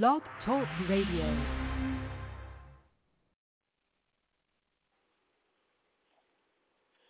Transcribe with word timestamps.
Blog 0.00 0.22
Talk 0.46 0.66
Radio. 0.88 1.36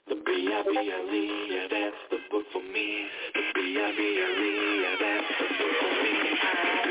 The 0.09 0.17
yeah, 0.27 1.69
that's 1.71 1.97
the 2.11 2.17
book 2.29 2.45
for 2.53 2.61
me. 2.61 3.07
The 3.35 3.41
yeah, 3.71 4.97
that's 4.99 5.27
the 5.39 5.47
book 5.59 5.75
for 5.79 6.03
me. 6.03 6.82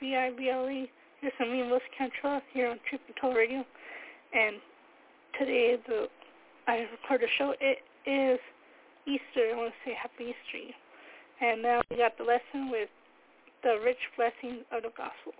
B-I-B-L-E. 0.00 0.90
This 1.22 1.32
is 1.38 1.46
me, 1.46 1.62
Los 1.62 1.82
Cantrell, 1.96 2.40
here 2.54 2.70
on 2.70 2.78
Truth 2.88 3.02
Be 3.06 3.14
Told 3.20 3.36
Radio. 3.36 3.64
And 4.32 4.56
today, 5.38 5.76
the 5.86 6.08
I 6.66 6.86
record 7.02 7.22
a 7.22 7.26
show. 7.36 7.54
It 7.60 7.78
is 8.08 8.40
Easter. 9.06 9.52
I 9.52 9.56
want 9.56 9.72
to 9.72 9.90
say 9.90 9.94
Happy 10.00 10.32
Easter. 10.32 10.74
And 11.42 11.62
now 11.62 11.82
we 11.90 11.98
got 11.98 12.16
the 12.16 12.24
lesson 12.24 12.70
with 12.70 12.88
the 13.62 13.78
rich 13.84 13.98
blessings 14.16 14.64
of 14.72 14.82
the 14.82 14.88
gospel. 14.96 15.32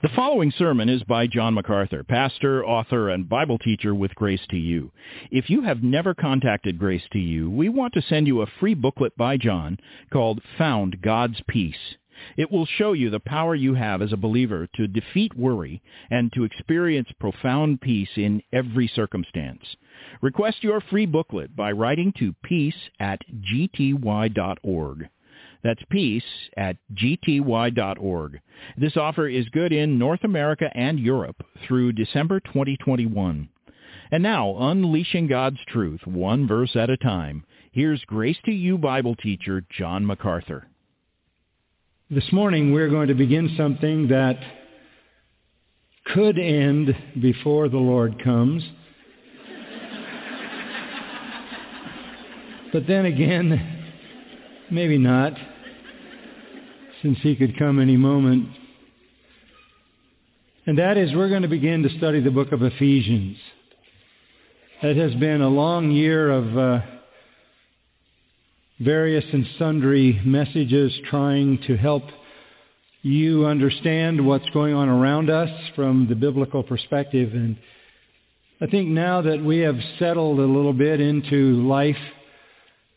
The 0.00 0.10
following 0.14 0.52
sermon 0.56 0.88
is 0.88 1.02
by 1.02 1.26
John 1.26 1.54
MacArthur, 1.54 2.04
pastor, 2.04 2.64
author, 2.64 3.08
and 3.08 3.28
Bible 3.28 3.58
teacher 3.58 3.92
with 3.92 4.14
Grace 4.14 4.46
to 4.50 4.56
You. 4.56 4.92
If 5.32 5.50
you 5.50 5.62
have 5.62 5.82
never 5.82 6.14
contacted 6.14 6.78
Grace 6.78 7.02
to 7.12 7.18
You, 7.18 7.50
we 7.50 7.68
want 7.68 7.94
to 7.94 8.02
send 8.02 8.28
you 8.28 8.42
a 8.42 8.46
free 8.60 8.74
booklet 8.74 9.16
by 9.16 9.36
John 9.36 9.78
called 10.12 10.40
Found 10.56 11.02
God's 11.02 11.40
Peace. 11.48 11.96
It 12.36 12.50
will 12.50 12.66
show 12.66 12.92
you 12.92 13.10
the 13.10 13.20
power 13.20 13.54
you 13.54 13.74
have 13.74 14.02
as 14.02 14.12
a 14.12 14.16
believer 14.16 14.68
to 14.76 14.86
defeat 14.86 15.36
worry 15.36 15.82
and 16.10 16.32
to 16.32 16.44
experience 16.44 17.08
profound 17.18 17.80
peace 17.80 18.10
in 18.16 18.42
every 18.52 18.88
circumstance. 18.88 19.62
Request 20.20 20.62
your 20.62 20.80
free 20.80 21.06
booklet 21.06 21.56
by 21.56 21.72
writing 21.72 22.12
to 22.18 22.34
peace 22.42 22.90
at 23.00 23.20
gty.org. 23.52 25.08
That's 25.62 25.82
peace 25.90 26.24
at 26.56 26.76
gty.org. 26.94 28.40
This 28.76 28.96
offer 28.96 29.28
is 29.28 29.48
good 29.48 29.72
in 29.72 29.98
North 29.98 30.24
America 30.24 30.70
and 30.74 31.00
Europe 31.00 31.44
through 31.66 31.92
December 31.92 32.40
2021. 32.40 33.48
And 34.10 34.22
now, 34.22 34.56
unleashing 34.58 35.26
God's 35.26 35.58
truth 35.66 36.06
one 36.06 36.46
verse 36.46 36.74
at 36.76 36.90
a 36.90 36.96
time, 36.96 37.44
here's 37.72 38.04
Grace 38.04 38.38
to 38.44 38.52
You 38.52 38.78
Bible 38.78 39.14
teacher 39.16 39.64
John 39.76 40.06
MacArthur. 40.06 40.68
This 42.10 42.32
morning 42.32 42.72
we're 42.72 42.88
going 42.88 43.08
to 43.08 43.14
begin 43.14 43.54
something 43.54 44.08
that 44.08 44.38
could 46.06 46.38
end 46.38 46.96
before 47.20 47.68
the 47.68 47.76
Lord 47.76 48.24
comes. 48.24 48.64
but 52.72 52.86
then 52.86 53.04
again, 53.04 53.92
maybe 54.70 54.96
not, 54.96 55.34
since 57.02 57.18
he 57.18 57.36
could 57.36 57.58
come 57.58 57.78
any 57.78 57.98
moment. 57.98 58.48
And 60.64 60.78
that 60.78 60.96
is 60.96 61.14
we're 61.14 61.28
going 61.28 61.42
to 61.42 61.48
begin 61.48 61.82
to 61.82 61.90
study 61.98 62.22
the 62.22 62.30
book 62.30 62.52
of 62.52 62.62
Ephesians. 62.62 63.36
It 64.82 64.96
has 64.96 65.14
been 65.20 65.42
a 65.42 65.50
long 65.50 65.90
year 65.90 66.30
of 66.30 66.56
uh, 66.56 66.80
various 68.80 69.24
and 69.32 69.46
sundry 69.58 70.20
messages 70.24 70.92
trying 71.10 71.58
to 71.66 71.76
help 71.76 72.04
you 73.02 73.46
understand 73.46 74.24
what's 74.24 74.48
going 74.50 74.74
on 74.74 74.88
around 74.88 75.30
us 75.30 75.50
from 75.74 76.06
the 76.08 76.14
biblical 76.14 76.62
perspective. 76.62 77.32
And 77.32 77.56
I 78.60 78.66
think 78.66 78.88
now 78.88 79.22
that 79.22 79.42
we 79.42 79.58
have 79.58 79.76
settled 79.98 80.38
a 80.38 80.44
little 80.44 80.72
bit 80.72 81.00
into 81.00 81.62
life 81.66 81.96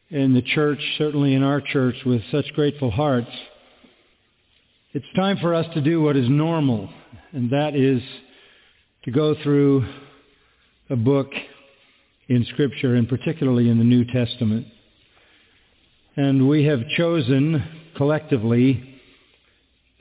in 0.09 0.33
the 0.33 0.41
church, 0.41 0.79
certainly 0.97 1.33
in 1.33 1.43
our 1.43 1.61
church, 1.61 1.95
with 2.05 2.21
such 2.31 2.51
grateful 2.53 2.91
hearts, 2.91 3.31
it's 4.93 5.05
time 5.15 5.37
for 5.37 5.53
us 5.55 5.65
to 5.73 5.81
do 5.81 6.01
what 6.01 6.17
is 6.17 6.27
normal, 6.27 6.89
and 7.31 7.49
that 7.51 7.75
is 7.75 8.01
to 9.05 9.11
go 9.11 9.35
through 9.41 9.85
a 10.89 10.95
book 10.95 11.29
in 12.27 12.45
Scripture, 12.45 12.95
and 12.95 13.07
particularly 13.07 13.69
in 13.69 13.77
the 13.77 13.83
New 13.83 14.03
Testament. 14.05 14.67
And 16.17 16.49
we 16.49 16.65
have 16.65 16.81
chosen 16.97 17.63
collectively 17.95 18.99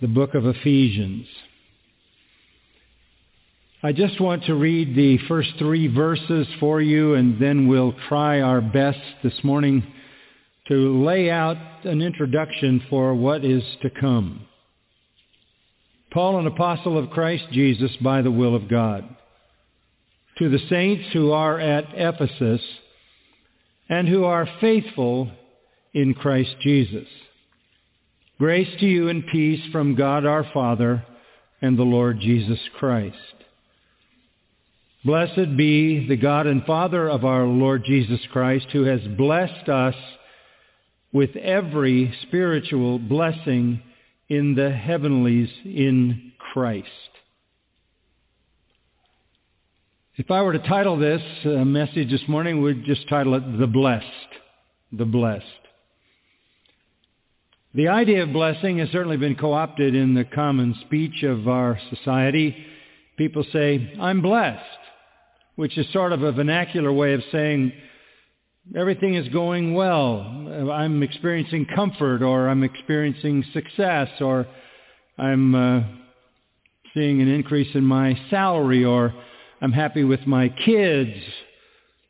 the 0.00 0.08
book 0.08 0.34
of 0.34 0.44
Ephesians. 0.44 1.26
I 3.82 3.92
just 3.92 4.20
want 4.20 4.44
to 4.46 4.56
read 4.56 4.96
the 4.96 5.18
first 5.28 5.50
three 5.58 5.86
verses 5.86 6.48
for 6.58 6.82
you 6.82 7.14
and 7.14 7.40
then 7.40 7.68
we'll 7.68 7.94
try 8.08 8.40
our 8.40 8.60
best 8.60 8.98
this 9.22 9.38
morning 9.44 9.86
to 10.66 11.04
lay 11.04 11.30
out 11.30 11.56
an 11.84 12.02
introduction 12.02 12.82
for 12.90 13.14
what 13.14 13.44
is 13.44 13.62
to 13.82 13.90
come. 13.90 14.46
Paul, 16.10 16.40
an 16.40 16.46
apostle 16.48 16.98
of 16.98 17.10
Christ 17.10 17.44
Jesus 17.52 17.92
by 18.02 18.20
the 18.20 18.32
will 18.32 18.56
of 18.56 18.68
God. 18.68 19.04
To 20.38 20.48
the 20.48 20.58
saints 20.68 21.04
who 21.12 21.30
are 21.30 21.60
at 21.60 21.84
Ephesus 21.94 22.60
and 23.88 24.08
who 24.08 24.24
are 24.24 24.48
faithful 24.60 25.30
in 25.92 26.14
Christ 26.14 26.54
Jesus. 26.60 27.06
Grace 28.38 28.68
to 28.80 28.86
you 28.86 29.08
and 29.08 29.26
peace 29.26 29.60
from 29.70 29.94
God 29.94 30.24
our 30.24 30.44
Father 30.54 31.04
and 31.60 31.78
the 31.78 31.82
Lord 31.82 32.20
Jesus 32.20 32.58
Christ. 32.78 33.16
Blessed 35.04 35.56
be 35.56 36.06
the 36.06 36.16
God 36.16 36.46
and 36.46 36.64
Father 36.64 37.08
of 37.08 37.24
our 37.24 37.44
Lord 37.44 37.84
Jesus 37.84 38.20
Christ, 38.32 38.66
who 38.72 38.84
has 38.84 39.00
blessed 39.16 39.68
us 39.68 39.94
with 41.12 41.34
every 41.36 42.14
spiritual 42.22 42.98
blessing 42.98 43.82
in 44.28 44.54
the 44.54 44.70
heavenlies 44.70 45.50
in 45.64 46.32
Christ. 46.52 46.88
If 50.16 50.30
I 50.30 50.42
were 50.42 50.52
to 50.52 50.58
title 50.58 50.98
this 50.98 51.22
uh, 51.44 51.64
message 51.64 52.10
this 52.10 52.28
morning, 52.28 52.62
we'd 52.62 52.84
just 52.84 53.08
title 53.08 53.34
it 53.34 53.58
The 53.58 53.66
Blessed. 53.66 54.06
The 54.92 55.06
Blessed. 55.06 55.44
The 57.74 57.88
idea 57.88 58.24
of 58.24 58.32
blessing 58.32 58.78
has 58.78 58.90
certainly 58.90 59.16
been 59.16 59.36
co-opted 59.36 59.94
in 59.94 60.14
the 60.14 60.24
common 60.24 60.74
speech 60.86 61.22
of 61.22 61.46
our 61.48 61.78
society. 61.90 62.56
People 63.16 63.44
say, 63.52 63.94
I'm 64.00 64.22
blessed 64.22 64.80
which 65.60 65.76
is 65.76 65.86
sort 65.92 66.12
of 66.14 66.22
a 66.22 66.32
vernacular 66.32 66.90
way 66.90 67.12
of 67.12 67.20
saying 67.30 67.70
everything 68.74 69.14
is 69.14 69.28
going 69.28 69.74
well. 69.74 70.20
I'm 70.72 71.02
experiencing 71.02 71.66
comfort 71.66 72.22
or 72.22 72.48
I'm 72.48 72.62
experiencing 72.62 73.44
success 73.52 74.08
or 74.22 74.46
I'm 75.18 75.54
uh, 75.54 75.82
seeing 76.94 77.20
an 77.20 77.28
increase 77.28 77.74
in 77.74 77.84
my 77.84 78.18
salary 78.30 78.86
or 78.86 79.12
I'm 79.60 79.72
happy 79.72 80.02
with 80.02 80.26
my 80.26 80.48
kids. 80.48 81.12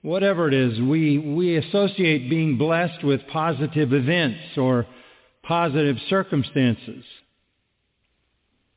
Whatever 0.02 0.46
it 0.46 0.54
is, 0.54 0.80
we, 0.80 1.18
we 1.18 1.56
associate 1.56 2.30
being 2.30 2.56
blessed 2.56 3.02
with 3.02 3.20
positive 3.32 3.92
events 3.92 4.56
or 4.56 4.86
positive 5.50 5.96
circumstances. 6.08 7.04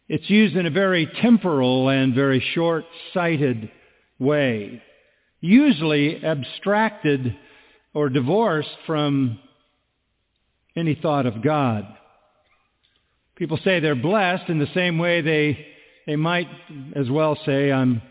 It's 0.09 0.27
used 0.27 0.55
in 0.55 0.65
a 0.65 0.71
very 0.71 1.05
temporal 1.21 1.87
and 1.89 2.15
very 2.15 2.43
short-sighted 2.55 3.69
way, 4.17 4.81
usually 5.39 6.25
abstracted 6.25 7.37
or 7.93 8.09
divorced 8.09 8.75
from 8.87 9.37
any 10.75 10.95
thought 10.95 11.27
of 11.27 11.43
God. 11.43 11.85
People 13.35 13.59
say 13.63 13.79
they're 13.79 13.93
blessed 13.93 14.49
in 14.49 14.57
the 14.57 14.73
same 14.73 14.97
way 14.97 15.21
they, 15.21 15.63
they 16.07 16.15
might 16.15 16.47
as 16.95 17.07
well 17.07 17.37
say, 17.45 17.71
I'm, 17.71 18.01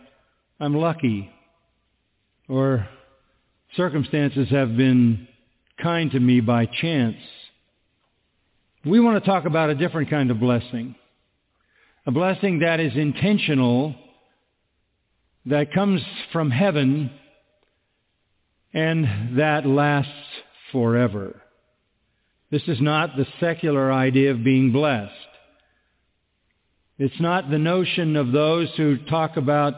I'm 0.61 0.77
lucky, 0.77 1.29
or 2.49 2.89
circumstances 3.77 4.51
have 4.51 4.77
been 4.77 5.27
kind 5.83 6.13
to 6.13 6.21
me 6.21 6.41
by 6.41 6.67
chance. 6.67 7.17
We 8.85 8.99
want 8.99 9.23
to 9.23 9.31
talk 9.31 9.45
about 9.45 9.71
a 9.71 9.77
different 9.77 10.11
kind 10.11 10.31
of 10.33 10.41
blessing. 10.41 10.97
A 12.05 12.11
blessing 12.11 12.61
that 12.61 12.81
is 12.81 12.97
intentional 12.97 13.95
that 15.47 15.73
comes 15.73 16.01
from 16.33 16.51
heaven 16.51 17.11
and 18.75 19.39
that 19.39 19.67
lasts 19.67 20.11
forever. 20.73 21.41
This 22.51 22.63
is 22.67 22.81
not 22.81 23.17
the 23.17 23.27
secular 23.39 23.93
idea 23.93 24.33
of 24.33 24.43
being 24.43 24.73
blessed. 24.73 25.13
It's 26.99 27.21
not 27.21 27.51
the 27.51 27.59
notion 27.59 28.17
of 28.17 28.33
those 28.33 28.69
who 28.77 28.99
talk 29.07 29.37
about 29.37 29.75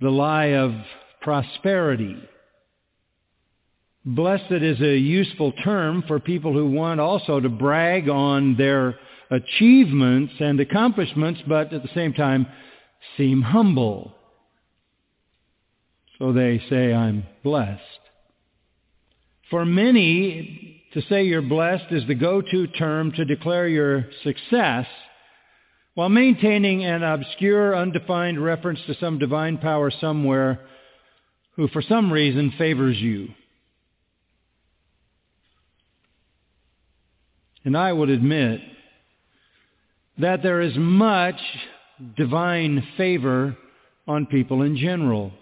the 0.00 0.10
lie 0.10 0.54
of 0.54 0.72
prosperity. 1.20 2.16
Blessed 4.06 4.52
is 4.52 4.80
a 4.80 4.96
useful 4.96 5.50
term 5.50 6.04
for 6.06 6.20
people 6.20 6.52
who 6.52 6.70
want 6.70 7.00
also 7.00 7.40
to 7.40 7.48
brag 7.48 8.08
on 8.08 8.56
their 8.56 8.96
achievements 9.32 10.32
and 10.38 10.60
accomplishments, 10.60 11.40
but 11.48 11.72
at 11.72 11.82
the 11.82 11.90
same 11.92 12.12
time 12.12 12.46
seem 13.16 13.42
humble. 13.42 14.14
So 16.20 16.32
they 16.32 16.62
say, 16.70 16.94
I'm 16.94 17.24
blessed. 17.42 17.82
For 19.50 19.64
many, 19.64 20.84
to 20.94 21.02
say 21.08 21.24
you're 21.24 21.42
blessed 21.42 21.90
is 21.90 22.06
the 22.06 22.14
go-to 22.14 22.68
term 22.68 23.10
to 23.12 23.24
declare 23.24 23.66
your 23.66 24.06
success 24.22 24.86
while 25.94 26.08
maintaining 26.08 26.84
an 26.84 27.02
obscure, 27.02 27.74
undefined 27.74 28.42
reference 28.42 28.78
to 28.86 28.94
some 29.00 29.18
divine 29.18 29.58
power 29.58 29.90
somewhere 30.00 30.60
who 31.56 31.66
for 31.68 31.82
some 31.82 32.12
reason 32.12 32.52
favors 32.56 32.98
you. 32.98 33.30
And 37.66 37.76
I 37.76 37.92
would 37.92 38.10
admit 38.10 38.60
that 40.18 40.40
there 40.44 40.60
is 40.60 40.74
much 40.76 41.40
divine 42.16 42.86
favor 42.96 43.56
on 44.06 44.26
people 44.26 44.62
in 44.62 44.76
general 44.76 45.32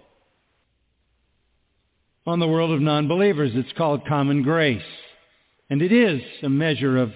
on 2.26 2.40
the 2.40 2.48
world 2.48 2.70
of 2.70 2.80
non-believers. 2.80 3.50
It's 3.54 3.76
called 3.76 4.06
common 4.08 4.42
grace. 4.42 4.80
And 5.68 5.82
it 5.82 5.92
is 5.92 6.22
a 6.42 6.48
measure 6.48 6.96
of 6.96 7.12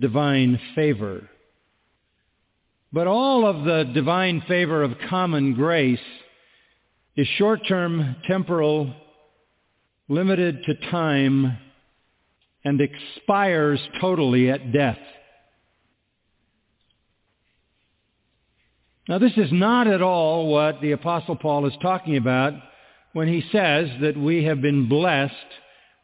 divine 0.00 0.58
favor. 0.74 1.28
But 2.94 3.06
all 3.06 3.46
of 3.46 3.64
the 3.64 3.92
divine 3.92 4.42
favor 4.48 4.82
of 4.82 4.92
common 5.10 5.52
grace 5.52 6.00
is 7.14 7.28
short-term, 7.36 8.16
temporal, 8.26 8.90
limited 10.08 10.64
to 10.64 10.90
time, 10.90 11.58
and 12.64 12.80
expires 12.80 13.80
totally 14.00 14.50
at 14.50 14.72
death. 14.72 14.98
Now 19.08 19.18
this 19.18 19.36
is 19.36 19.50
not 19.50 19.86
at 19.86 20.02
all 20.02 20.46
what 20.46 20.80
the 20.80 20.92
Apostle 20.92 21.36
Paul 21.36 21.66
is 21.66 21.74
talking 21.82 22.16
about 22.16 22.54
when 23.12 23.28
he 23.28 23.42
says 23.50 23.88
that 24.02 24.16
we 24.16 24.44
have 24.44 24.60
been 24.60 24.88
blessed 24.88 25.34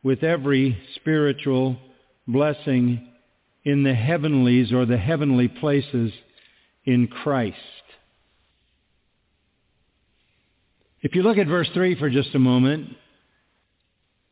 with 0.03 0.23
every 0.23 0.79
spiritual 0.97 1.77
blessing 2.27 3.07
in 3.65 3.83
the 3.83 3.95
heavenlies 3.95 4.73
or 4.73 4.87
the 4.87 4.97
heavenly 4.97 5.49
places 5.49 6.13
in 6.85 7.09
Christ. 7.09 7.57
If 11.03 11.15
you 11.15 11.23
look 11.23 11.39
at 11.39 11.47
verse 11.47 11.69
3 11.75 11.99
for 11.99 12.11
just 12.11 12.35
a 12.35 12.39
moment, 12.39 12.91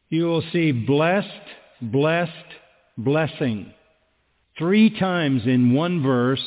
you 0.08 0.24
will 0.24 0.42
see 0.52 0.72
blessed, 0.72 1.28
blessed, 1.90 2.32
blessing. 2.96 3.72
Three 4.58 4.98
times 4.98 5.42
in 5.46 5.74
one 5.74 6.02
verse, 6.02 6.44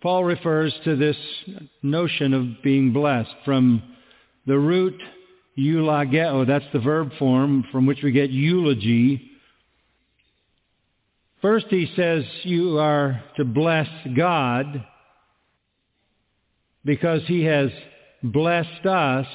Paul 0.00 0.24
refers 0.24 0.74
to 0.84 0.96
this 0.96 1.16
notion 1.82 2.34
of 2.34 2.62
being 2.62 2.92
blessed 2.92 3.34
from 3.44 3.82
the 4.46 4.58
root 4.58 5.00
eulogeo, 5.54 6.44
that's 6.44 6.64
the 6.72 6.80
verb 6.80 7.10
form 7.18 7.64
from 7.70 7.86
which 7.86 8.02
we 8.02 8.10
get 8.10 8.30
eulogy. 8.30 9.30
First 11.40 11.66
he 11.70 11.92
says 11.94 12.24
you 12.42 12.78
are 12.78 13.22
to 13.36 13.44
bless 13.44 13.88
God 14.16 14.84
because 16.84 17.22
he 17.26 17.44
has 17.44 17.70
blessed 18.22 18.86
us 18.86 19.26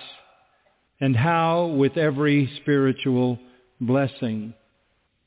and 1.00 1.16
how 1.16 1.68
with 1.68 1.98
every 1.98 2.50
spiritual 2.62 3.40
blessing. 3.80 4.54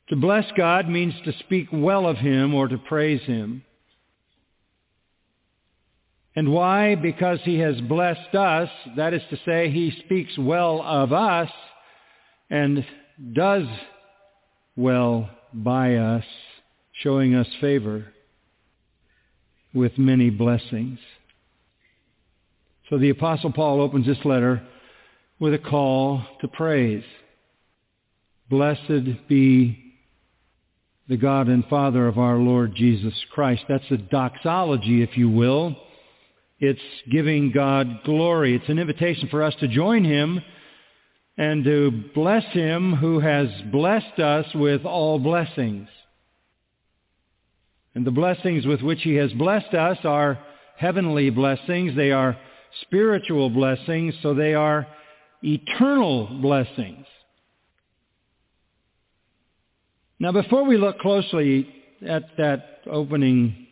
To 0.09 0.16
bless 0.16 0.45
God 0.57 0.88
means 0.88 1.14
to 1.25 1.33
speak 1.40 1.69
well 1.73 2.07
of 2.07 2.16
him 2.16 2.54
or 2.54 2.69
to 2.69 2.78
praise 2.78 3.23
him. 3.23 3.62
And 6.35 6.52
why? 6.52 6.95
Because 6.95 7.38
he 7.45 7.59
has 7.59 7.80
blessed 7.83 8.35
us. 8.35 8.69
That 8.97 9.14
is 9.14 9.23
to 9.30 9.38
say, 9.45 9.71
he 9.71 9.92
speaks 10.04 10.37
well 10.38 10.83
of 10.83 11.12
us 11.12 11.50
and 12.49 12.85
does 13.33 13.66
well 14.76 15.28
by 15.52 15.97
us, 15.97 16.25
showing 17.02 17.35
us 17.35 17.47
favor 17.61 18.07
with 19.75 19.99
many 19.99 20.30
blessings. 20.30 20.99
So 22.88 22.99
the 22.99 23.11
Apostle 23.11 23.52
Paul 23.52 23.80
opens 23.80 24.07
this 24.07 24.25
letter 24.25 24.62
with 25.38 25.54
a 25.54 25.59
call 25.59 26.23
to 26.40 26.49
praise. 26.49 27.04
Blessed 28.50 29.28
be 29.28 29.78
the 31.09 31.16
God 31.16 31.47
and 31.47 31.64
Father 31.66 32.09
of 32.09 32.19
our 32.19 32.37
Lord 32.37 32.75
Jesus 32.75 33.14
Christ. 33.30 33.62
That's 33.69 33.88
a 33.92 33.97
doxology, 33.97 35.02
if 35.04 35.16
you 35.16 35.30
will. 35.30 35.76
It's 36.59 36.80
giving 37.09 37.52
God 37.52 38.00
glory. 38.04 38.57
It's 38.57 38.69
an 38.69 38.80
invitation 38.80 39.28
for 39.28 39.45
us 39.45 39.54
to 39.61 39.69
join 39.69 40.02
him 40.02 40.42
and 41.38 41.62
to 41.62 41.92
bless 42.12 42.45
him 42.52 42.97
who 42.97 43.21
has 43.21 43.47
blessed 43.71 44.19
us 44.19 44.47
with 44.52 44.85
all 44.85 45.21
blessings. 45.21 45.88
And 47.95 48.04
the 48.04 48.11
blessings 48.11 48.66
with 48.66 48.83
which 48.83 49.02
he 49.02 49.14
has 49.14 49.33
blessed 49.33 49.75
us 49.75 49.99
are 50.02 50.40
heavenly 50.76 51.30
blessings. 51.30 51.95
They 51.95 52.11
are 52.11 52.37
spiritual 52.83 53.49
blessings, 53.49 54.14
so 54.23 54.35
they 54.35 54.54
are 54.54 54.88
eternal 55.40 56.26
blessings. 56.42 57.07
Now, 60.22 60.32
before 60.32 60.66
we 60.66 60.76
look 60.76 60.98
closely 60.98 61.66
at 62.06 62.36
that 62.36 62.82
opening 62.90 63.68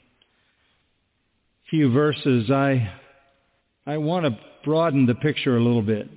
few 1.69 1.93
verses, 1.93 2.51
I, 2.51 2.91
I 3.87 3.99
want 3.99 4.25
to 4.25 4.39
broaden 4.65 5.05
the 5.05 5.15
picture 5.15 5.59
a 5.59 5.63
little 5.63 5.83
bit. 5.83 6.09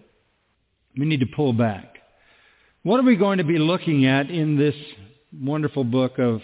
We 0.97 1.05
need 1.05 1.19
to 1.19 1.25
pull 1.25 1.51
back. 1.51 1.97
What 2.83 2.97
are 3.01 3.03
we 3.03 3.17
going 3.17 3.39
to 3.39 3.43
be 3.43 3.59
looking 3.59 4.05
at 4.05 4.29
in 4.29 4.57
this 4.57 4.73
wonderful 5.37 5.83
book 5.83 6.17
of 6.17 6.39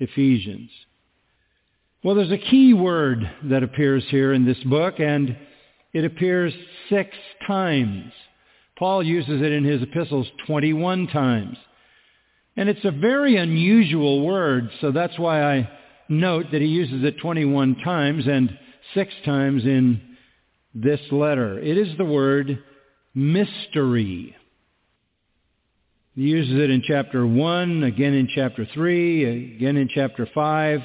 Ephesians? 0.00 0.70
Well, 2.02 2.14
there's 2.14 2.32
a 2.32 2.38
key 2.38 2.72
word 2.72 3.30
that 3.44 3.62
appears 3.62 4.02
here 4.08 4.32
in 4.32 4.46
this 4.46 4.62
book, 4.64 4.98
and 4.98 5.36
it 5.92 6.06
appears 6.06 6.54
six 6.88 7.10
times. 7.46 8.12
Paul 8.78 9.02
uses 9.02 9.42
it 9.42 9.52
in 9.52 9.62
his 9.62 9.82
epistles 9.82 10.26
21 10.46 11.08
times. 11.08 11.58
And 12.56 12.68
it's 12.68 12.84
a 12.84 12.90
very 12.90 13.36
unusual 13.36 14.24
word, 14.24 14.70
so 14.80 14.90
that's 14.90 15.18
why 15.18 15.42
I 15.42 15.70
note 16.08 16.46
that 16.52 16.62
he 16.62 16.68
uses 16.68 17.04
it 17.04 17.18
21 17.18 17.76
times 17.84 18.26
and 18.26 18.58
six 18.94 19.12
times 19.24 19.64
in 19.64 20.00
this 20.74 21.00
letter. 21.10 21.58
It 21.58 21.76
is 21.76 21.96
the 21.98 22.04
word 22.04 22.62
mystery. 23.14 24.34
He 26.14 26.22
uses 26.22 26.54
it 26.54 26.70
in 26.70 26.82
chapter 26.86 27.26
1, 27.26 27.82
again 27.82 28.14
in 28.14 28.28
chapter 28.34 28.66
3, 28.72 29.56
again 29.56 29.76
in 29.76 29.88
chapter 29.88 30.26
5, 30.34 30.80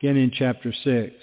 again 0.00 0.16
in 0.16 0.30
chapter 0.30 0.72
6. 0.72 1.14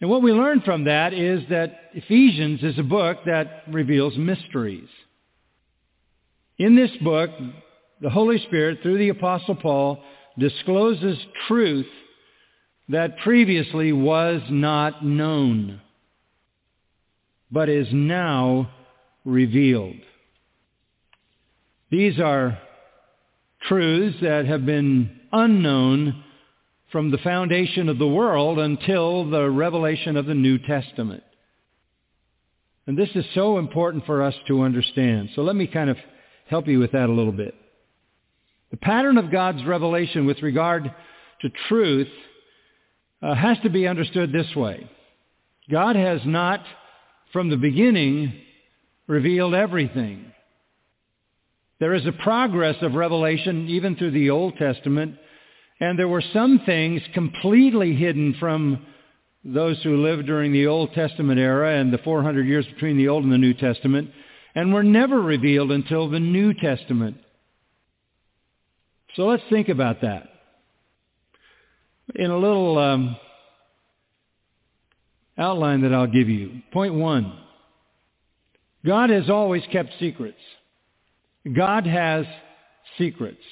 And 0.00 0.10
what 0.10 0.22
we 0.22 0.32
learn 0.32 0.60
from 0.60 0.84
that 0.84 1.12
is 1.14 1.42
that 1.50 1.90
Ephesians 1.94 2.62
is 2.62 2.78
a 2.78 2.84
book 2.84 3.18
that 3.26 3.64
reveals 3.68 4.16
mysteries. 4.16 4.88
In 6.58 6.76
this 6.76 6.90
book, 7.02 7.30
the 8.02 8.10
Holy 8.10 8.38
Spirit, 8.40 8.80
through 8.82 8.98
the 8.98 9.10
Apostle 9.10 9.54
Paul, 9.54 10.02
discloses 10.36 11.16
truth 11.46 11.86
that 12.88 13.18
previously 13.18 13.92
was 13.92 14.42
not 14.50 15.04
known, 15.04 15.80
but 17.50 17.68
is 17.68 17.86
now 17.92 18.70
revealed. 19.24 19.96
These 21.90 22.18
are 22.18 22.58
truths 23.68 24.16
that 24.20 24.46
have 24.46 24.66
been 24.66 25.20
unknown 25.30 26.24
from 26.90 27.12
the 27.12 27.18
foundation 27.18 27.88
of 27.88 27.98
the 27.98 28.08
world 28.08 28.58
until 28.58 29.30
the 29.30 29.48
revelation 29.48 30.16
of 30.16 30.26
the 30.26 30.34
New 30.34 30.58
Testament. 30.58 31.22
And 32.88 32.98
this 32.98 33.10
is 33.14 33.24
so 33.34 33.58
important 33.58 34.06
for 34.06 34.22
us 34.22 34.34
to 34.48 34.62
understand. 34.62 35.30
So 35.36 35.42
let 35.42 35.54
me 35.54 35.68
kind 35.68 35.88
of 35.88 35.96
help 36.48 36.66
you 36.66 36.80
with 36.80 36.92
that 36.92 37.08
a 37.08 37.12
little 37.12 37.32
bit. 37.32 37.54
The 38.72 38.78
pattern 38.78 39.18
of 39.18 39.30
God's 39.30 39.64
revelation 39.64 40.26
with 40.26 40.42
regard 40.42 40.92
to 41.42 41.50
truth 41.68 42.08
uh, 43.20 43.34
has 43.34 43.58
to 43.62 43.70
be 43.70 43.86
understood 43.86 44.32
this 44.32 44.56
way. 44.56 44.88
God 45.70 45.94
has 45.94 46.22
not, 46.24 46.64
from 47.32 47.50
the 47.50 47.58
beginning, 47.58 48.32
revealed 49.06 49.54
everything. 49.54 50.32
There 51.80 51.94
is 51.94 52.06
a 52.06 52.12
progress 52.12 52.76
of 52.80 52.94
revelation 52.94 53.68
even 53.68 53.94
through 53.94 54.12
the 54.12 54.30
Old 54.30 54.56
Testament, 54.56 55.16
and 55.78 55.98
there 55.98 56.08
were 56.08 56.24
some 56.32 56.62
things 56.64 57.02
completely 57.12 57.94
hidden 57.94 58.36
from 58.40 58.86
those 59.44 59.82
who 59.82 60.02
lived 60.02 60.26
during 60.26 60.52
the 60.52 60.66
Old 60.66 60.94
Testament 60.94 61.38
era 61.38 61.78
and 61.78 61.92
the 61.92 61.98
400 61.98 62.46
years 62.46 62.64
between 62.66 62.96
the 62.96 63.08
Old 63.08 63.24
and 63.24 63.32
the 63.32 63.38
New 63.38 63.54
Testament, 63.54 64.10
and 64.54 64.72
were 64.72 64.82
never 64.82 65.20
revealed 65.20 65.72
until 65.72 66.08
the 66.08 66.20
New 66.20 66.54
Testament. 66.54 67.18
So 69.16 69.26
let's 69.26 69.42
think 69.50 69.68
about 69.68 70.00
that. 70.02 70.28
In 72.14 72.30
a 72.30 72.36
little 72.36 72.78
um, 72.78 73.16
outline 75.38 75.82
that 75.82 75.94
I'll 75.94 76.06
give 76.06 76.28
you. 76.28 76.62
Point 76.72 76.94
one. 76.94 77.38
God 78.84 79.10
has 79.10 79.30
always 79.30 79.62
kept 79.70 79.90
secrets. 80.00 80.38
God 81.54 81.86
has 81.86 82.26
secrets. 82.98 83.42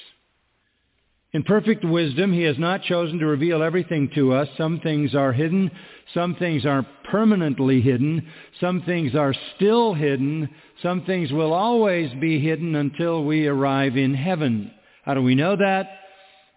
In 1.33 1.43
perfect 1.43 1.85
wisdom, 1.85 2.33
he 2.33 2.41
has 2.43 2.57
not 2.59 2.83
chosen 2.83 3.19
to 3.19 3.25
reveal 3.25 3.63
everything 3.63 4.09
to 4.15 4.33
us. 4.33 4.49
Some 4.57 4.81
things 4.81 5.15
are 5.15 5.31
hidden. 5.31 5.71
Some 6.13 6.35
things 6.35 6.65
are 6.65 6.85
permanently 7.09 7.79
hidden. 7.79 8.27
Some 8.59 8.81
things 8.81 9.15
are 9.15 9.33
still 9.55 9.93
hidden. 9.93 10.49
Some 10.83 11.03
things 11.05 11.31
will 11.31 11.53
always 11.53 12.11
be 12.19 12.41
hidden 12.41 12.75
until 12.75 13.23
we 13.23 13.47
arrive 13.47 13.95
in 13.95 14.13
heaven. 14.13 14.71
How 15.03 15.13
do 15.13 15.21
we 15.21 15.35
know 15.35 15.55
that? 15.55 15.99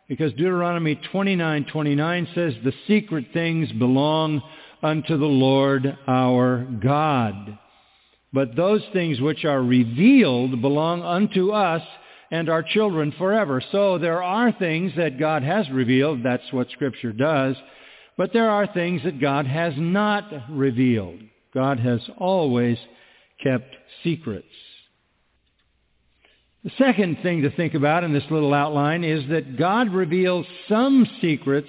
Because 0.09 0.33
Deuteronomy 0.33 0.97
29:29 0.97 2.27
says, 2.35 2.55
"The 2.63 2.75
secret 2.87 3.33
things 3.33 3.73
belong 3.73 4.43
unto 4.83 5.17
the 5.17 5.29
Lord 5.29 5.97
our 6.07 6.67
God. 6.81 7.59
But 8.33 8.55
those 8.55 8.85
things 8.93 9.21
which 9.21 9.45
are 9.45 9.63
revealed 9.63 10.61
belong 10.61 11.03
unto 11.03 11.53
us 11.53 11.83
and 12.31 12.51
our 12.51 12.63
children 12.63 13.13
forever." 13.13 13.63
So 13.63 13.97
there 13.97 14.23
are 14.23 14.53
things 14.53 14.95
that 14.97 15.19
God 15.19 15.43
has 15.43 15.71
revealed, 15.71 16.23
that's 16.23 16.53
what 16.53 16.71
scripture 16.71 17.13
does, 17.13 17.57
but 18.19 18.33
there 18.33 18.51
are 18.51 18.67
things 18.67 19.03
that 19.05 19.21
God 19.21 19.47
has 19.47 19.75
not 19.79 20.51
revealed. 20.51 21.21
God 21.55 21.79
has 21.81 22.07
always 22.19 22.79
kept 23.43 23.75
secrets. 24.03 24.74
The 26.65 26.73
second 26.79 27.19
thing 27.23 27.43
to 27.43 27.51
think 27.51 27.75
about 27.75 28.05
in 28.05 28.15
this 28.15 28.25
little 28.31 28.55
outline 28.55 29.05
is 29.05 29.29
that 29.29 29.59
God 29.59 29.93
reveals 29.93 30.47
some 30.67 31.07
secrets 31.21 31.69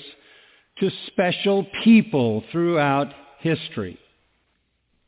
to 0.79 0.89
special 1.07 1.67
people 1.83 2.45
throughout 2.51 3.13
history. 3.39 3.99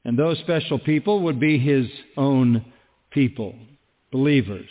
And 0.03 0.19
those 0.19 0.39
special 0.39 0.77
people 0.77 1.21
would 1.21 1.39
be 1.39 1.57
his 1.57 1.87
own 2.17 2.65
people, 3.11 3.55
believers. 4.11 4.69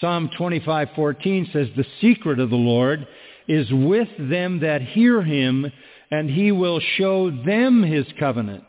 Psalm 0.00 0.28
25:14 0.36 1.46
says, 1.52 1.70
"The 1.76 1.86
secret 2.00 2.40
of 2.40 2.50
the 2.50 2.56
Lord 2.56 3.06
is 3.46 3.72
with 3.72 4.08
them 4.18 4.58
that 4.58 4.82
hear 4.82 5.22
him, 5.22 5.70
and 6.10 6.28
he 6.28 6.50
will 6.50 6.80
show 6.80 7.30
them 7.30 7.84
his 7.84 8.10
covenant." 8.18 8.64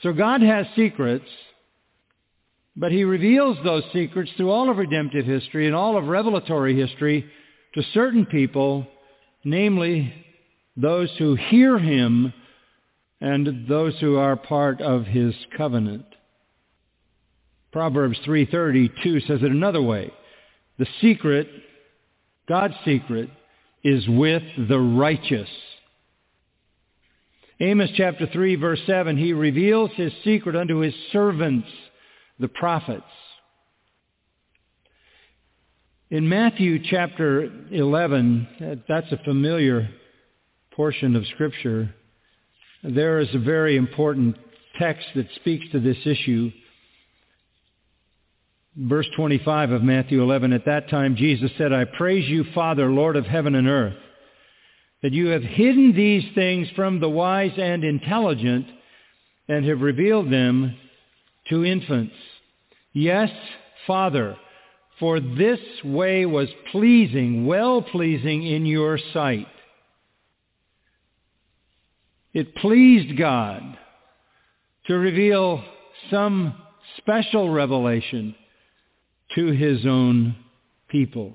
So 0.00 0.12
God 0.12 0.42
has 0.42 0.66
secrets 0.74 1.30
but 2.76 2.92
he 2.92 3.04
reveals 3.04 3.58
those 3.64 3.84
secrets 3.92 4.30
through 4.36 4.50
all 4.50 4.70
of 4.70 4.78
redemptive 4.78 5.26
history 5.26 5.66
and 5.66 5.76
all 5.76 5.96
of 5.96 6.06
revelatory 6.06 6.74
history 6.74 7.26
to 7.74 7.82
certain 7.94 8.26
people, 8.26 8.86
namely 9.44 10.12
those 10.76 11.10
who 11.18 11.34
hear 11.34 11.78
him 11.78 12.32
and 13.20 13.68
those 13.68 13.98
who 14.00 14.16
are 14.16 14.36
part 14.36 14.80
of 14.80 15.04
his 15.04 15.34
covenant. 15.56 16.06
Proverbs 17.72 18.18
3.32 18.26 19.26
says 19.26 19.42
it 19.42 19.50
another 19.50 19.82
way. 19.82 20.10
The 20.78 20.86
secret, 21.00 21.48
God's 22.48 22.74
secret, 22.84 23.30
is 23.84 24.06
with 24.08 24.42
the 24.68 24.78
righteous. 24.78 25.48
Amos 27.60 27.90
chapter 27.96 28.26
3 28.26 28.56
verse 28.56 28.80
7, 28.86 29.16
he 29.16 29.32
reveals 29.32 29.90
his 29.92 30.12
secret 30.24 30.56
unto 30.56 30.78
his 30.78 30.94
servants 31.12 31.68
the 32.42 32.48
prophets. 32.48 33.04
In 36.10 36.28
Matthew 36.28 36.80
chapter 36.84 37.48
11, 37.70 38.82
that's 38.86 39.10
a 39.12 39.24
familiar 39.24 39.88
portion 40.72 41.16
of 41.16 41.24
Scripture, 41.28 41.94
there 42.82 43.20
is 43.20 43.28
a 43.32 43.38
very 43.38 43.76
important 43.76 44.36
text 44.78 45.06
that 45.14 45.28
speaks 45.36 45.64
to 45.70 45.78
this 45.78 45.96
issue. 46.04 46.50
Verse 48.76 49.06
25 49.16 49.70
of 49.70 49.82
Matthew 49.82 50.20
11, 50.20 50.52
at 50.52 50.64
that 50.66 50.90
time 50.90 51.14
Jesus 51.14 51.52
said, 51.56 51.72
I 51.72 51.84
praise 51.84 52.28
you, 52.28 52.44
Father, 52.54 52.90
Lord 52.90 53.14
of 53.14 53.24
heaven 53.24 53.54
and 53.54 53.68
earth, 53.68 53.96
that 55.02 55.12
you 55.12 55.28
have 55.28 55.42
hidden 55.42 55.94
these 55.94 56.24
things 56.34 56.66
from 56.74 56.98
the 56.98 57.08
wise 57.08 57.52
and 57.56 57.84
intelligent 57.84 58.66
and 59.48 59.64
have 59.64 59.80
revealed 59.80 60.32
them 60.32 60.76
to 61.48 61.64
infants. 61.64 62.14
Yes, 62.92 63.30
Father, 63.86 64.36
for 64.98 65.18
this 65.18 65.60
way 65.84 66.26
was 66.26 66.48
pleasing, 66.70 67.46
well-pleasing 67.46 68.46
in 68.46 68.66
your 68.66 68.98
sight. 69.12 69.46
It 72.32 72.54
pleased 72.56 73.18
God 73.18 73.78
to 74.86 74.94
reveal 74.94 75.62
some 76.10 76.54
special 76.98 77.50
revelation 77.50 78.34
to 79.34 79.46
his 79.52 79.86
own 79.86 80.36
people. 80.88 81.34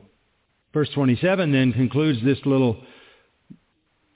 Verse 0.74 0.90
27 0.94 1.52
then 1.52 1.74
concludes 1.74 2.24
this 2.24 2.40
little 2.46 2.78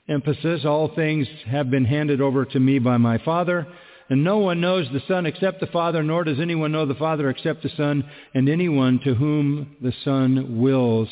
emphasis. 0.08 0.64
All 0.64 0.94
things 0.94 1.26
have 1.46 1.70
been 1.70 1.84
handed 1.84 2.20
over 2.20 2.44
to 2.44 2.60
me 2.60 2.78
by 2.78 2.96
my 2.96 3.18
Father. 3.18 3.66
And 4.08 4.24
no 4.24 4.38
one 4.38 4.60
knows 4.60 4.86
the 4.92 5.02
Son 5.08 5.26
except 5.26 5.60
the 5.60 5.66
Father, 5.66 6.02
nor 6.02 6.24
does 6.24 6.40
anyone 6.40 6.72
know 6.72 6.86
the 6.86 6.94
Father 6.94 7.30
except 7.30 7.62
the 7.62 7.70
Son, 7.76 8.04
and 8.34 8.48
anyone 8.48 9.00
to 9.04 9.14
whom 9.14 9.76
the 9.80 9.92
Son 10.04 10.60
wills 10.60 11.08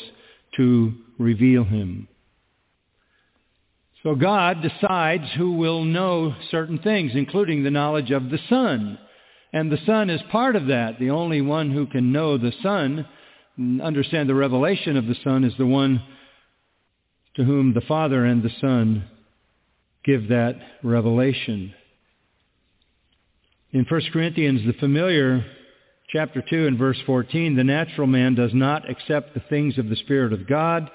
to 0.57 0.93
reveal 1.17 1.63
him. 1.63 2.07
So 4.03 4.15
God 4.15 4.61
decides 4.61 5.25
who 5.37 5.53
will 5.53 5.83
know 5.83 6.35
certain 6.49 6.79
things, 6.79 7.11
including 7.13 7.63
the 7.63 7.69
knowledge 7.69 8.11
of 8.11 8.29
the 8.29 8.39
Son. 8.49 8.97
And 9.53 9.71
the 9.71 9.79
Son 9.85 10.09
is 10.09 10.21
part 10.31 10.55
of 10.55 10.67
that. 10.67 10.97
The 10.99 11.11
only 11.11 11.41
one 11.41 11.71
who 11.71 11.85
can 11.85 12.11
know 12.11 12.37
the 12.37 12.53
Son, 12.63 13.05
understand 13.81 14.27
the 14.27 14.35
revelation 14.35 14.97
of 14.97 15.05
the 15.05 15.17
Son, 15.23 15.43
is 15.43 15.53
the 15.57 15.67
one 15.67 16.01
to 17.35 17.43
whom 17.43 17.73
the 17.73 17.81
Father 17.81 18.25
and 18.25 18.41
the 18.41 18.51
Son 18.59 19.05
give 20.03 20.29
that 20.29 20.55
revelation. 20.83 21.73
In 23.73 23.85
1 23.85 24.01
Corinthians, 24.11 24.65
the 24.65 24.73
familiar 24.73 25.45
chapter 26.09 26.43
2 26.49 26.67
and 26.67 26.77
verse 26.77 26.97
14, 27.05 27.55
the 27.55 27.63
natural 27.63 28.05
man 28.05 28.35
does 28.35 28.53
not 28.53 28.89
accept 28.89 29.33
the 29.33 29.39
things 29.49 29.77
of 29.77 29.87
the 29.87 29.95
Spirit 29.95 30.33
of 30.33 30.45
God, 30.45 30.91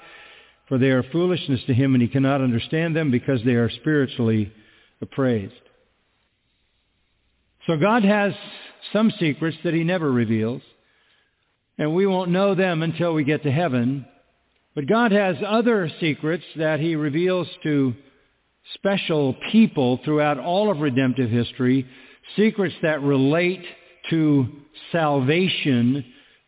for 0.67 0.77
they 0.77 0.91
are 0.91 1.01
foolishness 1.11 1.59
to 1.65 1.73
him, 1.73 1.95
and 1.95 2.03
he 2.03 2.07
cannot 2.07 2.39
understand 2.39 2.95
them 2.95 3.09
because 3.09 3.43
they 3.43 3.55
are 3.55 3.71
spiritually 3.71 4.53
appraised. 5.01 5.55
So 7.65 7.77
God 7.77 8.03
has 8.03 8.33
some 8.93 9.11
secrets 9.19 9.57
that 9.63 9.73
he 9.73 9.83
never 9.83 10.11
reveals, 10.11 10.61
and 11.79 11.95
we 11.95 12.05
won't 12.05 12.29
know 12.29 12.53
them 12.53 12.83
until 12.83 13.15
we 13.15 13.23
get 13.23 13.41
to 13.41 13.51
heaven. 13.51 14.05
But 14.75 14.85
God 14.85 15.11
has 15.11 15.37
other 15.43 15.89
secrets 15.99 16.43
that 16.57 16.79
he 16.79 16.95
reveals 16.95 17.47
to 17.63 17.95
special 18.75 19.35
people 19.51 19.99
throughout 20.05 20.37
all 20.37 20.69
of 20.69 20.77
redemptive 20.77 21.31
history 21.31 21.87
secrets 22.35 22.75
that 22.81 23.01
relate 23.01 23.63
to 24.09 24.47
salvation 24.91 26.05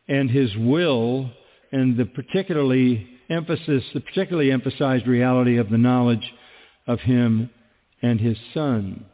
and 0.08 0.30
his 0.30 0.56
will 0.58 1.30
and 1.72 1.98
the 1.98 2.06
particularly 2.06 3.08
emphasis, 3.30 3.84
the 3.94 4.00
particularly 4.00 4.52
emphasized 4.52 5.08
reality 5.08 5.58
of 5.58 5.70
the 5.70 5.78
knowledge 5.78 6.34
of 6.88 7.00
him 7.02 7.50
and 8.02 8.20
his 8.20 8.38
son. 8.54 9.06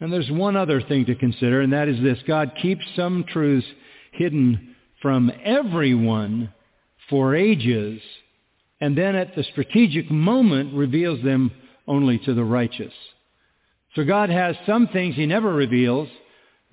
And 0.00 0.12
there's 0.12 0.30
one 0.30 0.56
other 0.56 0.80
thing 0.80 1.06
to 1.06 1.14
consider, 1.14 1.60
and 1.60 1.72
that 1.72 1.88
is 1.88 2.00
this. 2.02 2.18
God 2.26 2.52
keeps 2.60 2.84
some 2.94 3.24
truths 3.28 3.66
hidden 4.12 4.76
from 5.02 5.30
everyone 5.44 6.52
for 7.10 7.34
ages, 7.34 8.00
and 8.80 8.96
then 8.96 9.16
at 9.16 9.34
the 9.34 9.42
strategic 9.44 10.10
moment 10.10 10.74
reveals 10.74 11.22
them 11.22 11.50
only 11.86 12.18
to 12.18 12.34
the 12.34 12.44
righteous. 12.44 12.92
So 13.98 14.04
God 14.04 14.30
has 14.30 14.54
some 14.64 14.86
things 14.86 15.16
he 15.16 15.26
never 15.26 15.52
reveals. 15.52 16.08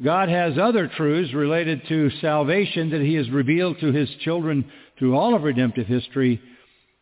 God 0.03 0.29
has 0.29 0.59
other 0.59 0.87
truths 0.87 1.33
related 1.33 1.81
to 1.87 2.11
salvation 2.21 2.91
that 2.91 3.01
he 3.01 3.15
has 3.15 3.27
revealed 3.31 3.79
to 3.79 3.91
his 3.91 4.07
children 4.19 4.71
through 4.99 5.15
all 5.15 5.33
of 5.33 5.41
redemptive 5.41 5.87
history. 5.87 6.39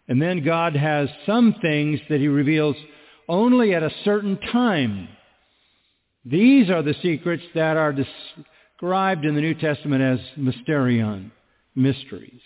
And 0.07 0.21
then 0.21 0.45
God 0.45 0.77
has 0.77 1.09
some 1.25 1.55
things 1.61 1.99
that 2.07 2.21
he 2.21 2.29
reveals 2.29 2.77
only 3.27 3.75
at 3.75 3.83
a 3.83 3.91
certain 4.05 4.39
time. 4.49 5.09
These 6.23 6.69
are 6.69 6.83
the 6.83 6.95
secrets 7.01 7.43
that 7.53 7.75
are 7.75 7.91
described 7.91 9.25
in 9.25 9.35
the 9.35 9.41
New 9.41 9.55
Testament 9.55 10.01
as 10.01 10.19
mysterion, 10.37 11.31
mysteries. 11.75 12.39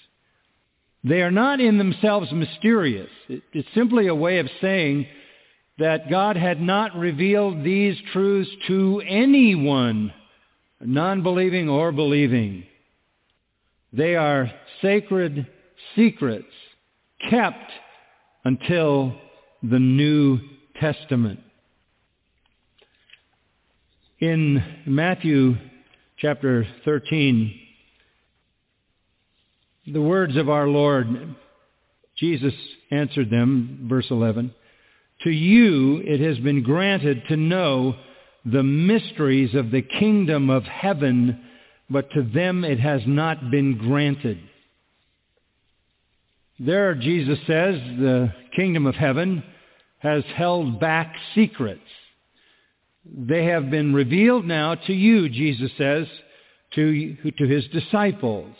They 1.03 1.21
are 1.21 1.29
not 1.29 1.59
in 1.59 1.77
themselves 1.77 2.31
mysterious. 2.31 3.11
It's 3.29 3.69
simply 3.75 4.07
a 4.07 4.15
way 4.15 4.39
of 4.39 4.49
saying 4.61 5.05
that 5.79 6.09
God 6.09 6.35
had 6.35 6.59
not 6.59 6.95
revealed 6.95 7.63
these 7.63 7.97
truths 8.11 8.49
to 8.67 9.01
anyone, 9.07 10.13
non-believing 10.81 11.69
or 11.69 11.91
believing. 11.91 12.63
They 13.93 14.15
are 14.15 14.51
sacred 14.81 15.47
secrets 15.95 16.47
kept 17.29 17.71
until 18.43 19.15
the 19.63 19.79
New 19.79 20.39
Testament. 20.79 21.39
In 24.19 24.63
Matthew 24.85 25.55
chapter 26.17 26.65
13, 26.85 27.59
the 29.93 30.01
words 30.01 30.35
of 30.37 30.49
our 30.49 30.67
Lord, 30.67 31.35
Jesus 32.17 32.53
answered 32.89 33.29
them, 33.29 33.85
verse 33.87 34.07
11, 34.09 34.53
to 35.23 35.29
you 35.29 36.01
it 36.05 36.19
has 36.19 36.37
been 36.39 36.63
granted 36.63 37.23
to 37.29 37.37
know 37.37 37.95
the 38.45 38.63
mysteries 38.63 39.55
of 39.55 39.71
the 39.71 39.81
kingdom 39.81 40.49
of 40.49 40.63
heaven, 40.63 41.41
but 41.89 42.09
to 42.11 42.23
them 42.23 42.63
it 42.63 42.79
has 42.79 43.01
not 43.05 43.51
been 43.51 43.77
granted. 43.77 44.39
There, 46.59 46.95
Jesus 46.95 47.37
says, 47.45 47.75
the 47.99 48.33
kingdom 48.55 48.85
of 48.87 48.95
heaven 48.95 49.43
has 49.99 50.23
held 50.35 50.79
back 50.79 51.13
secrets. 51.35 51.81
They 53.05 53.45
have 53.45 53.69
been 53.69 53.93
revealed 53.93 54.45
now 54.45 54.75
to 54.75 54.93
you, 54.93 55.29
Jesus 55.29 55.71
says, 55.77 56.07
to, 56.75 57.15
to 57.37 57.47
his 57.47 57.65
disciples. 57.67 58.55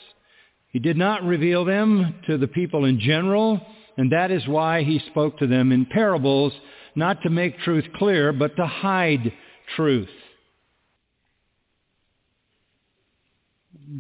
He 0.72 0.80
did 0.80 0.98
not 0.98 1.24
reveal 1.24 1.65
them 1.65 2.15
to 2.28 2.38
the 2.38 2.48
people 2.48 2.86
in 2.86 3.00
general. 3.00 3.62
And 3.97 4.12
that 4.12 4.31
is 4.31 4.47
why 4.47 4.83
he 4.83 4.99
spoke 5.10 5.39
to 5.39 5.47
them 5.47 5.71
in 5.71 5.86
parables, 5.86 6.53
not 6.95 7.23
to 7.23 7.29
make 7.29 7.60
truth 7.60 7.86
clear, 7.95 8.31
but 8.31 8.55
to 8.55 8.65
hide 8.65 9.33
truth. 9.75 10.10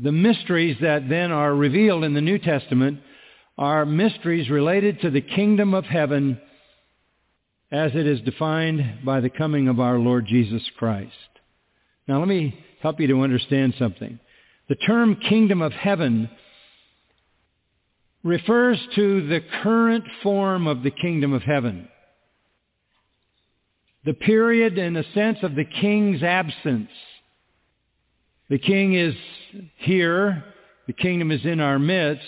The 0.03 0.11
mysteries 0.11 0.77
that 0.81 1.09
then 1.09 1.31
are 1.31 1.55
revealed 1.55 2.03
in 2.03 2.13
the 2.13 2.21
New 2.21 2.37
Testament 2.37 2.99
are 3.57 3.85
mysteries 3.85 4.49
related 4.49 5.01
to 5.01 5.09
the 5.09 5.21
kingdom 5.21 5.73
of 5.73 5.85
heaven 5.85 6.39
as 7.71 7.91
it 7.95 8.05
is 8.05 8.21
defined 8.21 8.99
by 9.03 9.19
the 9.19 9.29
coming 9.29 9.67
of 9.67 9.79
our 9.79 9.97
Lord 9.97 10.25
Jesus 10.27 10.61
Christ. 10.77 11.11
Now 12.07 12.19
let 12.19 12.27
me 12.27 12.63
help 12.81 12.99
you 12.99 13.07
to 13.07 13.21
understand 13.21 13.73
something. 13.79 14.19
The 14.69 14.75
term 14.75 15.15
kingdom 15.15 15.61
of 15.61 15.73
heaven 15.73 16.29
refers 18.23 18.79
to 18.95 19.27
the 19.27 19.41
current 19.63 20.03
form 20.23 20.67
of 20.67 20.83
the 20.83 20.91
kingdom 20.91 21.33
of 21.33 21.43
heaven. 21.43 21.87
The 24.05 24.13
period, 24.13 24.77
in 24.77 24.95
a 24.95 25.03
sense, 25.13 25.39
of 25.43 25.55
the 25.55 25.65
king's 25.65 26.23
absence. 26.23 26.89
The 28.49 28.57
king 28.57 28.93
is 28.93 29.15
here. 29.77 30.43
The 30.87 30.93
kingdom 30.93 31.31
is 31.31 31.43
in 31.43 31.59
our 31.59 31.77
midst 31.77 32.25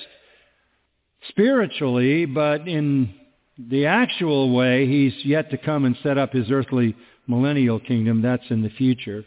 spiritually, 1.29 2.25
but 2.25 2.67
in 2.67 3.13
the 3.57 3.85
actual 3.85 4.53
way, 4.53 4.87
he's 4.87 5.13
yet 5.25 5.51
to 5.51 5.57
come 5.57 5.85
and 5.85 5.97
set 6.01 6.17
up 6.17 6.33
his 6.33 6.51
earthly 6.51 6.95
millennial 7.27 7.79
kingdom. 7.79 8.21
That's 8.21 8.49
in 8.49 8.61
the 8.61 8.69
future. 8.69 9.25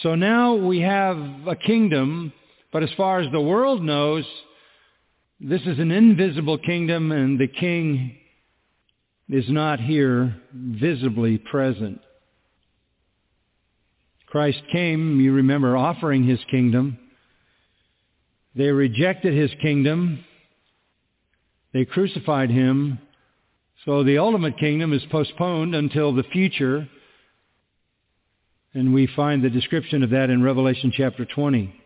So 0.00 0.14
now 0.14 0.54
we 0.54 0.80
have 0.80 1.16
a 1.46 1.56
kingdom, 1.56 2.32
but 2.72 2.82
as 2.82 2.90
far 2.96 3.20
as 3.20 3.30
the 3.30 3.40
world 3.40 3.82
knows, 3.82 4.24
this 5.44 5.62
is 5.62 5.80
an 5.80 5.90
invisible 5.90 6.56
kingdom 6.56 7.10
and 7.10 7.36
the 7.36 7.48
king 7.48 8.16
is 9.28 9.44
not 9.48 9.80
here 9.80 10.36
visibly 10.54 11.36
present. 11.36 12.00
Christ 14.26 14.62
came, 14.70 15.20
you 15.20 15.32
remember, 15.32 15.76
offering 15.76 16.24
his 16.24 16.38
kingdom. 16.48 16.96
They 18.54 18.68
rejected 18.68 19.34
his 19.34 19.50
kingdom. 19.60 20.24
They 21.72 21.86
crucified 21.86 22.50
him. 22.50 23.00
So 23.84 24.04
the 24.04 24.18
ultimate 24.18 24.58
kingdom 24.58 24.92
is 24.92 25.02
postponed 25.10 25.74
until 25.74 26.14
the 26.14 26.22
future. 26.22 26.88
And 28.74 28.94
we 28.94 29.08
find 29.16 29.42
the 29.42 29.50
description 29.50 30.04
of 30.04 30.10
that 30.10 30.30
in 30.30 30.40
Revelation 30.44 30.92
chapter 30.96 31.24
20. 31.24 31.81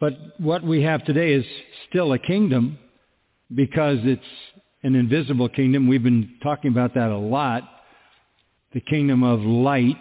But 0.00 0.14
what 0.38 0.64
we 0.64 0.82
have 0.82 1.04
today 1.04 1.34
is 1.34 1.44
still 1.88 2.14
a 2.14 2.18
kingdom 2.18 2.78
because 3.54 3.98
it's 4.02 4.22
an 4.82 4.94
invisible 4.94 5.50
kingdom. 5.50 5.88
We've 5.88 6.02
been 6.02 6.36
talking 6.42 6.70
about 6.70 6.94
that 6.94 7.10
a 7.10 7.18
lot. 7.18 7.68
The 8.72 8.80
kingdom 8.80 9.22
of 9.22 9.40
light. 9.40 9.96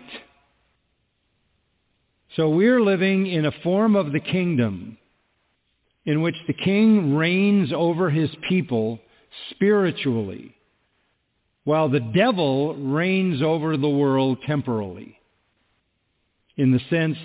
So 2.37 2.49
we're 2.49 2.81
living 2.81 3.27
in 3.27 3.45
a 3.45 3.51
form 3.61 3.97
of 3.97 4.13
the 4.13 4.21
kingdom 4.21 4.97
in 6.05 6.21
which 6.21 6.35
the 6.47 6.53
king 6.53 7.15
reigns 7.15 7.73
over 7.75 8.09
his 8.09 8.29
people 8.47 8.99
spiritually, 9.49 10.55
while 11.65 11.89
the 11.89 11.99
devil 11.99 12.73
reigns 12.75 13.41
over 13.41 13.75
the 13.75 13.89
world 13.89 14.37
temporally, 14.47 15.19
in 16.55 16.71
the 16.71 16.79
sense 16.89 17.17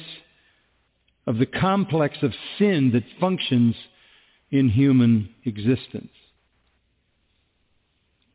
of 1.27 1.39
the 1.39 1.47
complex 1.47 2.17
of 2.23 2.33
sin 2.59 2.91
that 2.93 3.05
functions 3.19 3.75
in 4.51 4.69
human 4.69 5.31
existence. 5.45 6.13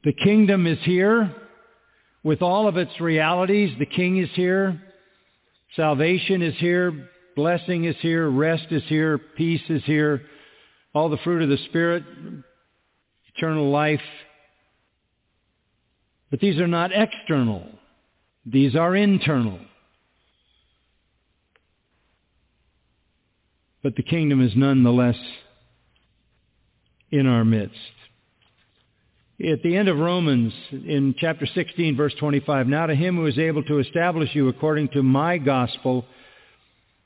The 0.04 0.14
kingdom 0.14 0.66
is 0.66 0.80
here 0.84 1.34
with 2.24 2.42
all 2.42 2.68
of 2.68 2.78
its 2.78 3.00
realities. 3.00 3.76
The 3.78 3.86
king 3.86 4.18
is 4.18 4.30
here. 4.34 4.82
Salvation 5.76 6.42
is 6.42 6.56
here. 6.58 7.10
Blessing 7.36 7.86
is 7.86 7.96
here. 8.02 8.30
Rest 8.30 8.68
is 8.72 8.84
here. 8.88 9.18
Peace 9.18 9.62
is 9.70 9.84
here. 9.86 10.22
All 10.94 11.10
the 11.10 11.18
fruit 11.18 11.42
of 11.42 11.50
the 11.50 11.58
Spirit. 11.70 12.04
Eternal 13.36 13.70
life. 13.70 14.02
But 16.32 16.40
these 16.40 16.60
are 16.60 16.68
not 16.68 16.92
external. 16.94 17.68
These 18.46 18.76
are 18.76 18.96
internal. 18.96 19.60
But 23.82 23.96
the 23.96 24.04
kingdom 24.04 24.46
is 24.46 24.52
nonetheless 24.56 25.18
in 27.12 27.28
our 27.28 27.46
midst. 27.46 27.78
At 29.40 29.64
the 29.64 29.78
end 29.78 29.88
of 29.88 29.98
Romans, 29.98 30.52
in 30.72 31.16
chapter 31.18 31.46
16, 31.46 31.96
verse 31.96 32.14
25, 32.20 32.68
Now 32.68 32.88
to 32.88 32.96
him 32.96 33.16
who 33.16 33.26
is 33.26 33.40
able 33.40 33.64
to 33.64 33.80
establish 33.80 34.36
you 34.36 34.50
according 34.50 34.90
to 34.90 35.02
my 35.02 35.38
gospel 35.38 36.06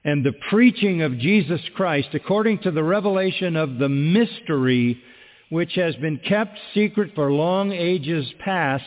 and 0.04 0.26
the 0.26 0.34
preaching 0.50 1.04
of 1.04 1.20
Jesus 1.20 1.62
Christ, 1.76 2.10
according 2.14 2.60
to 2.60 2.72
the 2.72 2.84
revelation 2.84 3.56
of 3.56 3.78
the 3.78 3.88
mystery 3.88 5.00
which 5.50 5.76
has 5.76 5.96
been 5.98 6.18
kept 6.18 6.58
secret 6.74 7.12
for 7.14 7.32
long 7.32 7.72
ages 7.72 8.26
past, 8.40 8.84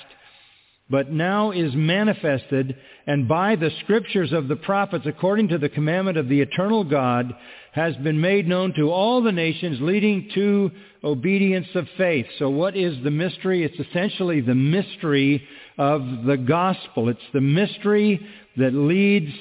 but 0.90 1.12
now 1.12 1.52
is 1.52 1.72
manifested, 1.74 2.76
and 3.06 3.28
by 3.28 3.54
the 3.54 3.70
scriptures 3.84 4.32
of 4.32 4.48
the 4.48 4.56
prophets, 4.56 5.06
according 5.06 5.48
to 5.48 5.58
the 5.58 5.68
commandment 5.68 6.18
of 6.18 6.28
the 6.28 6.40
eternal 6.40 6.82
God, 6.82 7.32
has 7.72 7.94
been 7.96 8.20
made 8.20 8.48
known 8.48 8.72
to 8.74 8.90
all 8.90 9.22
the 9.22 9.32
nations, 9.32 9.78
leading 9.80 10.28
to 10.34 10.70
obedience 11.04 11.68
of 11.74 11.86
faith. 11.96 12.26
So 12.38 12.50
what 12.50 12.76
is 12.76 12.96
the 13.04 13.10
mystery? 13.10 13.64
It's 13.64 13.88
essentially 13.88 14.40
the 14.40 14.54
mystery 14.56 15.46
of 15.78 16.24
the 16.24 16.36
gospel. 16.36 17.08
It's 17.08 17.20
the 17.32 17.40
mystery 17.40 18.26
that 18.56 18.74
leads 18.74 19.32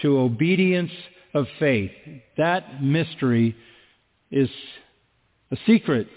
to 0.00 0.18
obedience 0.18 0.90
of 1.32 1.46
faith. 1.60 1.92
That 2.38 2.82
mystery 2.82 3.54
is 4.32 4.48
a 5.52 5.56
secret 5.66 6.08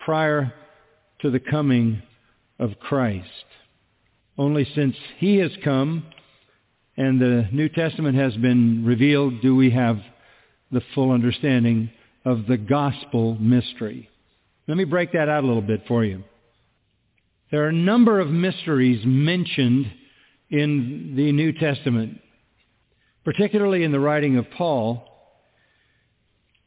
prior 0.00 0.52
to 1.20 1.30
the 1.30 1.40
coming 1.40 2.02
of 2.58 2.78
Christ. 2.80 3.28
Only 4.36 4.68
since 4.74 4.96
he 5.18 5.36
has 5.36 5.52
come 5.64 6.04
and 7.02 7.20
the 7.20 7.48
New 7.50 7.68
Testament 7.68 8.16
has 8.16 8.36
been 8.36 8.84
revealed 8.84 9.40
do 9.42 9.56
we 9.56 9.70
have 9.70 9.98
the 10.70 10.82
full 10.94 11.10
understanding 11.10 11.90
of 12.24 12.46
the 12.46 12.56
gospel 12.56 13.34
mystery. 13.40 14.08
Let 14.68 14.76
me 14.76 14.84
break 14.84 15.12
that 15.12 15.28
out 15.28 15.42
a 15.42 15.46
little 15.46 15.62
bit 15.62 15.82
for 15.88 16.04
you. 16.04 16.22
There 17.50 17.64
are 17.64 17.70
a 17.70 17.72
number 17.72 18.20
of 18.20 18.28
mysteries 18.28 19.04
mentioned 19.04 19.90
in 20.48 21.14
the 21.16 21.32
New 21.32 21.52
Testament, 21.52 22.20
particularly 23.24 23.82
in 23.82 23.90
the 23.90 24.00
writing 24.00 24.36
of 24.36 24.48
Paul. 24.56 25.02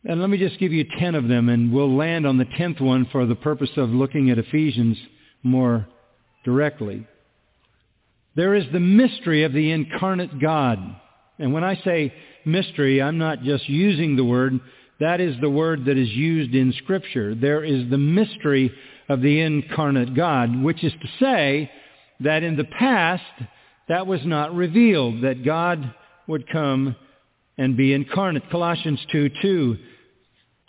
And 0.03 0.19
let 0.19 0.29
me 0.29 0.37
just 0.37 0.59
give 0.59 0.73
you 0.73 0.85
ten 0.99 1.15
of 1.15 1.29
them, 1.29 1.47
and 1.47 1.71
we'll 1.71 1.95
land 1.95 2.27
on 2.27 2.37
the 2.37 2.45
tenth 2.57 2.81
one 2.81 3.07
for 3.11 3.25
the 3.25 3.35
purpose 3.35 3.71
of 3.77 3.89
looking 3.89 4.29
at 4.29 4.37
Ephesians 4.37 4.97
more 5.43 5.87
directly. 6.43 7.07
There 8.35 8.55
is 8.55 8.65
the 8.71 8.79
mystery 8.79 9.43
of 9.43 9.53
the 9.53 9.71
incarnate 9.71 10.39
God. 10.39 10.79
And 11.39 11.53
when 11.53 11.63
I 11.63 11.75
say 11.83 12.13
mystery, 12.45 13.01
I'm 13.01 13.17
not 13.17 13.43
just 13.43 13.67
using 13.69 14.15
the 14.15 14.25
word. 14.25 14.59
That 14.99 15.21
is 15.21 15.35
the 15.41 15.49
word 15.49 15.85
that 15.85 15.97
is 15.97 16.09
used 16.09 16.53
in 16.53 16.73
Scripture. 16.83 17.35
There 17.35 17.63
is 17.63 17.89
the 17.89 17.97
mystery 17.97 18.71
of 19.09 19.21
the 19.21 19.41
incarnate 19.41 20.15
God, 20.15 20.63
which 20.63 20.83
is 20.83 20.93
to 20.93 21.07
say 21.19 21.71
that 22.21 22.43
in 22.43 22.55
the 22.55 22.65
past, 22.65 23.23
that 23.87 24.07
was 24.07 24.21
not 24.25 24.55
revealed, 24.55 25.23
that 25.23 25.45
God 25.45 25.93
would 26.27 26.49
come 26.49 26.95
and 27.57 27.77
be 27.77 27.93
incarnate. 27.93 28.49
Colossians 28.49 28.99
2.2 29.13 29.77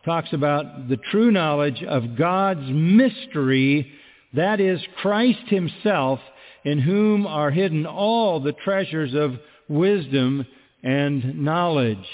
talks 0.04 0.32
about 0.32 0.88
the 0.88 0.98
true 1.10 1.30
knowledge 1.30 1.82
of 1.82 2.16
God's 2.16 2.68
mystery, 2.68 3.90
that 4.34 4.60
is 4.60 4.80
Christ 5.02 5.48
himself, 5.48 6.20
in 6.66 6.80
whom 6.80 7.28
are 7.28 7.52
hidden 7.52 7.86
all 7.86 8.40
the 8.40 8.52
treasures 8.52 9.14
of 9.14 9.36
wisdom 9.68 10.44
and 10.82 11.38
knowledge. 11.40 12.08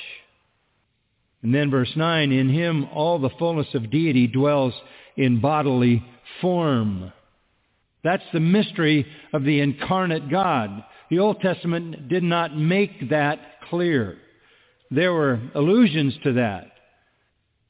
And 1.43 1.55
then 1.55 1.71
verse 1.71 1.91
9, 1.97 2.31
in 2.31 2.51
him 2.51 2.87
all 2.93 3.19
the 3.19 3.31
fullness 3.39 3.69
of 3.73 3.91
deity 3.91 4.27
dwells 4.27 4.75
in 5.17 5.41
bodily 5.41 6.05
form. 6.43 7.13
That's 8.05 8.23
the 8.35 8.41
mystery 8.41 9.07
of 9.33 9.43
the 9.43 9.61
incarnate 9.61 10.31
God. 10.31 10.85
The 11.09 11.19
Old 11.19 11.41
Testament 11.41 12.11
did 12.11 12.23
not 12.23 12.55
make 12.55 13.09
that 13.09 13.41
clear. 13.71 14.19
There 14.91 15.15
were 15.15 15.41
allusions 15.55 16.15
to 16.25 16.35
that. 16.35 16.73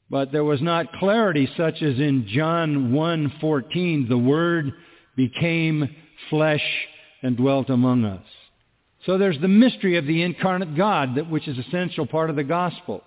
But 0.09 0.33
there 0.33 0.43
was 0.43 0.61
not 0.61 0.91
clarity 0.93 1.47
such 1.55 1.81
as 1.81 1.97
in 1.97 2.27
John 2.27 2.91
1.14, 2.91 4.09
the 4.09 4.17
Word 4.17 4.73
became 5.15 5.89
flesh 6.29 6.63
and 7.21 7.37
dwelt 7.37 7.69
among 7.69 8.05
us. 8.05 8.25
So 9.05 9.17
there's 9.17 9.39
the 9.39 9.47
mystery 9.47 9.97
of 9.97 10.05
the 10.05 10.21
incarnate 10.21 10.75
God, 10.77 11.15
that, 11.15 11.29
which 11.29 11.47
is 11.47 11.57
essential 11.57 12.05
part 12.05 12.29
of 12.29 12.35
the 12.35 12.43
gospel. 12.43 13.03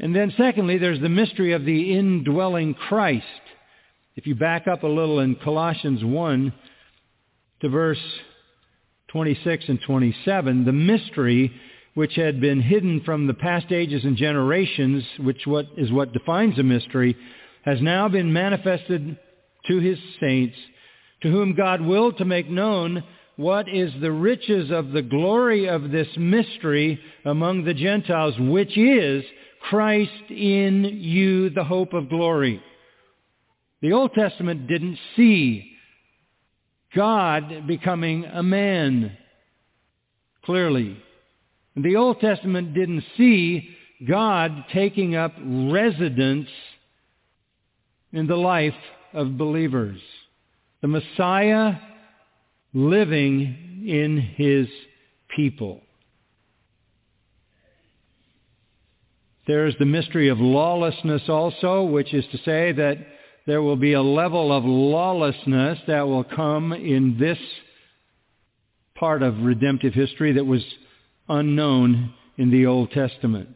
And 0.00 0.14
then 0.14 0.32
secondly, 0.36 0.78
there's 0.78 1.00
the 1.00 1.08
mystery 1.08 1.52
of 1.52 1.64
the 1.64 1.96
indwelling 1.96 2.74
Christ. 2.74 3.24
If 4.16 4.26
you 4.26 4.34
back 4.34 4.66
up 4.66 4.82
a 4.82 4.88
little 4.88 5.20
in 5.20 5.36
Colossians 5.36 6.04
1 6.04 6.52
to 7.60 7.68
verse 7.68 7.98
26 9.08 9.64
and 9.68 9.80
27, 9.80 10.64
the 10.64 10.72
mystery 10.72 11.52
which 11.94 12.14
had 12.14 12.40
been 12.40 12.60
hidden 12.60 13.00
from 13.04 13.26
the 13.26 13.34
past 13.34 13.72
ages 13.72 14.04
and 14.04 14.16
generations, 14.16 15.04
which 15.18 15.46
what 15.46 15.66
is 15.76 15.90
what 15.90 16.12
defines 16.12 16.58
a 16.58 16.62
mystery, 16.62 17.16
has 17.64 17.80
now 17.80 18.08
been 18.08 18.32
manifested 18.32 19.18
to 19.66 19.78
his 19.80 19.98
saints 20.20 20.56
to 21.22 21.30
whom 21.30 21.54
God 21.54 21.80
willed 21.80 22.18
to 22.18 22.24
make 22.24 22.48
known 22.48 23.02
what 23.36 23.68
is 23.68 23.92
the 24.00 24.12
riches 24.12 24.70
of 24.70 24.90
the 24.90 25.02
glory 25.02 25.68
of 25.68 25.90
this 25.90 26.08
mystery 26.16 27.00
among 27.24 27.64
the 27.64 27.74
Gentiles, 27.74 28.34
which 28.38 28.76
is 28.76 29.24
Christ 29.68 30.30
in 30.30 30.84
you, 30.84 31.50
the 31.50 31.64
hope 31.64 31.92
of 31.92 32.08
glory. 32.08 32.62
The 33.80 33.92
Old 33.92 34.12
Testament 34.12 34.66
didn't 34.66 34.98
see 35.14 35.72
God 36.94 37.66
becoming 37.66 38.24
a 38.24 38.42
man 38.42 39.16
clearly. 40.44 40.96
The 41.76 41.94
Old 41.94 42.18
Testament 42.20 42.74
didn't 42.74 43.04
see 43.16 43.68
God 44.06 44.64
taking 44.72 45.14
up 45.14 45.34
residence 45.44 46.48
in 48.12 48.26
the 48.26 48.36
life 48.36 48.74
of 49.12 49.38
believers 49.38 50.00
the 50.80 50.88
Messiah 50.88 51.74
living 52.72 53.84
in 53.86 54.18
his 54.18 54.68
people. 55.34 55.80
There 59.46 59.66
is 59.66 59.74
the 59.78 59.86
mystery 59.86 60.28
of 60.28 60.38
lawlessness 60.38 61.22
also, 61.28 61.84
which 61.84 62.12
is 62.12 62.24
to 62.32 62.38
say 62.38 62.72
that 62.72 62.98
there 63.46 63.62
will 63.62 63.76
be 63.76 63.94
a 63.94 64.02
level 64.02 64.52
of 64.52 64.64
lawlessness 64.64 65.78
that 65.86 66.06
will 66.06 66.24
come 66.24 66.74
in 66.74 67.16
this 67.18 67.38
part 68.94 69.22
of 69.22 69.40
redemptive 69.40 69.94
history 69.94 70.32
that 70.32 70.44
was 70.44 70.62
unknown 71.30 72.12
in 72.36 72.50
the 72.50 72.66
Old 72.66 72.90
Testament. 72.90 73.48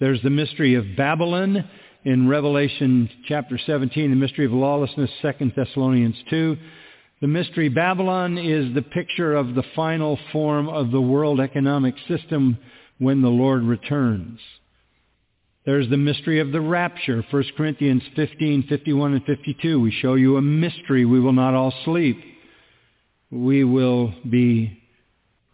There's 0.00 0.22
the 0.22 0.30
mystery 0.30 0.74
of 0.74 0.96
Babylon 0.96 1.68
in 2.06 2.28
Revelation 2.28 3.10
chapter 3.26 3.58
17, 3.58 4.10
the 4.10 4.16
mystery 4.16 4.46
of 4.46 4.52
lawlessness, 4.52 5.10
2 5.22 5.50
Thessalonians 5.56 6.14
2. 6.30 6.56
The 7.20 7.26
mystery 7.26 7.68
Babylon 7.68 8.38
is 8.38 8.72
the 8.72 8.82
picture 8.82 9.34
of 9.34 9.56
the 9.56 9.64
final 9.74 10.16
form 10.30 10.68
of 10.68 10.92
the 10.92 11.00
world 11.00 11.40
economic 11.40 11.96
system 12.06 12.58
when 12.98 13.22
the 13.22 13.28
Lord 13.28 13.64
returns. 13.64 14.38
There's 15.64 15.90
the 15.90 15.96
mystery 15.96 16.38
of 16.38 16.52
the 16.52 16.60
rapture, 16.60 17.24
1 17.28 17.44
Corinthians 17.56 18.04
15, 18.14 18.68
51 18.68 19.14
and 19.14 19.24
52. 19.24 19.80
We 19.80 19.90
show 19.90 20.14
you 20.14 20.36
a 20.36 20.42
mystery. 20.42 21.04
We 21.04 21.18
will 21.18 21.32
not 21.32 21.54
all 21.54 21.74
sleep. 21.84 22.22
We 23.32 23.64
will 23.64 24.14
be 24.30 24.80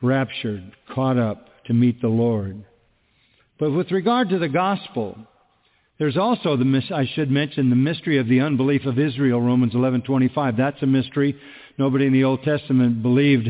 raptured, 0.03 0.71
caught 0.95 1.17
up 1.17 1.65
to 1.65 1.73
meet 1.73 2.03
the 2.03 2.09
Lord. 2.09 2.63
But 3.59 3.71
with 3.71 3.91
regard 3.91 4.29
to 4.29 4.39
the 4.39 4.51
gospel, 4.51 5.17
There's 6.03 6.17
also 6.17 6.57
the 6.57 6.83
I 6.93 7.07
should 7.15 7.31
mention 7.31 7.71
the 7.71 7.77
mystery 7.77 8.19
of 8.19 8.27
the 8.27 8.41
unbelief 8.41 8.87
of 8.87 8.99
Israel, 8.99 9.41
Romans 9.41 9.73
11:25. 9.73 10.57
That's 10.57 10.83
a 10.83 10.87
mystery. 10.87 11.37
Nobody 11.79 12.07
in 12.07 12.13
the 12.13 12.25
Old 12.25 12.43
Testament 12.43 13.05
believed 13.05 13.49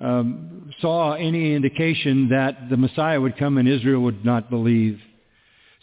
um, 0.00 0.72
saw 0.80 1.12
any 1.12 1.54
indication 1.54 2.30
that 2.30 2.70
the 2.70 2.76
Messiah 2.76 3.20
would 3.20 3.36
come 3.36 3.56
and 3.56 3.68
Israel 3.68 4.00
would 4.00 4.24
not 4.24 4.50
believe. 4.50 5.00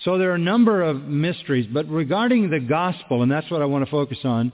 So 0.04 0.18
there 0.18 0.32
are 0.32 0.36
a 0.36 0.38
number 0.38 0.82
of 0.82 1.04
mysteries, 1.04 1.68
but 1.72 1.88
regarding 1.88 2.50
the 2.50 2.60
gospel, 2.60 3.22
and 3.22 3.32
that's 3.32 3.50
what 3.50 3.62
I 3.62 3.66
want 3.66 3.86
to 3.86 3.90
focus 3.90 4.20
on, 4.26 4.52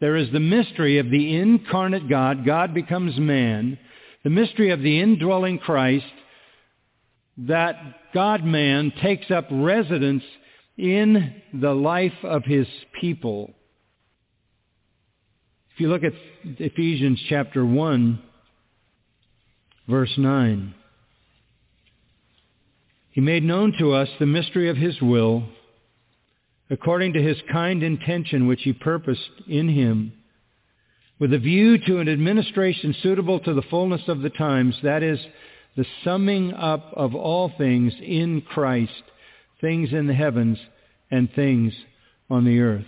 there 0.00 0.16
is 0.16 0.32
the 0.32 0.40
mystery 0.40 0.96
of 0.96 1.10
the 1.10 1.36
incarnate 1.36 2.08
God. 2.08 2.46
God 2.46 2.72
becomes 2.72 3.18
man. 3.18 3.78
The 4.24 4.30
mystery 4.30 4.70
of 4.70 4.80
the 4.80 5.02
indwelling 5.02 5.58
Christ, 5.58 6.06
that 7.36 7.76
God-man 8.14 8.94
takes 9.02 9.30
up 9.30 9.48
residence 9.50 10.22
in 10.78 11.42
the 11.52 11.74
life 11.74 12.12
of 12.22 12.44
his 12.44 12.66
people. 13.00 13.52
If 15.74 15.80
you 15.80 15.88
look 15.88 16.04
at 16.04 16.12
Ephesians 16.44 17.20
chapter 17.28 17.66
1, 17.66 18.22
verse 19.88 20.12
9, 20.16 20.74
he 23.10 23.20
made 23.20 23.42
known 23.42 23.74
to 23.80 23.92
us 23.92 24.08
the 24.20 24.26
mystery 24.26 24.68
of 24.68 24.76
his 24.76 25.00
will, 25.02 25.44
according 26.70 27.14
to 27.14 27.22
his 27.22 27.36
kind 27.50 27.82
intention 27.82 28.46
which 28.46 28.62
he 28.62 28.72
purposed 28.72 29.30
in 29.48 29.68
him, 29.68 30.12
with 31.18 31.32
a 31.32 31.38
view 31.38 31.78
to 31.78 31.98
an 31.98 32.08
administration 32.08 32.94
suitable 33.02 33.40
to 33.40 33.54
the 33.54 33.62
fullness 33.62 34.02
of 34.06 34.20
the 34.20 34.30
times, 34.30 34.76
that 34.84 35.02
is, 35.02 35.18
the 35.76 35.86
summing 36.04 36.52
up 36.54 36.92
of 36.94 37.14
all 37.14 37.52
things 37.58 37.92
in 38.00 38.40
Christ, 38.42 39.02
things 39.60 39.92
in 39.92 40.06
the 40.06 40.14
heavens 40.14 40.58
and 41.10 41.32
things 41.32 41.72
on 42.30 42.44
the 42.44 42.60
earth. 42.60 42.86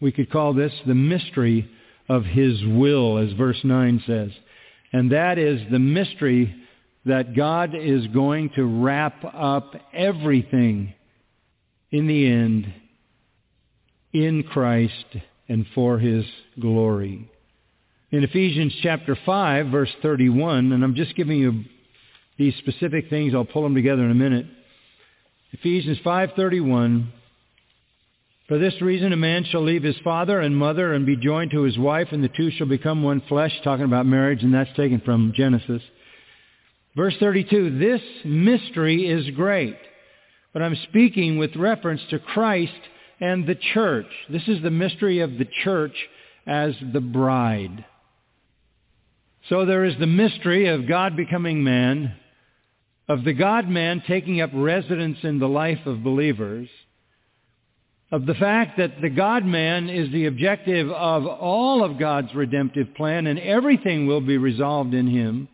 We 0.00 0.12
could 0.12 0.30
call 0.30 0.54
this 0.54 0.72
the 0.86 0.94
mystery 0.94 1.68
of 2.08 2.24
his 2.24 2.62
will, 2.64 3.18
as 3.18 3.32
verse 3.32 3.60
9 3.62 4.02
says. 4.06 4.30
And 4.92 5.12
that 5.12 5.38
is 5.38 5.60
the 5.70 5.78
mystery 5.78 6.54
that 7.06 7.34
God 7.34 7.74
is 7.74 8.06
going 8.08 8.50
to 8.56 8.64
wrap 8.64 9.24
up 9.24 9.74
everything 9.92 10.94
in 11.90 12.06
the 12.06 12.26
end 12.26 12.72
in 14.12 14.42
Christ 14.42 15.16
and 15.48 15.66
for 15.74 15.98
his 15.98 16.24
glory. 16.58 17.30
In 18.10 18.24
Ephesians 18.24 18.74
chapter 18.82 19.16
5, 19.24 19.68
verse 19.68 19.92
31, 20.02 20.72
and 20.72 20.82
I'm 20.82 20.94
just 20.94 21.14
giving 21.14 21.38
you 21.38 21.64
these 22.38 22.54
specific 22.56 23.08
things, 23.08 23.34
I'll 23.34 23.44
pull 23.44 23.62
them 23.62 23.74
together 23.74 24.04
in 24.04 24.10
a 24.10 24.14
minute. 24.14 24.46
Ephesians 25.52 25.98
5:31 26.04 27.06
For 28.48 28.58
this 28.58 28.80
reason 28.80 29.12
a 29.12 29.16
man 29.16 29.44
shall 29.44 29.62
leave 29.62 29.82
his 29.82 29.98
father 29.98 30.40
and 30.40 30.56
mother 30.56 30.92
and 30.92 31.04
be 31.04 31.16
joined 31.16 31.50
to 31.52 31.62
his 31.62 31.78
wife 31.78 32.08
and 32.12 32.22
the 32.22 32.28
two 32.28 32.50
shall 32.50 32.68
become 32.68 33.02
one 33.02 33.20
flesh 33.22 33.52
talking 33.62 33.84
about 33.84 34.06
marriage 34.06 34.42
and 34.42 34.54
that's 34.54 34.72
taken 34.76 35.00
from 35.00 35.32
Genesis. 35.34 35.82
Verse 36.96 37.14
32 37.18 37.78
This 37.78 38.02
mystery 38.24 39.08
is 39.08 39.30
great 39.30 39.76
but 40.52 40.62
I'm 40.62 40.76
speaking 40.88 41.38
with 41.38 41.56
reference 41.56 42.00
to 42.10 42.18
Christ 42.18 42.72
and 43.20 43.46
the 43.46 43.54
church. 43.54 44.06
This 44.28 44.46
is 44.48 44.62
the 44.62 44.70
mystery 44.70 45.20
of 45.20 45.38
the 45.38 45.48
church 45.62 45.94
as 46.46 46.74
the 46.92 47.00
bride. 47.00 47.84
So 49.48 49.64
there 49.64 49.84
is 49.84 49.94
the 49.98 50.06
mystery 50.06 50.68
of 50.68 50.88
God 50.88 51.16
becoming 51.16 51.62
man, 51.62 52.16
of 53.10 53.24
the 53.24 53.32
God-man 53.32 54.04
taking 54.06 54.40
up 54.40 54.50
residence 54.54 55.18
in 55.24 55.40
the 55.40 55.48
life 55.48 55.84
of 55.84 56.04
believers, 56.04 56.68
of 58.12 58.24
the 58.24 58.34
fact 58.34 58.78
that 58.78 59.00
the 59.02 59.10
God-man 59.10 59.88
is 59.90 60.12
the 60.12 60.26
objective 60.26 60.88
of 60.88 61.26
all 61.26 61.82
of 61.82 61.98
God's 61.98 62.32
redemptive 62.36 62.94
plan 62.94 63.26
and 63.26 63.36
everything 63.40 64.06
will 64.06 64.20
be 64.20 64.38
resolved 64.38 64.94
in 64.94 65.08
him, 65.08 65.48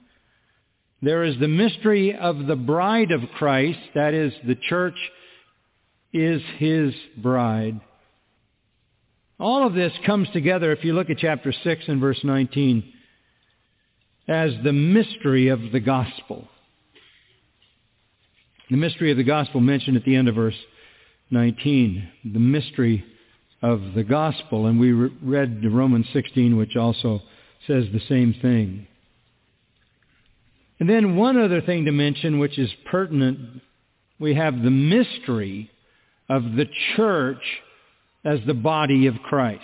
there 1.01 1.25
is 1.25 1.38
the 1.40 1.49
mystery 1.49 2.14
of 2.14 2.47
the 2.47 2.57
bride 2.57 3.11
of 3.11 3.23
Christ, 3.38 3.79
that 3.95 4.12
is, 4.12 4.35
the 4.47 4.59
church 4.69 4.99
is 6.12 6.42
his 6.59 6.92
bride. 7.16 7.81
All 9.40 9.66
of 9.66 9.73
this 9.73 9.95
comes 10.05 10.29
together, 10.35 10.73
if 10.73 10.85
you 10.85 10.92
look 10.92 11.09
at 11.09 11.16
chapter 11.16 11.55
6 11.64 11.85
and 11.88 12.03
verse 12.03 12.21
19, 12.23 12.92
as 14.29 14.51
the 14.62 14.75
mystery 14.75 15.49
of 15.49 15.73
the 15.73 15.81
gospel. 15.81 16.49
The 18.70 18.76
mystery 18.76 19.11
of 19.11 19.16
the 19.16 19.24
gospel 19.24 19.61
mentioned 19.61 19.96
at 19.96 20.05
the 20.05 20.16
end 20.16 20.29
of 20.29 20.35
verse 20.35 20.57
19. 21.31 22.09
The 22.33 22.38
mystery 22.38 23.05
of 23.62 23.94
the 23.94 24.02
gospel. 24.02 24.66
And 24.66 24.81
we 24.81 24.92
read 24.92 25.64
Romans 25.64 26.07
16, 26.12 26.57
which 26.57 26.76
also 26.76 27.22
says 27.66 27.85
the 27.92 28.02
same 28.09 28.35
thing. 28.42 28.87
And 30.79 30.88
then 30.88 31.16
one 31.16 31.38
other 31.38 31.61
thing 31.61 31.85
to 31.87 31.92
mention, 31.92 32.38
which 32.38 32.59
is 32.59 32.70
pertinent, 32.90 33.62
we 34.18 34.35
have 34.35 34.62
the 34.62 34.70
mystery 34.70 35.70
of 36.29 36.42
the 36.42 36.66
church 36.96 37.42
as 38.24 38.40
the 38.46 38.55
body 38.55 39.07
of 39.07 39.14
Christ. 39.24 39.62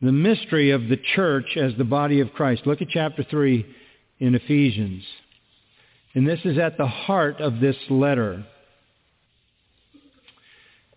The 0.00 0.12
mystery 0.12 0.70
of 0.70 0.88
the 0.88 0.98
church 1.14 1.56
as 1.56 1.72
the 1.78 1.84
body 1.84 2.20
of 2.20 2.32
Christ. 2.32 2.66
Look 2.66 2.82
at 2.82 2.88
chapter 2.88 3.24
3 3.28 3.64
in 4.20 4.34
Ephesians. 4.34 5.02
And 6.14 6.26
this 6.26 6.40
is 6.44 6.58
at 6.58 6.76
the 6.76 6.86
heart 6.86 7.40
of 7.40 7.60
this 7.60 7.76
letter. 7.88 8.44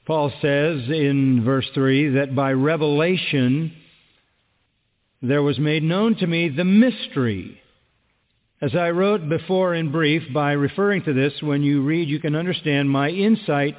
Paul 0.05 0.31
says 0.41 0.89
in 0.89 1.43
verse 1.43 1.67
3 1.73 2.09
that 2.15 2.35
by 2.35 2.51
revelation 2.51 3.73
there 5.21 5.41
was 5.41 5.57
made 5.57 5.83
known 5.83 6.15
to 6.15 6.27
me 6.27 6.49
the 6.49 6.65
mystery 6.65 7.61
as 8.61 8.73
I 8.73 8.89
wrote 8.91 9.27
before 9.27 9.75
in 9.75 9.91
brief, 9.91 10.23
by 10.33 10.53
referring 10.53 11.03
to 11.03 11.13
this, 11.13 11.33
when 11.41 11.61
you 11.61 11.83
read, 11.83 12.07
you 12.07 12.19
can 12.19 12.35
understand 12.35 12.89
my 12.89 13.09
insight 13.09 13.75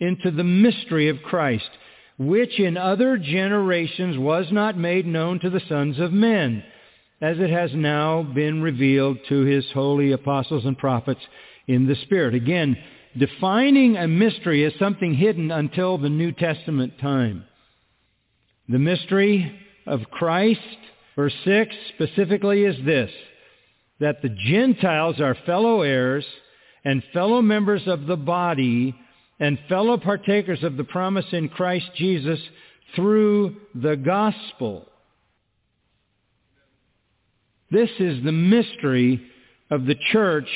into 0.00 0.30
the 0.30 0.44
mystery 0.44 1.10
of 1.10 1.22
Christ, 1.22 1.68
which 2.18 2.58
in 2.58 2.78
other 2.78 3.18
generations 3.18 4.16
was 4.16 4.46
not 4.50 4.78
made 4.78 5.06
known 5.06 5.38
to 5.40 5.50
the 5.50 5.60
sons 5.68 5.98
of 6.00 6.12
men, 6.12 6.64
as 7.20 7.38
it 7.38 7.50
has 7.50 7.70
now 7.74 8.22
been 8.22 8.62
revealed 8.62 9.18
to 9.28 9.42
his 9.42 9.64
holy 9.72 10.12
apostles 10.12 10.64
and 10.64 10.76
prophets 10.76 11.20
in 11.66 11.86
the 11.86 11.96
Spirit. 12.02 12.34
Again, 12.34 12.76
defining 13.18 13.96
a 13.96 14.06
mystery 14.06 14.64
as 14.64 14.72
something 14.78 15.14
hidden 15.14 15.50
until 15.50 15.96
the 15.96 16.10
New 16.10 16.32
Testament 16.32 16.98
time. 17.00 17.44
The 18.68 18.78
mystery 18.78 19.58
of 19.86 20.10
Christ, 20.10 20.60
verse 21.14 21.34
6, 21.44 21.74
specifically 21.94 22.64
is 22.64 22.76
this 22.84 23.10
that 23.98 24.20
the 24.20 24.28
Gentiles 24.28 25.20
are 25.22 25.34
fellow 25.46 25.80
heirs 25.80 26.26
and 26.84 27.02
fellow 27.14 27.40
members 27.40 27.82
of 27.86 28.06
the 28.06 28.16
body 28.16 28.94
and 29.40 29.58
fellow 29.70 29.96
partakers 29.96 30.62
of 30.62 30.76
the 30.76 30.84
promise 30.84 31.24
in 31.32 31.48
Christ 31.48 31.86
Jesus 31.94 32.38
through 32.94 33.56
the 33.74 33.96
gospel. 33.96 34.86
This 37.70 37.90
is 37.98 38.22
the 38.22 38.32
mystery 38.32 39.20
of 39.70 39.86
the 39.86 39.96
church 40.12 40.48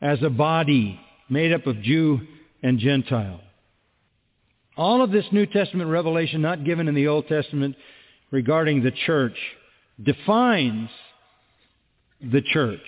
as 0.00 0.22
a 0.22 0.30
body 0.30 1.00
made 1.28 1.52
up 1.52 1.66
of 1.66 1.80
Jew 1.82 2.20
and 2.62 2.78
Gentile. 2.78 3.40
All 4.76 5.02
of 5.02 5.10
this 5.10 5.24
New 5.32 5.46
Testament 5.46 5.90
revelation 5.90 6.42
not 6.42 6.64
given 6.64 6.88
in 6.88 6.94
the 6.94 7.08
Old 7.08 7.26
Testament 7.28 7.76
regarding 8.30 8.82
the 8.82 8.90
church 8.90 9.36
defines 10.02 10.90
the 12.20 12.42
church. 12.42 12.80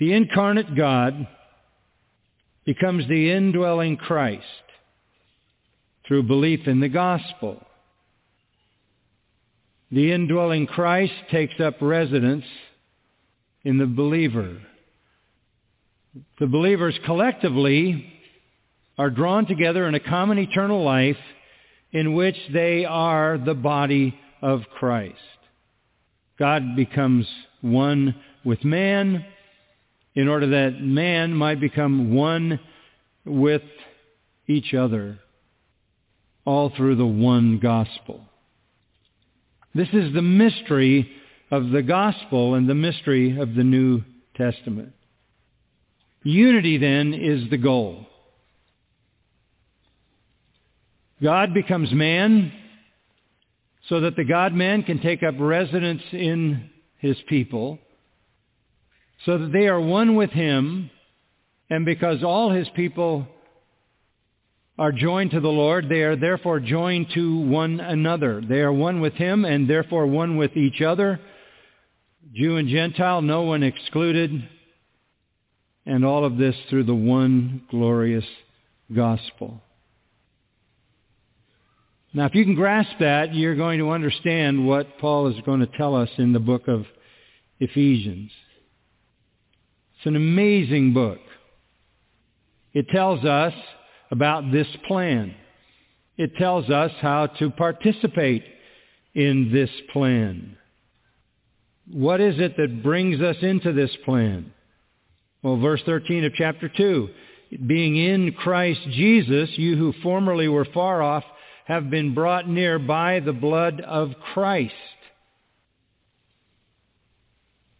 The 0.00 0.12
incarnate 0.12 0.74
God 0.74 1.28
becomes 2.64 3.06
the 3.08 3.30
indwelling 3.30 3.96
Christ 3.96 4.44
through 6.06 6.24
belief 6.24 6.66
in 6.66 6.80
the 6.80 6.88
gospel. 6.88 7.64
The 9.92 10.10
indwelling 10.10 10.66
Christ 10.66 11.12
takes 11.30 11.60
up 11.60 11.74
residence 11.82 12.46
in 13.62 13.76
the 13.76 13.86
believer. 13.86 14.56
The 16.40 16.46
believers 16.46 16.98
collectively 17.04 18.10
are 18.96 19.10
drawn 19.10 19.44
together 19.44 19.86
in 19.86 19.94
a 19.94 20.00
common 20.00 20.38
eternal 20.38 20.82
life 20.82 21.18
in 21.92 22.14
which 22.14 22.36
they 22.54 22.86
are 22.86 23.36
the 23.36 23.54
body 23.54 24.18
of 24.40 24.62
Christ. 24.78 25.18
God 26.38 26.74
becomes 26.74 27.28
one 27.60 28.14
with 28.46 28.64
man 28.64 29.26
in 30.14 30.26
order 30.26 30.46
that 30.46 30.80
man 30.80 31.34
might 31.34 31.60
become 31.60 32.14
one 32.14 32.58
with 33.26 33.62
each 34.46 34.72
other, 34.72 35.18
all 36.46 36.70
through 36.74 36.96
the 36.96 37.06
one 37.06 37.58
gospel. 37.58 38.26
This 39.74 39.88
is 39.92 40.12
the 40.12 40.22
mystery 40.22 41.10
of 41.50 41.70
the 41.70 41.82
gospel 41.82 42.54
and 42.54 42.68
the 42.68 42.74
mystery 42.74 43.38
of 43.38 43.54
the 43.54 43.64
New 43.64 44.02
Testament. 44.36 44.92
Unity 46.22 46.78
then 46.78 47.14
is 47.14 47.48
the 47.50 47.58
goal. 47.58 48.06
God 51.22 51.54
becomes 51.54 51.92
man 51.92 52.52
so 53.88 54.00
that 54.00 54.16
the 54.16 54.24
God-man 54.24 54.82
can 54.82 55.00
take 55.00 55.22
up 55.22 55.34
residence 55.38 56.02
in 56.12 56.70
his 56.98 57.16
people, 57.28 57.78
so 59.24 59.38
that 59.38 59.52
they 59.52 59.66
are 59.66 59.80
one 59.80 60.14
with 60.14 60.30
him, 60.30 60.90
and 61.68 61.84
because 61.84 62.22
all 62.22 62.50
his 62.50 62.68
people 62.76 63.26
are 64.78 64.92
joined 64.92 65.32
to 65.32 65.40
the 65.40 65.48
Lord, 65.48 65.88
they 65.88 66.02
are 66.02 66.16
therefore 66.16 66.58
joined 66.58 67.08
to 67.14 67.40
one 67.40 67.78
another. 67.80 68.40
They 68.40 68.60
are 68.60 68.72
one 68.72 69.00
with 69.00 69.14
him 69.14 69.44
and 69.44 69.68
therefore 69.68 70.06
one 70.06 70.36
with 70.36 70.56
each 70.56 70.80
other. 70.80 71.20
Jew 72.32 72.56
and 72.56 72.68
Gentile, 72.68 73.20
no 73.20 73.42
one 73.42 73.62
excluded. 73.62 74.48
And 75.84 76.04
all 76.04 76.24
of 76.24 76.38
this 76.38 76.56
through 76.70 76.84
the 76.84 76.94
one 76.94 77.62
glorious 77.70 78.24
gospel. 78.94 79.60
Now, 82.14 82.26
if 82.26 82.34
you 82.34 82.44
can 82.44 82.54
grasp 82.54 82.92
that, 83.00 83.34
you're 83.34 83.56
going 83.56 83.78
to 83.78 83.90
understand 83.90 84.66
what 84.66 84.98
Paul 84.98 85.28
is 85.28 85.40
going 85.44 85.60
to 85.60 85.66
tell 85.66 85.96
us 85.96 86.10
in 86.18 86.32
the 86.32 86.40
book 86.40 86.68
of 86.68 86.84
Ephesians. 87.58 88.30
It's 89.96 90.06
an 90.06 90.16
amazing 90.16 90.92
book. 90.92 91.18
It 92.74 92.88
tells 92.88 93.24
us 93.24 93.54
about 94.12 94.52
this 94.52 94.68
plan. 94.86 95.34
It 96.18 96.36
tells 96.36 96.68
us 96.68 96.92
how 97.00 97.26
to 97.38 97.50
participate 97.50 98.44
in 99.14 99.50
this 99.50 99.70
plan. 99.92 100.56
What 101.90 102.20
is 102.20 102.38
it 102.38 102.56
that 102.58 102.82
brings 102.82 103.20
us 103.20 103.36
into 103.40 103.72
this 103.72 103.90
plan? 104.04 104.52
Well, 105.42 105.56
verse 105.56 105.80
13 105.84 106.24
of 106.24 106.34
chapter 106.34 106.68
2. 106.68 107.08
Being 107.66 107.96
in 107.96 108.32
Christ 108.32 108.80
Jesus, 108.90 109.50
you 109.56 109.76
who 109.76 109.94
formerly 110.02 110.46
were 110.46 110.66
far 110.66 111.02
off 111.02 111.24
have 111.64 111.90
been 111.90 112.14
brought 112.14 112.48
near 112.48 112.78
by 112.78 113.20
the 113.20 113.32
blood 113.32 113.80
of 113.80 114.12
Christ. 114.34 114.74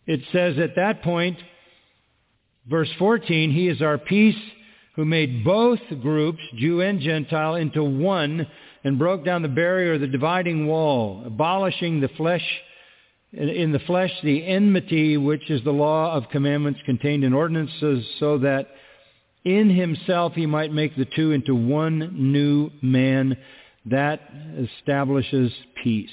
It 0.06 0.20
says 0.32 0.58
at 0.58 0.76
that 0.76 1.02
point, 1.02 1.38
verse 2.68 2.90
14, 2.98 3.50
He 3.50 3.68
is 3.68 3.82
our 3.82 3.98
peace 3.98 4.36
who 4.94 5.04
made 5.04 5.44
both 5.44 5.80
groups, 6.00 6.40
Jew 6.56 6.80
and 6.80 7.00
Gentile, 7.00 7.54
into 7.54 7.82
one 7.82 8.46
and 8.84 8.98
broke 8.98 9.24
down 9.24 9.42
the 9.42 9.48
barrier, 9.48 9.98
the 9.98 10.06
dividing 10.06 10.66
wall, 10.66 11.22
abolishing 11.24 12.00
the 12.00 12.08
flesh 12.08 12.44
in 13.32 13.72
the 13.72 13.78
flesh 13.80 14.10
the 14.22 14.46
enmity 14.46 15.16
which 15.16 15.48
is 15.48 15.64
the 15.64 15.72
law 15.72 16.14
of 16.14 16.28
commandments 16.28 16.80
contained 16.84 17.24
in 17.24 17.32
ordinances 17.32 18.06
so 18.20 18.36
that 18.38 18.68
in 19.44 19.70
himself 19.70 20.34
he 20.34 20.44
might 20.44 20.72
make 20.72 20.94
the 20.96 21.06
two 21.16 21.32
into 21.32 21.54
one 21.54 22.32
new 22.32 22.70
man 22.82 23.36
that 23.86 24.20
establishes 24.58 25.52
peace. 25.82 26.10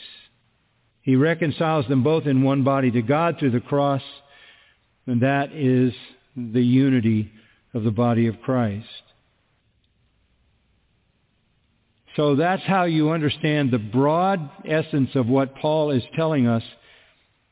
He 1.01 1.15
reconciles 1.15 1.87
them 1.87 2.03
both 2.03 2.25
in 2.25 2.43
one 2.43 2.63
body 2.63 2.89
to 2.91 3.01
God 3.01 3.37
through 3.37 3.51
the 3.51 3.59
cross, 3.59 4.01
and 5.05 5.21
that 5.21 5.51
is 5.51 5.93
the 6.35 6.63
unity 6.63 7.31
of 7.73 7.83
the 7.83 7.91
body 7.91 8.27
of 8.27 8.41
Christ. 8.41 8.87
So 12.15 12.35
that's 12.35 12.63
how 12.63 12.83
you 12.85 13.11
understand 13.11 13.71
the 13.71 13.79
broad 13.79 14.49
essence 14.67 15.11
of 15.15 15.27
what 15.27 15.55
Paul 15.55 15.91
is 15.91 16.03
telling 16.15 16.47
us 16.47 16.63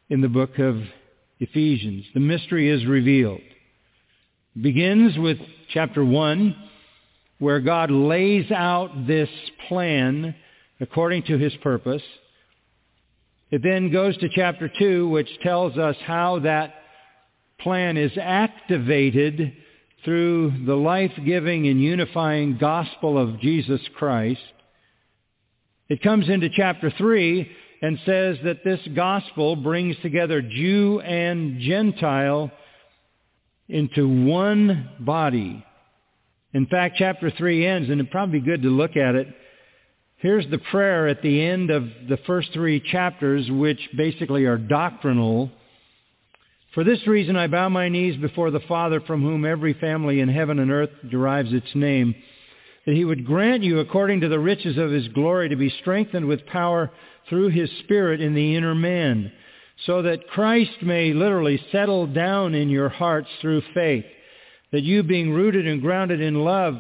in 0.10 0.21
the 0.21 0.27
book 0.27 0.58
of 0.60 0.82
Ephesians. 1.39 2.06
The 2.13 2.19
mystery 2.19 2.69
is 2.69 2.86
revealed. 2.86 3.41
It 4.56 4.62
begins 4.62 5.17
with 5.17 5.38
chapter 5.69 6.03
1, 6.03 6.56
where 7.39 7.60
God 7.60 7.91
lays 7.91 8.51
out 8.51 9.06
this 9.06 9.30
plan 9.67 10.34
according 10.80 11.23
to 11.23 11.38
his 11.38 11.53
purpose. 11.62 12.01
It 13.51 13.62
then 13.63 13.91
goes 13.91 14.17
to 14.17 14.30
chapter 14.30 14.69
2, 14.80 15.08
which 15.08 15.30
tells 15.41 15.77
us 15.77 15.95
how 16.06 16.39
that 16.39 16.73
plan 17.60 17.95
is 17.95 18.12
activated 18.19 19.53
through 20.08 20.54
the 20.65 20.74
life-giving 20.74 21.67
and 21.67 21.84
unifying 21.84 22.58
gospel 22.58 23.17
of 23.17 23.41
Jesus 23.41 23.82
Christ. 23.98 24.39
It 25.89 26.02
comes 26.02 26.30
into 26.30 26.48
chapter 26.48 26.89
3 26.98 27.52
and 27.82 28.00
says 28.06 28.38
that 28.46 28.63
this 28.63 28.80
gospel 28.96 29.58
brings 29.58 29.98
together 30.02 30.41
Jew 30.41 31.02
and 31.02 31.60
Gentile 31.60 32.52
into 33.67 34.08
one 34.08 34.91
body. 35.02 35.65
In 36.54 36.67
fact, 36.67 36.96
chapter 36.98 37.30
3 37.30 37.65
ends, 37.67 37.89
and 37.89 38.00
it'd 38.00 38.10
probably 38.10 38.39
be 38.39 38.46
good 38.46 38.62
to 38.62 38.70
look 38.70 38.96
at 38.96 39.15
it. 39.15 39.28
Here's 40.15 40.50
the 40.50 40.60
prayer 40.72 41.10
at 41.10 41.22
the 41.22 41.43
end 41.43 41.70
of 41.70 41.84
the 42.08 42.17
first 42.26 42.54
three 42.54 42.80
chapters, 42.80 43.52
which 43.52 43.89
basically 43.98 44.46
are 44.46 44.58
doctrinal. 44.58 45.52
For 46.78 46.84
this 46.84 47.08
reason 47.08 47.36
I 47.36 47.48
bow 47.48 47.70
my 47.70 47.90
knees 47.90 48.18
before 48.18 48.52
the 48.52 48.60
Father 48.60 49.02
from 49.02 49.24
whom 49.24 49.46
every 49.46 49.74
family 49.74 50.20
in 50.20 50.30
heaven 50.30 50.60
and 50.60 50.70
earth 50.70 50.92
derives 51.10 51.52
its 51.52 51.74
name, 51.74 52.13
that 52.86 52.94
he 52.94 53.04
would 53.04 53.26
grant 53.26 53.63
you 53.63 53.80
according 53.80 54.22
to 54.22 54.30
the 54.30 54.38
riches 54.38 54.78
of 54.78 54.92
his 54.92 55.08
glory 55.08 55.50
to 55.50 55.56
be 55.56 55.72
strengthened 55.82 56.28
with 56.28 56.46
power 56.46 56.92
through 57.30 57.50
his 57.50 57.68
Spirit 57.80 58.22
in 58.22 58.36
the 58.36 58.56
inner 58.56 58.76
man, 58.76 59.32
so 59.88 60.04
that 60.04 60.28
Christ 60.28 60.84
may 60.84 61.13
literally 61.13 61.60
settle 61.72 62.06
down 62.06 62.54
in 62.54 62.70
your 62.70 62.90
hearts 62.90 63.30
through 63.42 63.63
faith, 63.74 64.06
that 64.72 64.84
you 64.84 65.02
being 65.02 65.32
rooted 65.32 65.66
and 65.66 65.82
grounded 65.82 66.22
in 66.22 66.36
love 66.36 66.76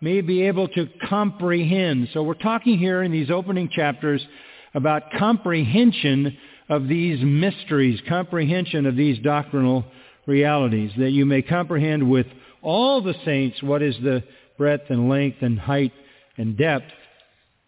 may 0.00 0.22
be 0.22 0.42
able 0.42 0.66
to 0.70 0.88
comprehend. 1.08 2.08
So 2.12 2.24
we're 2.24 2.34
talking 2.34 2.78
here 2.78 3.00
in 3.00 3.12
these 3.12 3.30
opening 3.30 3.68
chapters 3.68 4.26
about 4.74 5.12
comprehension 5.16 6.36
of 6.68 6.88
these 6.88 7.20
mysteries, 7.22 8.00
comprehension 8.08 8.86
of 8.86 8.96
these 8.96 9.18
doctrinal 9.20 9.84
realities, 10.26 10.90
that 10.98 11.10
you 11.10 11.24
may 11.24 11.42
comprehend 11.42 12.10
with 12.10 12.26
all 12.62 13.00
the 13.00 13.14
saints 13.24 13.62
what 13.62 13.82
is 13.82 13.96
the 14.02 14.22
breadth 14.58 14.90
and 14.90 15.08
length 15.08 15.38
and 15.42 15.58
height 15.58 15.92
and 16.36 16.56
depth, 16.56 16.92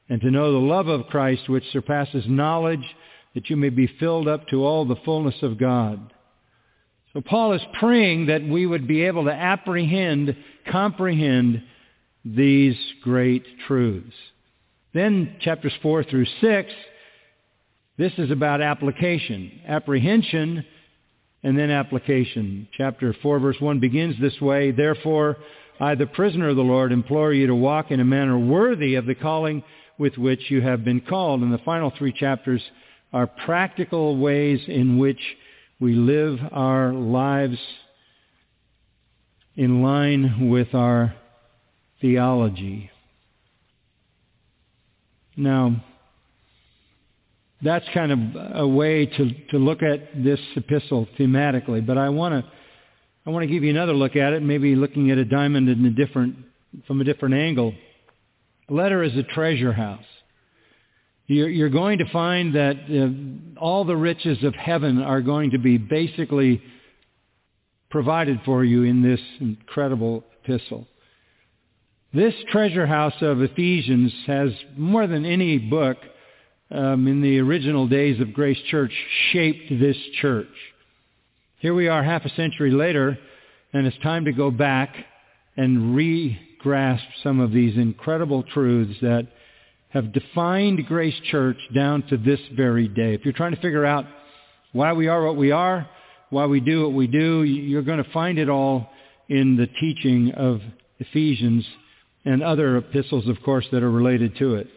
and 0.09 0.21
to 0.21 0.31
know 0.31 0.53
the 0.53 0.59
love 0.59 0.89
of 0.89 1.07
Christ 1.07 1.49
which 1.49 1.71
surpasses 1.71 2.25
knowledge, 2.27 2.85
that 3.35 3.51
you 3.51 3.57
may 3.57 3.69
be 3.69 3.87
filled 4.01 4.27
up 4.27 4.49
to 4.49 4.65
all 4.65 4.85
the 4.85 4.97
fullness 5.05 5.37
of 5.43 5.59
God. 5.59 6.13
So 7.13 7.21
Paul 7.21 7.53
is 7.53 7.63
praying 7.79 8.27
that 8.27 8.43
we 8.43 8.67
would 8.67 8.89
be 8.89 9.03
able 9.05 9.25
to 9.25 9.33
apprehend, 9.33 10.37
comprehend 10.71 11.63
these 12.25 12.77
great 13.03 13.45
truths. 13.67 14.15
Then 14.93 15.37
chapters 15.41 15.73
4 15.83 16.05
through 16.05 16.27
6, 16.41 16.73
this 17.99 18.13
is 18.17 18.31
about 18.31 18.61
application, 18.61 19.61
apprehension, 19.67 20.65
and 21.43 21.59
then 21.59 21.71
application. 21.71 22.69
Chapter 22.77 23.15
4 23.23 23.41
verse 23.41 23.57
1 23.61 23.81
begins 23.81 24.15
this 24.21 24.41
way, 24.41 24.71
Therefore, 24.71 25.37
I, 25.81 25.95
the 25.95 26.07
prisoner 26.07 26.49
of 26.49 26.57
the 26.57 26.63
Lord, 26.63 26.93
implore 26.93 27.33
you 27.33 27.49
to 27.49 27.55
walk 27.55 27.91
in 27.91 28.01
a 28.01 28.05
manner 28.05 28.39
worthy 28.39 28.95
of 28.95 29.07
the 29.07 29.15
calling 29.15 29.63
with 29.99 30.17
which 30.17 30.51
you 30.51 30.61
have 30.63 30.85
been 30.85 31.01
called. 31.01 31.41
And 31.43 31.53
the 31.53 31.59
final 31.59 31.93
three 31.99 32.13
chapters 32.13 32.63
are 33.13 33.27
practical 33.27 34.17
ways 34.17 34.61
in 34.69 34.99
which 34.99 35.21
we 35.81 35.95
live 35.95 36.39
our 36.53 36.93
lives 36.93 37.59
in 39.57 39.83
line 39.83 40.49
with 40.51 40.73
our 40.75 41.15
theology. 42.01 42.91
Now, 45.37 45.85
that's 47.62 47.85
kind 47.92 48.12
of 48.12 48.18
a 48.57 48.66
way 48.66 49.07
to, 49.07 49.31
to 49.51 49.59
look 49.59 49.83
at 49.83 50.23
this 50.23 50.40
epistle 50.57 51.09
thematically, 51.18 51.85
but 51.85 51.99
I 51.99 52.09
want 52.09 52.44
to 52.44 52.51
I 53.27 53.31
want 53.31 53.42
to 53.42 53.47
give 53.53 53.62
you 53.62 53.68
another 53.68 53.92
look 53.92 54.16
at 54.16 54.33
it, 54.33 54.42
maybe 54.42 54.75
looking 54.75 55.11
at 55.11 55.18
a 55.18 55.25
diamond 55.25 55.68
in 55.68 55.85
a 55.85 55.90
different 55.90 56.37
from 56.87 57.00
a 57.00 57.04
different 57.04 57.35
angle. 57.35 57.75
A 58.71 58.73
letter 58.73 59.02
is 59.02 59.15
a 59.17 59.23
treasure 59.23 59.73
house. 59.73 60.04
You're, 61.27 61.50
you're 61.50 61.69
going 61.69 61.98
to 61.98 62.11
find 62.11 62.54
that 62.54 62.77
uh, 62.88 63.61
all 63.61 63.85
the 63.85 63.96
riches 63.96 64.42
of 64.44 64.54
heaven 64.54 65.02
are 65.02 65.21
going 65.21 65.50
to 65.50 65.59
be 65.59 65.77
basically 65.77 66.63
provided 67.90 68.40
for 68.46 68.65
you 68.65 68.85
in 68.85 69.02
this 69.02 69.21
incredible 69.40 70.25
epistle. 70.42 70.87
This 72.15 72.33
treasure 72.50 72.87
house 72.87 73.15
of 73.21 73.42
Ephesians 73.42 74.13
has 74.27 74.50
more 74.77 75.06
than 75.06 75.27
any 75.27 75.59
book 75.59 75.98
um, 76.71 77.06
in 77.06 77.23
the 77.23 77.38
original 77.38 77.87
days 77.87 78.21
of 78.21 78.33
Grace 78.33 78.60
Church 78.71 78.92
shaped 79.33 79.71
this 79.71 79.96
church. 80.21 80.48
Here 81.60 81.75
we 81.75 81.88
are 81.88 82.02
half 82.02 82.25
a 82.25 82.31
century 82.31 82.71
later, 82.71 83.19
and 83.73 83.87
it's 83.87 83.96
time 84.02 84.27
to 84.27 84.33
go 84.33 84.50
back 84.50 84.94
and 85.56 85.94
re-grasp 85.94 87.04
some 87.23 87.40
of 87.40 87.52
these 87.52 87.77
incredible 87.77 88.42
truths 88.42 88.98
that 89.00 89.27
have 89.90 90.12
defined 90.12 90.87
Grace 90.87 91.19
Church 91.31 91.58
down 91.75 92.02
to 92.08 92.16
this 92.16 92.40
very 92.54 92.88
day. 92.88 93.14
If 93.14 93.25
you're 93.25 93.33
trying 93.33 93.54
to 93.54 93.60
figure 93.60 93.87
out 93.87 94.04
why 94.73 94.92
we 94.92 95.08
are 95.08 95.25
what 95.25 95.37
we 95.37 95.50
are, 95.50 95.88
why 96.31 96.46
we 96.46 96.60
do 96.60 96.83
what 96.83 96.92
we 96.92 97.06
do, 97.06 97.42
you're 97.44 97.83
going 97.83 98.02
to 98.02 98.10
find 98.12 98.38
it 98.38 98.50
all 98.50 98.90
in 99.29 99.56
the 99.56 99.66
teaching 99.66 100.33
of 100.33 100.60
Ephesians 100.98 101.66
and 102.25 102.42
other 102.42 102.77
epistles, 102.77 103.27
of 103.29 103.42
course, 103.42 103.66
that 103.73 103.83
are 103.83 103.90
related 103.90 104.37
to 104.37 104.56
it. 104.56 104.69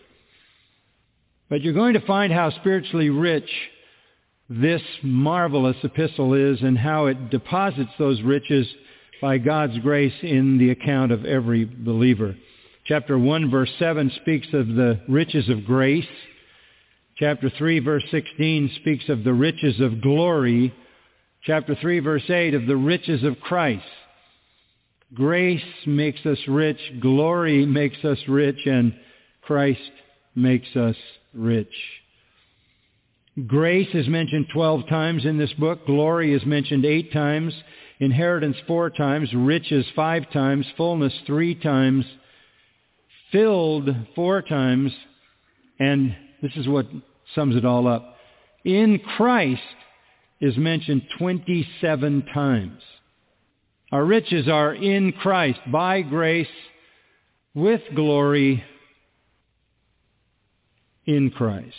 But 1.52 1.64
you're 1.64 1.74
going 1.74 1.96
to 1.96 2.08
find 2.08 2.32
how 2.32 2.50
spiritually 2.52 3.10
rich 3.10 3.50
this 4.50 4.82
marvelous 5.04 5.76
epistle 5.84 6.34
is 6.34 6.62
and 6.62 6.78
how 6.78 7.08
it 7.08 7.30
deposits 7.30 7.92
those 8.00 8.22
riches 8.22 8.66
by 9.22 9.38
God's 9.38 9.78
grace 9.80 10.14
in 10.22 10.58
the 10.58 10.70
account 10.70 11.12
of 11.12 11.26
every 11.26 11.66
believer. 11.66 12.38
Chapter 12.86 13.20
1 13.20 13.52
verse 13.52 13.70
7 13.80 14.14
speaks 14.22 14.48
of 14.54 14.66
the 14.68 15.02
riches 15.10 15.50
of 15.50 15.66
grace. 15.66 16.08
Chapter 17.18 17.50
3 17.50 17.80
verse 17.80 18.06
16 18.12 18.72
speaks 18.78 19.10
of 19.10 19.26
the 19.26 19.34
riches 19.34 19.82
of 19.82 20.02
glory. 20.02 20.74
Chapter 21.44 21.76
3 21.76 22.00
verse 22.00 22.30
8 22.30 22.54
of 22.54 22.66
the 22.66 22.78
riches 22.78 23.26
of 23.26 23.42
Christ. 23.42 23.84
Grace 25.14 25.62
makes 25.86 26.26
us 26.26 26.40
rich, 26.48 26.80
glory 27.02 27.66
makes 27.66 28.06
us 28.06 28.20
rich, 28.30 28.66
and 28.66 28.96
Christ 29.42 29.82
makes 30.34 30.74
us 30.78 30.96
rich. 30.96 31.21
Grace 33.48 33.88
is 33.94 34.08
mentioned 34.08 34.48
12 34.54 34.88
times 34.88 35.26
in 35.26 35.38
this 35.38 35.54
book. 35.54 35.86
Glory 35.86 36.34
is 36.34 36.46
mentioned 36.46 36.86
8 36.86 37.14
times. 37.14 37.54
Inheritance 38.00 38.58
4 38.68 38.90
times. 38.90 39.34
Riches 39.34 39.86
5 39.96 40.32
times. 40.32 40.66
Fullness 40.76 41.14
3 41.26 41.56
times. 41.56 42.06
Filled 43.32 43.90
4 44.16 44.42
times. 44.42 44.92
And 45.80 46.16
this 46.42 46.52
is 46.58 46.68
what 46.68 46.88
sums 47.34 47.56
it 47.56 47.66
all 47.66 47.88
up. 47.88 48.18
In 48.66 49.00
Christ 49.18 49.62
is 50.42 50.58
mentioned 50.58 51.04
27 51.18 52.26
times. 52.34 52.82
Our 53.92 54.06
riches 54.06 54.48
are 54.48 54.74
in 54.74 55.12
Christ, 55.12 55.60
by 55.72 56.02
grace, 56.02 56.48
with 57.54 57.82
glory, 57.94 58.64
in 61.06 61.32
Christ. 61.32 61.76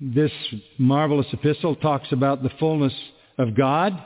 This 0.00 0.32
marvelous 0.78 1.26
epistle 1.32 1.76
talks 1.76 2.10
about 2.10 2.42
the 2.42 2.50
fullness 2.58 2.94
of 3.38 3.54
God. 3.54 4.02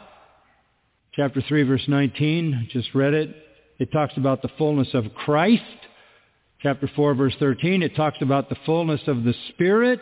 Chapter 1.12 1.40
3, 1.40 1.62
verse 1.62 1.84
19, 1.86 2.68
just 2.72 2.94
read 2.94 3.14
it. 3.14 3.34
It 3.78 3.92
talks 3.92 4.16
about 4.16 4.42
the 4.42 4.50
fullness 4.58 4.88
of 4.92 5.04
Christ. 5.14 5.62
Chapter 6.60 6.90
4, 6.96 7.14
verse 7.14 7.34
13, 7.38 7.82
it 7.82 7.94
talks 7.94 8.18
about 8.20 8.48
the 8.48 8.56
fullness 8.66 9.02
of 9.06 9.22
the 9.22 9.34
Spirit. 9.50 10.00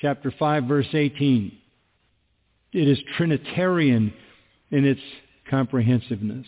Chapter 0.00 0.34
5, 0.38 0.64
verse 0.64 0.88
18. 0.92 1.56
It 2.72 2.88
is 2.88 2.98
Trinitarian 3.16 4.12
in 4.70 4.84
its 4.84 5.00
comprehensiveness. 5.48 6.46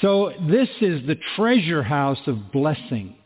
So 0.00 0.32
this 0.48 0.68
is 0.80 1.06
the 1.06 1.18
treasure 1.36 1.82
house 1.82 2.20
of 2.26 2.50
blessing 2.52 3.16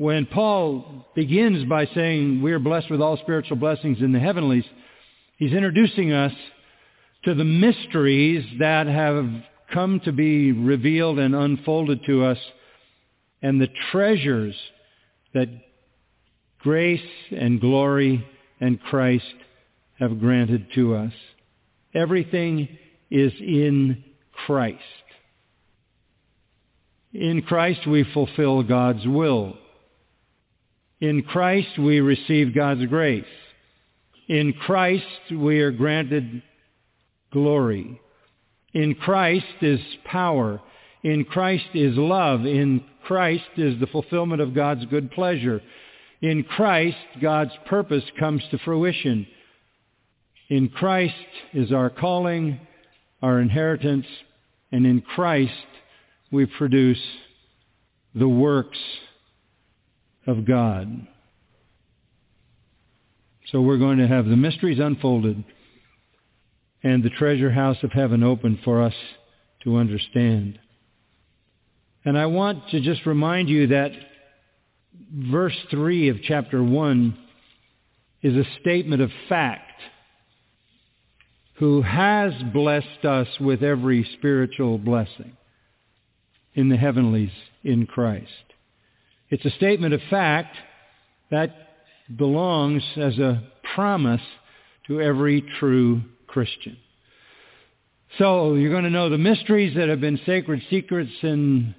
when 0.00 0.24
Paul 0.24 1.04
begins 1.14 1.68
by 1.68 1.84
saying 1.94 2.40
we 2.40 2.52
are 2.52 2.58
blessed 2.58 2.90
with 2.90 3.02
all 3.02 3.18
spiritual 3.18 3.58
blessings 3.58 4.00
in 4.00 4.12
the 4.12 4.18
heavenlies, 4.18 4.64
he's 5.36 5.52
introducing 5.52 6.10
us 6.10 6.32
to 7.24 7.34
the 7.34 7.44
mysteries 7.44 8.42
that 8.60 8.86
have 8.86 9.28
come 9.70 10.00
to 10.06 10.12
be 10.12 10.52
revealed 10.52 11.18
and 11.18 11.34
unfolded 11.34 12.02
to 12.06 12.24
us 12.24 12.38
and 13.42 13.60
the 13.60 13.68
treasures 13.92 14.54
that 15.34 15.50
grace 16.60 17.00
and 17.30 17.60
glory 17.60 18.26
and 18.58 18.80
Christ 18.80 19.34
have 19.98 20.18
granted 20.18 20.68
to 20.76 20.94
us. 20.94 21.12
Everything 21.94 22.78
is 23.10 23.34
in 23.38 24.02
Christ. 24.46 24.80
In 27.12 27.42
Christ 27.42 27.86
we 27.86 28.04
fulfill 28.14 28.62
God's 28.62 29.06
will. 29.06 29.54
In 31.00 31.22
Christ 31.22 31.78
we 31.78 32.00
receive 32.00 32.54
God's 32.54 32.84
grace. 32.86 33.24
In 34.28 34.52
Christ 34.52 35.04
we 35.32 35.60
are 35.60 35.72
granted 35.72 36.42
glory. 37.32 38.00
In 38.72 38.94
Christ 38.94 39.46
is 39.60 39.80
power. 40.04 40.60
In 41.02 41.24
Christ 41.24 41.66
is 41.74 41.96
love. 41.96 42.46
In 42.46 42.84
Christ 43.04 43.44
is 43.56 43.80
the 43.80 43.86
fulfillment 43.88 44.40
of 44.40 44.54
God's 44.54 44.84
good 44.86 45.10
pleasure. 45.10 45.60
In 46.20 46.44
Christ, 46.44 46.96
God's 47.20 47.52
purpose 47.66 48.04
comes 48.18 48.42
to 48.50 48.58
fruition. 48.58 49.26
In 50.48 50.68
Christ 50.68 51.14
is 51.54 51.72
our 51.72 51.88
calling, 51.88 52.60
our 53.22 53.40
inheritance, 53.40 54.06
and 54.70 54.86
in 54.86 55.00
Christ 55.00 55.52
we 56.30 56.46
produce 56.46 57.00
the 58.14 58.28
works 58.28 58.78
of 60.26 60.44
God. 60.44 61.06
So 63.50 63.60
we're 63.60 63.78
going 63.78 63.98
to 63.98 64.06
have 64.06 64.26
the 64.26 64.36
mysteries 64.36 64.78
unfolded 64.78 65.42
and 66.82 67.02
the 67.02 67.10
treasure 67.10 67.50
house 67.50 67.78
of 67.82 67.92
heaven 67.92 68.22
open 68.22 68.60
for 68.64 68.82
us 68.82 68.94
to 69.64 69.76
understand. 69.76 70.58
And 72.04 72.16
I 72.16 72.26
want 72.26 72.68
to 72.70 72.80
just 72.80 73.04
remind 73.06 73.48
you 73.48 73.68
that 73.68 73.90
verse 75.12 75.56
3 75.70 76.08
of 76.08 76.22
chapter 76.22 76.62
1 76.62 77.18
is 78.22 78.36
a 78.36 78.60
statement 78.60 79.02
of 79.02 79.10
fact. 79.28 79.66
Who 81.54 81.82
has 81.82 82.32
blessed 82.54 83.04
us 83.04 83.28
with 83.38 83.62
every 83.62 84.08
spiritual 84.16 84.78
blessing 84.78 85.36
in 86.60 86.68
the 86.68 86.76
heavenlies 86.76 87.32
in 87.64 87.86
Christ. 87.86 88.28
It's 89.30 89.44
a 89.44 89.50
statement 89.50 89.94
of 89.94 90.00
fact 90.10 90.56
that 91.30 91.54
belongs 92.14 92.82
as 92.96 93.18
a 93.18 93.42
promise 93.74 94.20
to 94.86 95.00
every 95.00 95.42
true 95.58 96.02
Christian. 96.26 96.76
So 98.18 98.54
you're 98.54 98.72
going 98.72 98.84
to 98.84 98.90
know 98.90 99.08
the 99.08 99.18
mysteries 99.18 99.76
that 99.76 99.88
have 99.88 100.00
been 100.00 100.20
sacred 100.26 100.62
secrets 100.68 101.12
in 101.22 101.74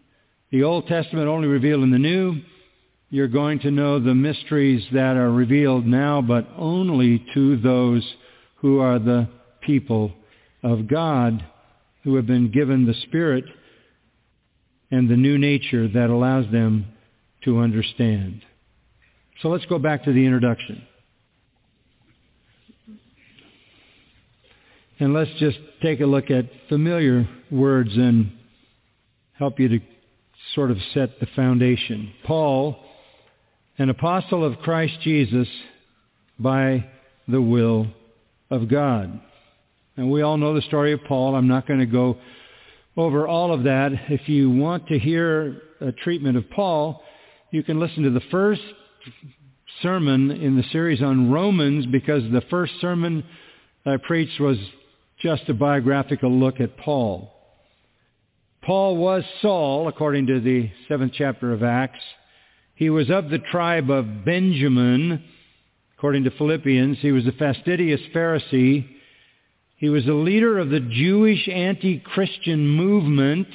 the 0.51 0.63
Old 0.63 0.87
Testament 0.87 1.27
only 1.27 1.47
revealed 1.47 1.83
in 1.83 1.91
the 1.91 1.99
New. 1.99 2.41
You're 3.09 3.27
going 3.27 3.59
to 3.59 3.71
know 3.71 3.99
the 3.99 4.15
mysteries 4.15 4.85
that 4.93 5.17
are 5.17 5.31
revealed 5.31 5.85
now, 5.85 6.21
but 6.21 6.47
only 6.57 7.25
to 7.33 7.57
those 7.57 8.15
who 8.55 8.79
are 8.79 8.99
the 8.99 9.27
people 9.61 10.13
of 10.63 10.87
God, 10.87 11.45
who 12.03 12.15
have 12.15 12.25
been 12.25 12.51
given 12.51 12.85
the 12.85 12.93
Spirit 13.03 13.43
and 14.91 15.09
the 15.09 15.15
new 15.15 15.37
nature 15.37 15.87
that 15.87 16.09
allows 16.09 16.51
them 16.51 16.85
to 17.45 17.59
understand. 17.59 18.41
So 19.41 19.47
let's 19.47 19.65
go 19.65 19.79
back 19.79 20.03
to 20.03 20.13
the 20.13 20.25
introduction. 20.25 20.83
And 24.99 25.13
let's 25.13 25.31
just 25.39 25.57
take 25.81 25.99
a 25.99 26.05
look 26.05 26.29
at 26.29 26.45
familiar 26.69 27.27
words 27.49 27.89
and 27.95 28.33
help 29.33 29.59
you 29.59 29.67
to 29.69 29.79
sort 30.53 30.69
of 30.69 30.77
set 30.93 31.19
the 31.19 31.25
foundation. 31.35 32.13
Paul, 32.23 32.77
an 33.79 33.89
apostle 33.89 34.45
of 34.45 34.59
Christ 34.59 34.93
Jesus 35.01 35.47
by 36.37 36.85
the 37.27 37.41
will 37.41 37.87
of 38.51 38.69
God. 38.69 39.19
And 39.97 40.11
we 40.11 40.21
all 40.21 40.37
know 40.37 40.53
the 40.53 40.61
story 40.61 40.93
of 40.93 41.03
Paul. 41.07 41.35
I'm 41.35 41.47
not 41.47 41.67
going 41.67 41.79
to 41.79 41.85
go 41.87 42.17
over 42.97 43.27
all 43.27 43.53
of 43.53 43.63
that. 43.63 43.91
If 44.09 44.27
you 44.27 44.49
want 44.49 44.87
to 44.87 44.99
hear 44.99 45.61
a 45.79 45.91
treatment 45.91 46.37
of 46.37 46.49
Paul, 46.49 47.03
you 47.51 47.63
can 47.63 47.79
listen 47.79 48.03
to 48.03 48.11
the 48.11 48.21
first 48.31 48.61
sermon 49.81 50.31
in 50.31 50.57
the 50.57 50.63
series 50.71 51.01
on 51.01 51.31
Romans 51.31 51.85
because 51.85 52.23
the 52.31 52.43
first 52.49 52.73
sermon 52.81 53.23
I 53.85 53.97
preached 53.97 54.39
was 54.39 54.57
just 55.21 55.49
a 55.49 55.53
biographical 55.53 56.31
look 56.31 56.59
at 56.59 56.77
Paul. 56.77 57.31
Paul 58.63 58.97
was 58.97 59.23
Saul, 59.41 59.87
according 59.87 60.27
to 60.27 60.39
the 60.39 60.69
seventh 60.87 61.13
chapter 61.15 61.51
of 61.51 61.63
Acts. 61.63 61.99
He 62.75 62.89
was 62.89 63.09
of 63.09 63.29
the 63.29 63.39
tribe 63.39 63.89
of 63.89 64.23
Benjamin, 64.23 65.23
according 65.97 66.25
to 66.25 66.31
Philippians. 66.31 66.99
He 66.99 67.11
was 67.11 67.25
a 67.25 67.31
fastidious 67.31 68.01
Pharisee. 68.13 68.87
He 69.81 69.89
was 69.89 70.05
a 70.05 70.13
leader 70.13 70.59
of 70.59 70.69
the 70.69 70.79
Jewish 70.79 71.49
anti-Christian 71.49 72.67
movement, 72.67 73.47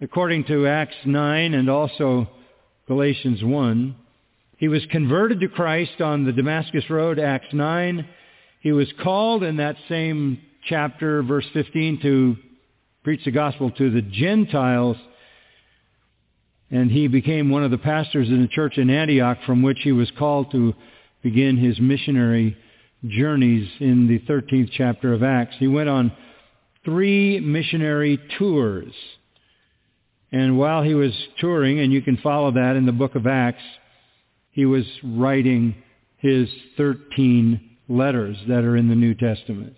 according 0.00 0.44
to 0.44 0.68
Acts 0.68 0.94
9 1.04 1.52
and 1.52 1.68
also 1.68 2.28
Galatians 2.86 3.42
1. 3.42 3.96
He 4.56 4.68
was 4.68 4.86
converted 4.92 5.40
to 5.40 5.48
Christ 5.48 6.00
on 6.00 6.24
the 6.24 6.30
Damascus 6.30 6.88
Road, 6.88 7.18
Acts 7.18 7.52
9. 7.52 8.06
He 8.60 8.70
was 8.70 8.86
called 9.02 9.42
in 9.42 9.56
that 9.56 9.74
same 9.88 10.38
chapter, 10.68 11.24
verse 11.24 11.46
15, 11.52 12.02
to 12.02 12.36
preach 13.02 13.24
the 13.24 13.32
gospel 13.32 13.72
to 13.72 13.90
the 13.90 14.02
Gentiles. 14.02 14.96
And 16.70 16.88
he 16.88 17.08
became 17.08 17.50
one 17.50 17.64
of 17.64 17.72
the 17.72 17.78
pastors 17.78 18.28
in 18.28 18.42
the 18.42 18.48
church 18.48 18.78
in 18.78 18.90
Antioch 18.90 19.38
from 19.44 19.62
which 19.62 19.78
he 19.82 19.90
was 19.90 20.12
called 20.16 20.52
to 20.52 20.72
begin 21.20 21.56
his 21.56 21.80
missionary 21.80 22.56
journeys 23.06 23.68
in 23.80 24.08
the 24.08 24.18
13th 24.20 24.70
chapter 24.72 25.12
of 25.12 25.22
Acts. 25.22 25.54
He 25.58 25.68
went 25.68 25.88
on 25.88 26.12
three 26.84 27.40
missionary 27.40 28.18
tours 28.38 28.92
And 30.30 30.58
while 30.58 30.82
he 30.82 30.94
was 30.94 31.12
touring, 31.38 31.80
and 31.80 31.92
you 31.92 32.02
can 32.02 32.18
follow 32.18 32.50
that 32.52 32.76
in 32.76 32.86
the 32.86 32.92
book 32.92 33.14
of 33.14 33.26
Acts, 33.26 33.62
he 34.50 34.66
was 34.66 34.84
writing 35.02 35.74
his 36.18 36.48
13 36.76 37.60
letters 37.88 38.36
that 38.48 38.64
are 38.64 38.76
in 38.76 38.88
the 38.88 38.94
New 38.94 39.14
Testament. 39.14 39.74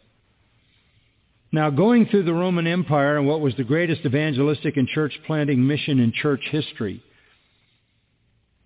Now, 1.53 1.71
going 1.71 2.07
through 2.07 2.25
the 2.25 2.33
Roman 2.33 2.67
Empire 2.67 3.19
and 3.19 3.27
what 3.27 3.41
was 3.41 3.55
the 3.57 3.65
greatest 3.65 4.05
evangelistic 4.05 4.77
and 4.77 4.89
church 4.89 5.13
planting 5.27 5.67
mission 5.67 5.99
in 6.01 6.13
church 6.13 6.43
history, 6.51 7.03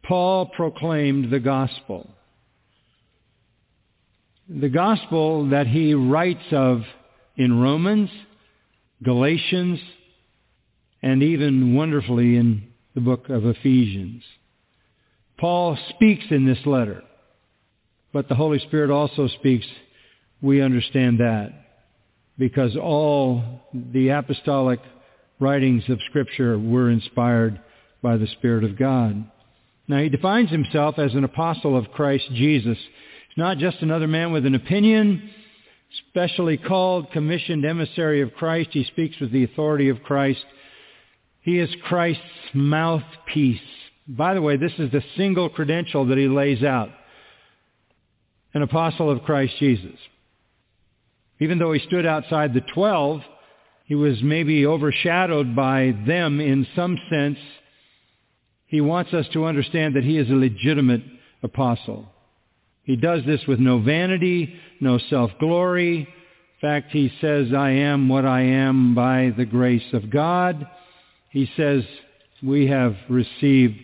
Paul 0.03 0.47
proclaimed 0.47 1.31
the 1.31 1.41
gospel. 1.41 2.14
The 4.49 4.69
gospel 4.69 5.49
that 5.51 5.67
he 5.67 5.95
writes 5.95 6.53
of 6.53 6.83
in 7.37 7.61
Romans, 7.61 8.11
Galatians, 9.03 9.81
and 11.03 11.23
even 11.23 11.75
wonderfully 11.75 12.37
in 12.37 12.69
the 12.95 13.01
book 13.01 13.31
of 13.31 13.47
Ephesians. 13.47 14.23
Paul 15.39 15.79
speaks 15.91 16.25
in 16.31 16.47
this 16.47 16.65
letter, 16.67 17.03
but 18.13 18.29
the 18.29 18.35
Holy 18.35 18.59
Spirit 18.59 18.91
also 18.91 19.29
speaks. 19.29 19.67
We 20.43 20.61
understand 20.61 21.21
that 21.21 21.53
because 22.39 22.77
all 22.77 23.63
the 23.73 24.11
apostolic 24.11 24.81
writings 25.41 25.85
of 25.89 25.99
Scripture 26.11 26.59
were 26.59 26.91
inspired 26.91 27.61
by 28.03 28.19
the 28.19 28.27
Spirit 28.27 28.65
of 28.65 28.79
God. 28.79 29.25
Now 29.89 29.99
he 29.99 30.09
defines 30.09 30.51
himself 30.51 30.99
as 30.99 31.15
an 31.15 31.25
apostle 31.25 31.77
of 31.77 31.91
Christ 31.93 32.25
Jesus. 32.35 32.79
He's 33.35 33.43
not 33.43 33.59
just 33.59 33.83
another 33.83 34.07
man 34.07 34.33
with 34.33 34.47
an 34.47 34.55
opinion, 34.55 35.29
specially 36.09 36.57
called, 36.57 37.11
commissioned 37.11 37.65
emissary 37.65 38.21
of 38.21 38.33
Christ. 38.35 38.69
He 38.73 38.85
speaks 38.85 39.19
with 39.19 39.33
the 39.33 39.43
authority 39.43 39.89
of 39.89 40.05
Christ. 40.05 40.45
He 41.41 41.59
is 41.59 41.69
Christ's 41.85 42.23
mouthpiece. 42.53 43.59
By 44.07 44.35
the 44.35 44.43
way, 44.43 44.57
this 44.57 44.75
is 44.79 44.93
the 44.93 45.03
single 45.17 45.49
credential 45.49 46.07
that 46.07 46.19
he 46.19 46.29
lays 46.29 46.63
out. 46.63 46.91
An 48.53 48.63
apostle 48.63 49.11
of 49.11 49.25
Christ 49.25 49.55
Jesus. 49.59 49.99
Even 51.41 51.59
though 51.59 51.73
he 51.73 51.81
stood 51.81 52.07
outside 52.07 52.55
the 52.55 52.61
twelve, 52.73 53.21
he 53.87 53.97
was 53.97 54.23
maybe 54.23 54.65
overshadowed 54.65 55.57
by 55.57 55.93
them 56.07 56.41
in 56.41 56.69
some 56.77 56.97
sense. 57.11 57.39
He 58.67 58.81
wants 58.81 59.13
us 59.13 59.27
to 59.33 59.45
understand 59.45 59.97
that 59.97 60.05
he 60.05 60.19
is 60.19 60.31
a 60.31 60.35
legitimate 60.35 61.03
apostle. 61.43 62.07
He 62.85 62.97
does 62.97 63.25
this 63.27 63.41
with 63.47 63.59
no 63.59 63.81
vanity, 63.81 64.55
no 64.81 64.99
self-glory. 64.99 66.01
In 66.01 66.07
fact, 66.61 66.93
he 66.93 67.11
says, 67.21 67.49
I 67.53 67.71
am 67.71 68.09
what 68.09 68.25
I 68.25 68.43
am 68.43 68.95
by 68.95 69.33
the 69.37 69.45
grace 69.45 69.93
of 69.93 70.11
God. 70.11 70.67
He 71.31 71.51
says, 71.57 71.85
we 72.43 72.67
have 72.69 72.97
received 73.09 73.79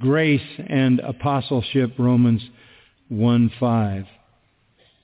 grace 0.00 0.40
and 0.68 1.00
apostleship, 1.00 1.92
Romans 1.98 2.42
1.5. 3.12 4.06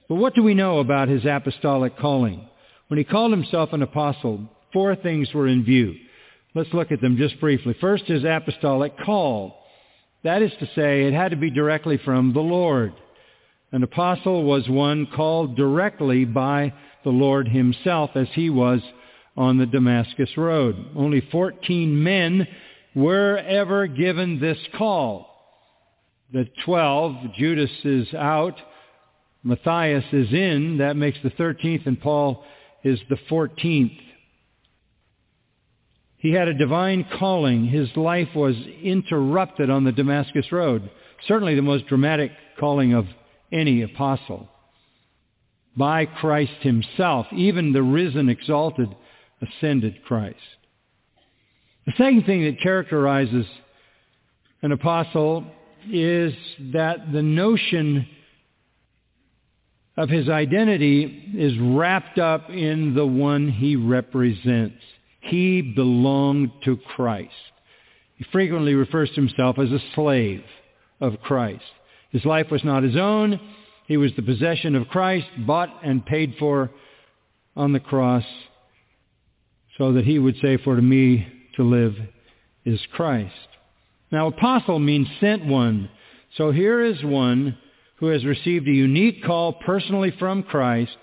But 0.08 0.14
what 0.14 0.34
do 0.34 0.42
we 0.42 0.54
know 0.54 0.78
about 0.78 1.08
his 1.08 1.24
apostolic 1.26 1.98
calling? 1.98 2.48
When 2.88 2.98
he 2.98 3.04
called 3.04 3.32
himself 3.32 3.72
an 3.72 3.82
apostle, 3.82 4.48
four 4.72 4.96
things 4.96 5.32
were 5.34 5.48
in 5.48 5.64
view. 5.64 5.94
Let's 6.54 6.72
look 6.72 6.90
at 6.90 7.00
them 7.00 7.16
just 7.18 7.38
briefly. 7.40 7.76
First, 7.80 8.04
his 8.04 8.24
apostolic 8.24 8.96
call. 9.04 9.62
That 10.24 10.42
is 10.42 10.52
to 10.60 10.66
say, 10.74 11.04
it 11.04 11.12
had 11.12 11.32
to 11.32 11.36
be 11.36 11.50
directly 11.50 11.98
from 11.98 12.32
the 12.32 12.40
Lord. 12.40 12.94
An 13.76 13.82
apostle 13.82 14.42
was 14.44 14.66
one 14.70 15.04
called 15.04 15.54
directly 15.54 16.24
by 16.24 16.72
the 17.04 17.10
Lord 17.10 17.46
himself 17.46 18.12
as 18.14 18.26
he 18.32 18.48
was 18.48 18.80
on 19.36 19.58
the 19.58 19.66
Damascus 19.66 20.30
Road. 20.34 20.82
Only 20.96 21.20
14 21.30 22.02
men 22.02 22.48
were 22.94 23.36
ever 23.36 23.86
given 23.86 24.40
this 24.40 24.56
call. 24.78 25.28
The 26.32 26.48
12, 26.64 27.34
Judas 27.34 27.70
is 27.84 28.14
out, 28.14 28.58
Matthias 29.42 30.06
is 30.10 30.32
in, 30.32 30.78
that 30.78 30.96
makes 30.96 31.18
the 31.22 31.28
13th, 31.28 31.86
and 31.86 32.00
Paul 32.00 32.46
is 32.82 32.98
the 33.10 33.18
14th. 33.30 34.00
He 36.16 36.32
had 36.32 36.48
a 36.48 36.54
divine 36.54 37.04
calling. 37.18 37.66
His 37.66 37.94
life 37.94 38.34
was 38.34 38.56
interrupted 38.82 39.68
on 39.68 39.84
the 39.84 39.92
Damascus 39.92 40.50
Road. 40.50 40.88
Certainly 41.28 41.56
the 41.56 41.60
most 41.60 41.86
dramatic 41.88 42.30
calling 42.58 42.94
of 42.94 43.04
any 43.52 43.82
apostle. 43.82 44.48
By 45.76 46.06
Christ 46.06 46.60
himself, 46.60 47.26
even 47.32 47.72
the 47.72 47.82
risen, 47.82 48.28
exalted, 48.28 48.88
ascended 49.42 50.04
Christ. 50.04 50.36
The 51.84 51.92
second 51.92 52.24
thing 52.24 52.44
that 52.44 52.60
characterizes 52.60 53.46
an 54.62 54.72
apostle 54.72 55.44
is 55.90 56.32
that 56.72 57.12
the 57.12 57.22
notion 57.22 58.06
of 59.96 60.08
his 60.08 60.28
identity 60.28 61.32
is 61.36 61.58
wrapped 61.58 62.18
up 62.18 62.50
in 62.50 62.94
the 62.94 63.06
one 63.06 63.48
he 63.48 63.76
represents. 63.76 64.82
He 65.20 65.62
belonged 65.62 66.50
to 66.64 66.76
Christ. 66.76 67.32
He 68.16 68.24
frequently 68.32 68.74
refers 68.74 69.08
to 69.10 69.16
himself 69.16 69.58
as 69.58 69.70
a 69.70 69.80
slave 69.94 70.42
of 71.00 71.20
Christ. 71.22 71.62
His 72.16 72.24
life 72.24 72.50
was 72.50 72.64
not 72.64 72.82
his 72.82 72.96
own. 72.96 73.38
He 73.86 73.98
was 73.98 74.10
the 74.16 74.22
possession 74.22 74.74
of 74.74 74.88
Christ, 74.88 75.26
bought 75.46 75.68
and 75.84 76.06
paid 76.06 76.36
for 76.38 76.70
on 77.54 77.74
the 77.74 77.80
cross 77.80 78.24
so 79.76 79.92
that 79.92 80.06
he 80.06 80.18
would 80.18 80.36
say, 80.40 80.56
for 80.56 80.76
to 80.76 80.80
me 80.80 81.28
to 81.56 81.62
live 81.62 81.94
is 82.64 82.80
Christ. 82.94 83.34
Now, 84.10 84.28
apostle 84.28 84.78
means 84.78 85.06
sent 85.20 85.44
one. 85.44 85.90
So 86.38 86.52
here 86.52 86.80
is 86.80 87.04
one 87.04 87.58
who 87.96 88.06
has 88.06 88.24
received 88.24 88.66
a 88.66 88.72
unique 88.72 89.22
call 89.22 89.52
personally 89.52 90.14
from 90.18 90.42
Christ, 90.42 90.96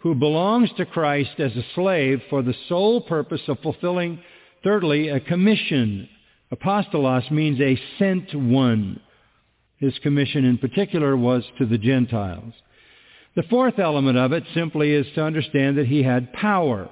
who 0.00 0.14
belongs 0.14 0.68
to 0.76 0.84
Christ 0.84 1.40
as 1.40 1.56
a 1.56 1.64
slave 1.74 2.20
for 2.28 2.42
the 2.42 2.54
sole 2.68 3.00
purpose 3.00 3.48
of 3.48 3.60
fulfilling, 3.60 4.20
thirdly, 4.62 5.08
a 5.08 5.20
commission. 5.20 6.06
Apostolos 6.52 7.30
means 7.30 7.58
a 7.62 7.80
sent 7.98 8.34
one. 8.34 9.00
His 9.78 9.96
commission 10.00 10.44
in 10.44 10.58
particular 10.58 11.16
was 11.16 11.44
to 11.58 11.66
the 11.66 11.78
Gentiles. 11.78 12.52
The 13.36 13.44
fourth 13.44 13.78
element 13.78 14.18
of 14.18 14.32
it 14.32 14.42
simply 14.54 14.92
is 14.92 15.06
to 15.14 15.22
understand 15.22 15.78
that 15.78 15.86
he 15.86 16.02
had 16.02 16.32
power. 16.32 16.88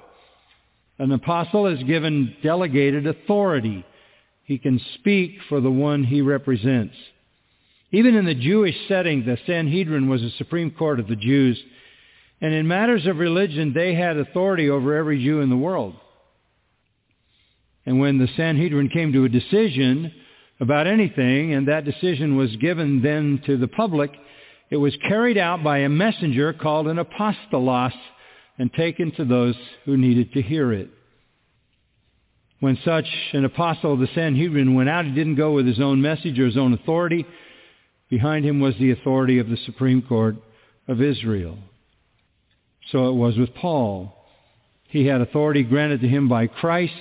An 0.97 1.11
apostle 1.11 1.67
is 1.67 1.83
given 1.83 2.35
delegated 2.41 3.05
authority. 3.05 3.85
He 4.45 4.57
can 4.57 4.79
speak 4.95 5.37
for 5.49 5.59
the 5.59 5.71
one 5.71 6.03
he 6.03 6.21
represents. 6.21 6.95
Even 7.91 8.15
in 8.15 8.25
the 8.25 8.35
Jewish 8.35 8.75
setting, 8.87 9.25
the 9.25 9.37
Sanhedrin 9.45 10.09
was 10.09 10.21
the 10.21 10.31
supreme 10.37 10.71
court 10.71 10.99
of 10.99 11.07
the 11.07 11.15
Jews. 11.15 11.61
And 12.39 12.53
in 12.53 12.67
matters 12.67 13.05
of 13.05 13.17
religion, 13.17 13.73
they 13.73 13.93
had 13.93 14.17
authority 14.17 14.69
over 14.69 14.95
every 14.95 15.21
Jew 15.23 15.41
in 15.41 15.49
the 15.49 15.57
world. 15.57 15.95
And 17.85 17.99
when 17.99 18.17
the 18.17 18.27
Sanhedrin 18.35 18.89
came 18.89 19.13
to 19.13 19.25
a 19.25 19.29
decision 19.29 20.13
about 20.59 20.87
anything, 20.87 21.53
and 21.53 21.67
that 21.67 21.85
decision 21.85 22.35
was 22.35 22.55
given 22.57 23.01
then 23.01 23.41
to 23.45 23.57
the 23.57 23.67
public, 23.67 24.11
it 24.69 24.77
was 24.77 24.95
carried 25.07 25.37
out 25.37 25.63
by 25.63 25.79
a 25.79 25.89
messenger 25.89 26.53
called 26.53 26.87
an 26.87 26.97
apostolos 26.97 27.93
and 28.57 28.73
taken 28.73 29.11
to 29.11 29.25
those 29.25 29.55
who 29.85 29.97
needed 29.97 30.33
to 30.33 30.41
hear 30.41 30.73
it. 30.73 30.89
When 32.59 32.77
such 32.83 33.05
an 33.33 33.45
apostle 33.45 33.93
of 33.93 33.99
the 33.99 34.09
Sanhedrin 34.15 34.73
went 34.73 34.89
out, 34.89 35.05
he 35.05 35.11
didn't 35.11 35.35
go 35.35 35.53
with 35.53 35.67
his 35.67 35.79
own 35.79 36.01
message 36.01 36.39
or 36.39 36.47
his 36.47 36.57
own 36.57 36.73
authority. 36.73 37.25
Behind 38.09 38.43
him 38.43 38.59
was 38.59 38.73
the 38.79 38.91
authority 38.91 39.37
of 39.37 39.47
the 39.47 39.57
Supreme 39.65 40.01
Court 40.01 40.37
of 40.87 41.01
Israel. 41.01 41.59
So 42.91 43.09
it 43.09 43.13
was 43.13 43.37
with 43.37 43.53
Paul. 43.53 44.13
He 44.87 45.05
had 45.05 45.21
authority 45.21 45.61
granted 45.63 46.01
to 46.01 46.07
him 46.07 46.27
by 46.27 46.47
Christ. 46.47 46.93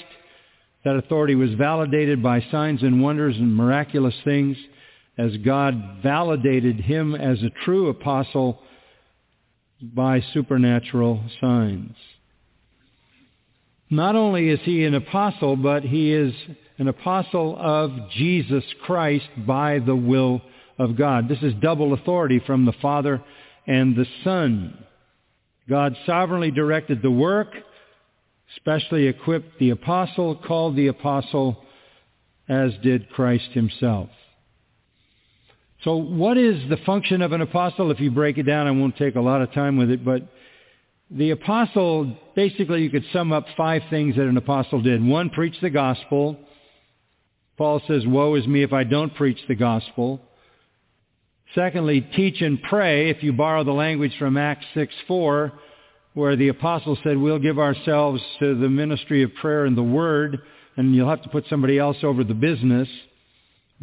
That 0.87 0.95
authority 0.95 1.35
was 1.35 1.53
validated 1.55 2.23
by 2.23 2.45
signs 2.53 2.85
and 2.85 3.03
wonders 3.03 3.35
and 3.37 3.57
miraculous 3.57 4.15
things 4.23 4.57
as 5.19 5.37
God 5.39 5.99
validated 6.01 6.77
him 6.79 7.17
as 7.17 7.43
a 7.43 7.51
true 7.65 7.89
apostle 7.89 8.63
by 9.83 10.23
supernatural 10.33 11.25
signs. 11.41 11.97
Not 13.91 14.15
only 14.15 14.49
is 14.49 14.61
he 14.63 14.85
an 14.85 14.95
apostle, 14.95 15.57
but 15.57 15.83
he 15.83 16.13
is 16.13 16.33
an 16.79 16.87
apostle 16.87 17.57
of 17.59 17.91
Jesus 18.11 18.63
Christ 18.85 19.27
by 19.45 19.81
the 19.81 19.97
will 19.97 20.41
of 20.79 20.97
God. 20.97 21.29
This 21.29 21.43
is 21.43 21.53
double 21.55 21.95
authority 21.95 22.41
from 22.47 22.65
the 22.65 22.75
Father 22.81 23.21
and 23.67 23.97
the 23.97 24.07
Son. 24.23 24.85
God 25.69 25.97
sovereignly 26.07 26.53
directed 26.53 27.03
the 27.03 27.11
work, 27.11 27.49
specially 28.55 29.07
equipped 29.07 29.59
the 29.59 29.71
apostle, 29.71 30.37
called 30.37 30.77
the 30.77 30.87
apostle, 30.87 31.65
as 32.49 32.73
did 32.83 33.11
Christ 33.11 33.51
himself. 33.51 34.09
So 35.83 35.97
what 35.97 36.39
is 36.39 36.69
the 36.69 36.79
function 36.79 37.23
of 37.23 37.33
an 37.33 37.41
apostle? 37.41 37.91
If 37.91 38.01
you 38.01 38.11
break 38.11 38.39
it 38.39 38.45
down, 38.45 38.67
I 38.67 38.71
won't 38.71 38.97
take 38.97 39.17
a 39.17 39.21
lot 39.21 39.43
of 39.43 39.53
time 39.53 39.77
with 39.77 39.91
it, 39.91 40.05
but 40.05 40.23
the 41.11 41.31
apostle, 41.31 42.17
basically 42.35 42.83
you 42.83 42.91
could 42.91 43.05
sum 43.13 43.33
up 43.33 43.47
five 43.57 43.83
things 43.91 44.17
that 44.17 44.27
an 44.27 44.37
apostle 44.37 44.81
did. 44.81 45.05
One, 45.05 45.31
preach 45.31 45.55
the 45.61 45.71
gospel. 45.71 46.37
Paul 47.57 47.81
says, 47.87 48.07
woe 48.07 48.35
is 48.35 48.47
me 48.47 48.63
if 48.63 48.73
I 48.73 48.85
don't 48.85 49.15
preach 49.15 49.39
the 49.49 49.55
gospel. 49.55 50.21
Secondly, 51.55 52.01
teach 52.01 52.41
and 52.41 52.61
pray, 52.63 53.09
if 53.11 53.23
you 53.23 53.33
borrow 53.33 53.63
the 53.63 53.73
language 53.73 54.13
from 54.19 54.37
Acts 54.37 54.67
6.4, 54.75 55.53
where 56.17 56.35
the 56.35 56.49
apostle 56.49 56.97
said, 57.05 57.19
we'll 57.19 57.39
give 57.39 57.59
ourselves 57.59 58.23
to 58.39 58.59
the 58.59 58.71
ministry 58.71 59.23
of 59.23 59.35
prayer 59.35 59.67
and 59.67 59.77
the 59.77 59.83
word, 59.83 60.41
and 60.79 60.95
you'll 60.95 61.11
have 61.11 61.23
to 61.23 61.29
put 61.29 61.45
somebody 61.51 61.79
else 61.79 61.99
over 62.03 62.25
the 62.25 62.33
business. 62.33 62.89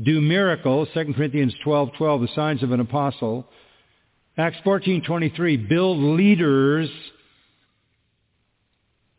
Do 0.02 0.20
miracles, 0.20 0.88
2 0.96 1.14
Corinthians 1.14 1.54
12.12, 1.64 2.22
the 2.28 2.34
signs 2.34 2.64
of 2.64 2.72
an 2.72 2.80
apostle. 2.80 3.46
Acts 4.36 4.58
14.23, 4.66 5.70
build 5.70 6.00
leaders, 6.00 6.90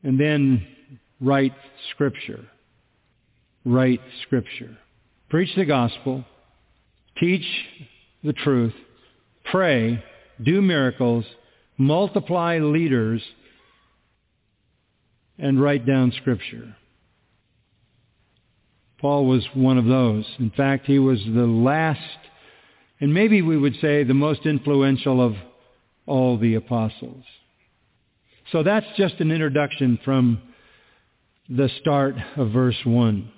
and 0.03 0.19
then 0.19 0.67
write 1.21 1.55
Scripture. 1.91 2.45
Write 3.65 4.01
Scripture. 4.23 4.77
Preach 5.31 5.55
the 5.55 5.65
gospel. 5.65 6.25
Teach 7.21 7.47
the 8.25 8.33
truth. 8.33 8.75
Pray. 9.53 10.03
Do 10.43 10.61
miracles. 10.61 11.25
Multiply 11.77 12.59
leaders. 12.59 13.23
And 15.39 15.61
write 15.61 15.85
down 15.85 16.13
Scripture. 16.13 16.77
Paul 19.01 19.27
was 19.27 19.45
one 19.53 19.77
of 19.77 19.85
those. 19.85 20.25
In 20.39 20.51
fact, 20.51 20.87
he 20.87 20.99
was 20.99 21.19
the 21.25 21.47
last, 21.47 22.01
and 23.01 23.13
maybe 23.13 23.43
we 23.43 23.59
would 23.59 23.75
say 23.81 24.03
the 24.03 24.15
most 24.15 24.47
influential 24.47 25.21
of 25.21 25.35
all 26.07 26.39
the 26.39 26.55
apostles. 26.55 27.25
So 28.53 28.63
that's 28.63 28.87
just 28.97 29.21
an 29.21 29.31
introduction 29.31 29.99
from 30.05 30.41
the 31.49 31.69
start 31.81 32.15
of 32.37 32.51
verse 32.53 32.79
1. 32.85 33.31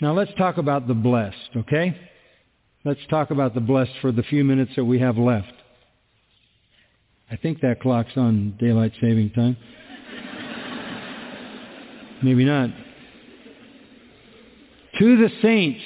Now 0.00 0.14
let's 0.14 0.32
talk 0.38 0.56
about 0.56 0.88
the 0.88 0.94
blessed, 0.94 1.50
okay? 1.56 1.94
Let's 2.84 3.00
talk 3.10 3.30
about 3.30 3.52
the 3.52 3.60
blessed 3.60 3.92
for 4.00 4.12
the 4.12 4.22
few 4.22 4.44
minutes 4.44 4.72
that 4.76 4.84
we 4.84 5.00
have 5.00 5.18
left. 5.18 5.52
I 7.30 7.36
think 7.36 7.60
that 7.60 7.80
clock's 7.80 8.16
on 8.16 8.56
daylight 8.58 8.92
saving 9.00 9.30
time. 9.30 9.56
Maybe 12.22 12.44
not. 12.44 12.70
To 14.98 15.16
the 15.16 15.30
saints, 15.40 15.80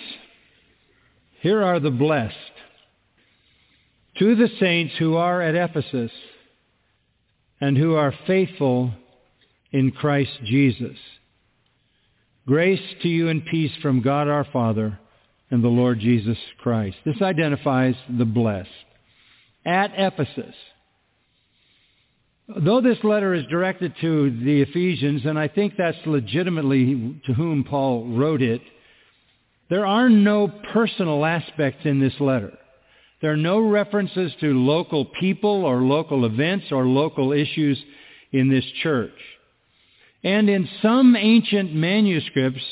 here 1.40 1.62
are 1.62 1.78
the 1.78 1.90
blessed. 1.90 2.34
To 4.18 4.34
the 4.34 4.48
saints 4.58 4.94
who 4.98 5.16
are 5.16 5.42
at 5.42 5.54
Ephesus 5.54 6.10
and 7.60 7.76
who 7.76 7.94
are 7.94 8.14
faithful 8.26 8.92
in 9.70 9.90
Christ 9.90 10.32
Jesus. 10.44 10.96
Grace 12.46 12.80
to 13.02 13.08
you 13.08 13.28
and 13.28 13.44
peace 13.44 13.72
from 13.82 14.02
God 14.02 14.28
our 14.28 14.44
Father 14.44 14.98
and 15.50 15.62
the 15.62 15.68
Lord 15.68 16.00
Jesus 16.00 16.38
Christ. 16.58 16.96
This 17.04 17.20
identifies 17.20 17.94
the 18.08 18.24
blessed. 18.24 18.68
At 19.66 19.92
Ephesus. 19.96 20.54
Though 22.46 22.82
this 22.82 23.02
letter 23.02 23.32
is 23.32 23.46
directed 23.46 23.94
to 24.02 24.30
the 24.44 24.62
Ephesians, 24.62 25.24
and 25.24 25.38
I 25.38 25.48
think 25.48 25.74
that's 25.76 25.96
legitimately 26.04 27.20
to 27.26 27.32
whom 27.32 27.64
Paul 27.64 28.08
wrote 28.08 28.42
it, 28.42 28.60
there 29.70 29.86
are 29.86 30.10
no 30.10 30.48
personal 30.72 31.24
aspects 31.24 31.86
in 31.86 32.00
this 32.00 32.12
letter. 32.20 32.52
There 33.22 33.32
are 33.32 33.38
no 33.38 33.60
references 33.60 34.32
to 34.40 34.52
local 34.52 35.06
people 35.06 35.64
or 35.64 35.80
local 35.80 36.26
events 36.26 36.66
or 36.70 36.84
local 36.84 37.32
issues 37.32 37.82
in 38.32 38.50
this 38.50 38.66
church. 38.82 39.14
And 40.22 40.50
in 40.50 40.68
some 40.82 41.16
ancient 41.16 41.74
manuscripts, 41.74 42.62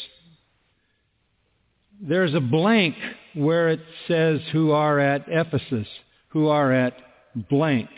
there's 2.03 2.35
a 2.35 2.41
blank 2.41 2.95
where 3.35 3.71
it 3.71 3.81
says 4.07 4.41
who 4.53 4.73
are 4.73 4.99
at 4.99 5.25
Ephesus, 5.29 5.89
who 6.29 6.49
are 6.49 6.73
at 6.73 6.95
blank. 7.49 7.89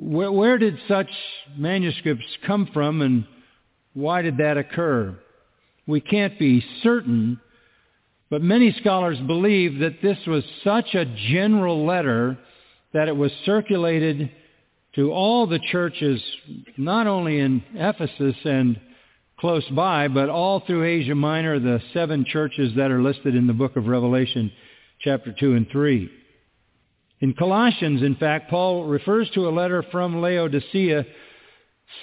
Where, 0.00 0.30
where 0.30 0.58
did 0.58 0.78
such 0.86 1.08
manuscripts 1.56 2.24
come 2.46 2.68
from 2.72 3.02
and 3.02 3.26
why 3.94 4.22
did 4.22 4.36
that 4.36 4.56
occur? 4.56 5.18
We 5.88 6.00
can't 6.00 6.38
be 6.38 6.64
certain, 6.82 7.40
but 8.30 8.40
many 8.40 8.72
scholars 8.80 9.18
believe 9.26 9.80
that 9.80 10.00
this 10.00 10.18
was 10.26 10.44
such 10.62 10.94
a 10.94 11.04
general 11.30 11.84
letter 11.84 12.38
that 12.92 13.08
it 13.08 13.16
was 13.16 13.32
circulated 13.44 14.30
to 14.94 15.10
all 15.12 15.46
the 15.46 15.58
churches, 15.58 16.22
not 16.76 17.06
only 17.06 17.40
in 17.40 17.62
Ephesus 17.74 18.36
and 18.44 18.80
close 19.40 19.66
by, 19.70 20.08
but 20.08 20.28
all 20.28 20.60
through 20.60 20.84
Asia 20.84 21.14
Minor, 21.14 21.58
the 21.58 21.82
seven 21.92 22.24
churches 22.24 22.72
that 22.76 22.90
are 22.90 23.02
listed 23.02 23.34
in 23.34 23.46
the 23.46 23.52
book 23.52 23.76
of 23.76 23.86
Revelation, 23.86 24.52
chapter 25.00 25.34
2 25.38 25.54
and 25.54 25.68
3. 25.70 26.10
In 27.20 27.34
Colossians, 27.34 28.02
in 28.02 28.14
fact, 28.16 28.50
Paul 28.50 28.84
refers 28.84 29.28
to 29.30 29.48
a 29.48 29.50
letter 29.50 29.82
from 29.90 30.20
Laodicea 30.20 31.04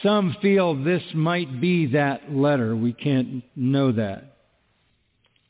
some 0.04 0.36
feel 0.42 0.84
this 0.84 1.04
might 1.14 1.62
be 1.62 1.88
that 1.88 2.34
letter. 2.34 2.76
We 2.76 2.94
can't 2.94 3.44
know 3.56 3.92
that. 3.92 4.38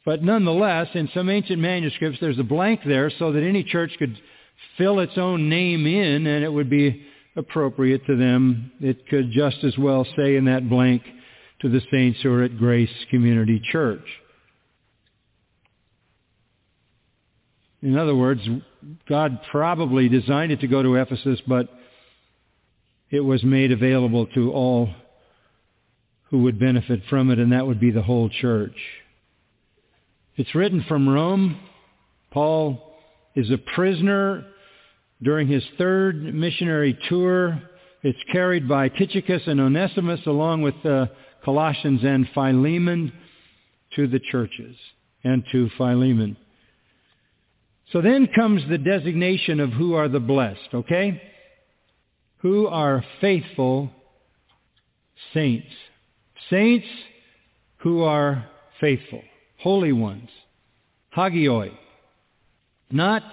But 0.06 0.24
nonetheless, 0.24 0.90
in 0.94 1.10
some 1.14 1.30
ancient 1.30 1.60
manuscripts, 1.60 2.20
there's 2.20 2.38
a 2.38 2.44
blank 2.44 2.82
there 2.86 3.12
so 3.18 3.32
that 3.32 3.42
any 3.42 3.64
church 3.64 3.92
could 3.98 4.16
fill 4.78 5.00
its 5.00 5.18
own 5.18 5.50
name 5.50 5.88
in 5.88 6.28
and 6.28 6.44
it 6.44 6.52
would 6.52 6.70
be 6.70 7.06
appropriate 7.36 8.06
to 8.06 8.16
them. 8.16 8.72
It 8.82 9.08
could 9.08 9.32
just 9.32 9.64
as 9.64 9.78
well 9.78 10.06
say 10.16 10.36
in 10.36 10.46
that 10.46 10.70
blank 10.70 11.02
to 11.62 11.70
the 11.70 11.82
saints 11.92 12.20
who 12.22 12.32
are 12.34 12.44
at 12.44 12.58
Grace 12.58 12.92
Community 13.10 13.62
Church. 13.72 14.06
In 17.82 17.98
other 17.98 18.16
words, 18.16 18.42
God 19.08 19.40
probably 19.52 20.10
designed 20.10 20.52
it 20.52 20.62
to 20.62 20.68
go 20.68 20.84
to 20.84 20.96
Ephesus, 20.96 21.40
but 21.48 21.70
it 23.10 23.22
was 23.22 23.44
made 23.44 23.72
available 23.72 24.28
to 24.28 24.52
all 24.52 24.90
who 26.30 26.44
would 26.44 26.60
benefit 26.60 27.02
from 27.10 27.32
it, 27.32 27.40
and 27.40 27.52
that 27.52 27.66
would 27.66 27.80
be 27.80 27.92
the 27.92 28.02
whole 28.02 28.30
church. 28.30 28.76
It's 30.36 30.54
written 30.54 30.84
from 30.88 31.08
Rome. 31.08 31.58
Paul 32.32 32.96
is 33.36 33.50
a 33.52 33.58
prisoner 33.58 34.46
during 35.22 35.48
his 35.48 35.64
third 35.78 36.34
missionary 36.34 36.98
tour. 37.08 37.62
It's 38.04 38.20
carried 38.32 38.68
by 38.68 38.90
Tychicus 38.90 39.44
and 39.48 39.62
Onesimus 39.62 40.20
along 40.26 40.62
with 40.62 40.76
uh, 40.86 41.08
Colossians 41.44 42.02
and 42.04 42.28
Philemon 42.34 43.14
to 43.96 44.08
the 44.08 44.20
churches 44.20 44.76
and 45.24 45.44
to 45.52 45.70
Philemon. 45.78 46.36
So 47.92 48.02
then 48.02 48.28
comes 48.36 48.64
the 48.68 48.78
designation 48.78 49.60
of 49.60 49.72
who 49.72 49.94
are 49.94 50.08
the 50.08 50.20
blessed, 50.20 50.74
okay? 50.74 51.22
who 52.46 52.68
are 52.68 53.04
faithful 53.22 53.90
saints. 55.34 55.66
Saints 56.52 56.86
who 57.78 58.04
are 58.04 58.48
faithful, 58.80 59.24
holy 59.58 59.92
ones, 59.92 60.30
hagioi. 61.18 61.72
Not 62.92 63.24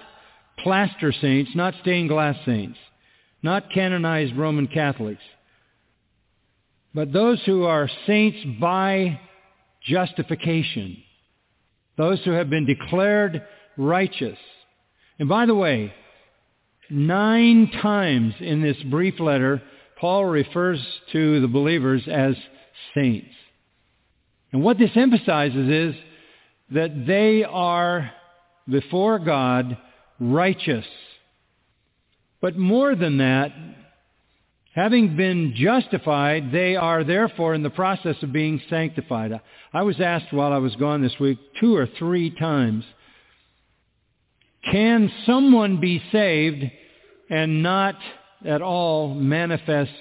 plaster 0.63 1.11
saints, 1.11 1.51
not 1.53 1.75
stained 1.81 2.09
glass 2.09 2.35
saints, 2.43 2.79
not 3.43 3.69
canonized 3.71 4.35
Roman 4.35 4.65
Catholics, 4.65 5.21
but 6.95 7.13
those 7.13 7.39
who 7.45 7.65
are 7.65 7.87
saints 8.07 8.39
by 8.59 9.19
justification, 9.83 10.97
those 11.97 12.19
who 12.25 12.31
have 12.31 12.49
been 12.49 12.65
declared 12.65 13.43
righteous. 13.77 14.37
And 15.19 15.29
by 15.29 15.45
the 15.45 15.55
way, 15.55 15.93
Nine 16.89 17.71
times 17.81 18.35
in 18.39 18.61
this 18.61 18.77
brief 18.83 19.19
letter, 19.19 19.63
Paul 19.99 20.25
refers 20.25 20.79
to 21.11 21.39
the 21.39 21.47
believers 21.47 22.03
as 22.07 22.35
saints. 22.93 23.33
And 24.51 24.61
what 24.61 24.77
this 24.77 24.91
emphasizes 24.95 25.95
is 25.95 26.01
that 26.71 27.07
they 27.07 27.43
are 27.43 28.11
before 28.69 29.17
God 29.17 29.77
righteous. 30.19 30.85
But 32.41 32.57
more 32.57 32.95
than 32.95 33.17
that, 33.17 33.53
having 34.75 35.15
been 35.15 35.55
justified, 35.55 36.51
they 36.51 36.75
are 36.75 37.03
therefore 37.03 37.55
in 37.55 37.63
the 37.63 37.69
process 37.69 38.17
of 38.21 38.33
being 38.33 38.61
sanctified. 38.69 39.39
I 39.73 39.81
was 39.81 39.99
asked 39.99 40.31
while 40.31 40.53
I 40.53 40.57
was 40.57 40.75
gone 40.75 41.01
this 41.01 41.19
week 41.19 41.39
two 41.59 41.75
or 41.75 41.87
three 41.97 42.29
times, 42.29 42.83
can 44.71 45.11
someone 45.25 45.79
be 45.79 46.01
saved 46.11 46.63
and 47.29 47.63
not 47.63 47.95
at 48.45 48.61
all 48.61 49.13
manifest 49.13 49.91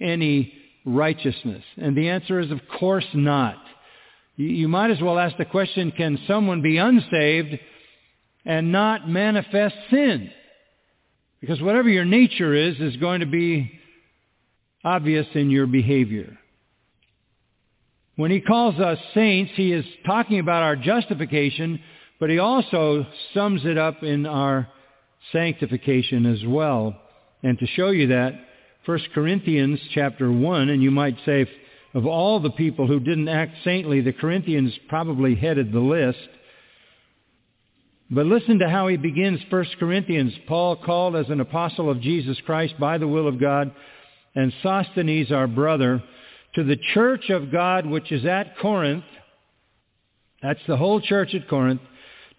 any 0.00 0.52
righteousness? 0.84 1.62
And 1.76 1.96
the 1.96 2.08
answer 2.08 2.40
is, 2.40 2.50
of 2.50 2.60
course 2.78 3.06
not. 3.14 3.56
You 4.36 4.68
might 4.68 4.90
as 4.90 5.00
well 5.00 5.18
ask 5.18 5.36
the 5.36 5.44
question, 5.44 5.92
can 5.92 6.18
someone 6.26 6.62
be 6.62 6.78
unsaved 6.78 7.58
and 8.44 8.72
not 8.72 9.08
manifest 9.08 9.74
sin? 9.90 10.30
Because 11.40 11.60
whatever 11.60 11.88
your 11.88 12.04
nature 12.04 12.54
is, 12.54 12.78
is 12.80 12.96
going 12.96 13.20
to 13.20 13.26
be 13.26 13.70
obvious 14.84 15.26
in 15.34 15.50
your 15.50 15.66
behavior. 15.66 16.38
When 18.16 18.30
he 18.30 18.40
calls 18.40 18.78
us 18.78 18.98
saints, 19.14 19.52
he 19.54 19.72
is 19.72 19.84
talking 20.04 20.38
about 20.38 20.62
our 20.62 20.76
justification, 20.76 21.80
but 22.20 22.30
he 22.30 22.38
also 22.38 23.06
sums 23.34 23.62
it 23.64 23.78
up 23.78 24.02
in 24.02 24.26
our 24.26 24.68
sanctification 25.32 26.26
as 26.26 26.46
well. 26.46 26.94
And 27.42 27.58
to 27.58 27.66
show 27.66 27.90
you 27.90 28.08
that, 28.08 28.34
1 28.84 29.00
Corinthians 29.14 29.80
chapter 29.94 30.30
1, 30.30 30.68
and 30.68 30.82
you 30.82 30.90
might 30.90 31.16
say 31.24 31.46
of 31.94 32.06
all 32.06 32.38
the 32.38 32.50
people 32.50 32.86
who 32.86 33.00
didn't 33.00 33.28
act 33.28 33.52
saintly, 33.64 34.00
the 34.00 34.12
Corinthians 34.12 34.72
probably 34.88 35.34
headed 35.34 35.72
the 35.72 35.80
list. 35.80 36.18
But 38.10 38.26
listen 38.26 38.58
to 38.58 38.68
how 38.68 38.88
he 38.88 38.96
begins 38.96 39.40
1 39.50 39.64
Corinthians. 39.78 40.32
Paul 40.46 40.76
called 40.76 41.16
as 41.16 41.30
an 41.30 41.40
apostle 41.40 41.90
of 41.90 42.00
Jesus 42.00 42.38
Christ 42.44 42.74
by 42.78 42.98
the 42.98 43.08
will 43.08 43.26
of 43.26 43.40
God, 43.40 43.72
and 44.34 44.52
Sosthenes 44.62 45.32
our 45.32 45.46
brother, 45.46 46.02
to 46.54 46.64
the 46.64 46.78
church 46.94 47.30
of 47.30 47.50
God 47.50 47.86
which 47.86 48.12
is 48.12 48.24
at 48.24 48.58
Corinth, 48.58 49.04
that's 50.42 50.60
the 50.66 50.76
whole 50.76 51.00
church 51.00 51.34
at 51.34 51.48
Corinth, 51.48 51.80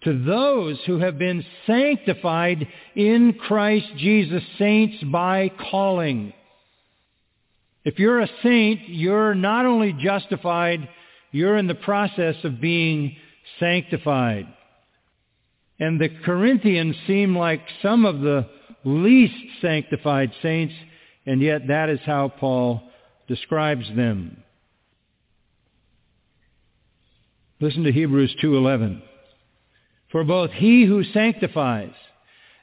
to 0.04 0.24
those 0.24 0.78
who 0.86 0.98
have 0.98 1.18
been 1.18 1.44
sanctified 1.66 2.66
in 2.94 3.34
Christ 3.34 3.86
Jesus, 3.96 4.42
saints 4.58 5.02
by 5.04 5.50
calling. 5.70 6.32
If 7.84 7.98
you're 7.98 8.20
a 8.20 8.28
saint, 8.42 8.88
you're 8.88 9.34
not 9.34 9.66
only 9.66 9.92
justified, 9.92 10.88
you're 11.30 11.56
in 11.56 11.66
the 11.66 11.74
process 11.74 12.36
of 12.44 12.60
being 12.60 13.16
sanctified. 13.58 14.46
And 15.78 16.00
the 16.00 16.08
Corinthians 16.24 16.96
seem 17.06 17.36
like 17.36 17.62
some 17.80 18.04
of 18.04 18.20
the 18.20 18.48
least 18.84 19.34
sanctified 19.60 20.32
saints, 20.42 20.74
and 21.26 21.40
yet 21.40 21.68
that 21.68 21.88
is 21.88 22.00
how 22.04 22.28
Paul 22.28 22.82
describes 23.28 23.86
them. 23.96 24.42
Listen 27.60 27.84
to 27.84 27.92
Hebrews 27.92 28.34
2.11. 28.42 29.02
For 30.12 30.24
both 30.24 30.50
he 30.52 30.84
who 30.84 31.02
sanctifies 31.04 31.92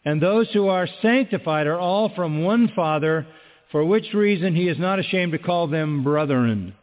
and 0.05 0.21
those 0.21 0.49
who 0.53 0.67
are 0.67 0.87
sanctified 1.01 1.67
are 1.67 1.79
all 1.79 2.09
from 2.15 2.43
one 2.43 2.69
Father, 2.75 3.27
for 3.71 3.83
which 3.83 4.13
reason 4.13 4.55
he 4.55 4.67
is 4.67 4.79
not 4.79 4.99
ashamed 4.99 5.33
to 5.33 5.39
call 5.39 5.67
them 5.67 6.03
brethren. 6.03 6.73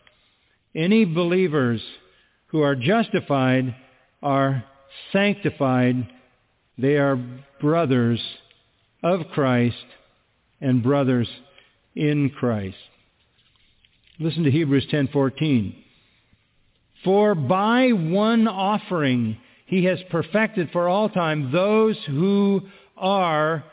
Any 0.75 1.05
believers 1.05 1.81
who 2.49 2.61
are 2.63 2.75
justified 2.75 3.75
are 4.23 4.65
sanctified. 5.13 6.09
They 6.77 6.97
are 6.97 7.19
brothers 7.61 8.21
of 9.03 9.29
Christ 9.33 9.87
and 10.61 10.83
brothers 10.83 11.29
in 11.95 12.31
Christ. 12.31 12.77
Listen 14.19 14.45
to 14.45 14.51
Hebrews 14.51 14.87
10:14. 14.91 15.75
For 17.05 17.35
by 17.35 17.93
one 17.93 18.49
offering 18.49 19.39
he 19.67 19.85
has 19.85 19.99
perfected 20.11 20.71
for 20.73 20.89
all 20.89 21.09
time 21.09 21.53
those 21.53 21.97
who 22.07 22.63
are 22.97 23.65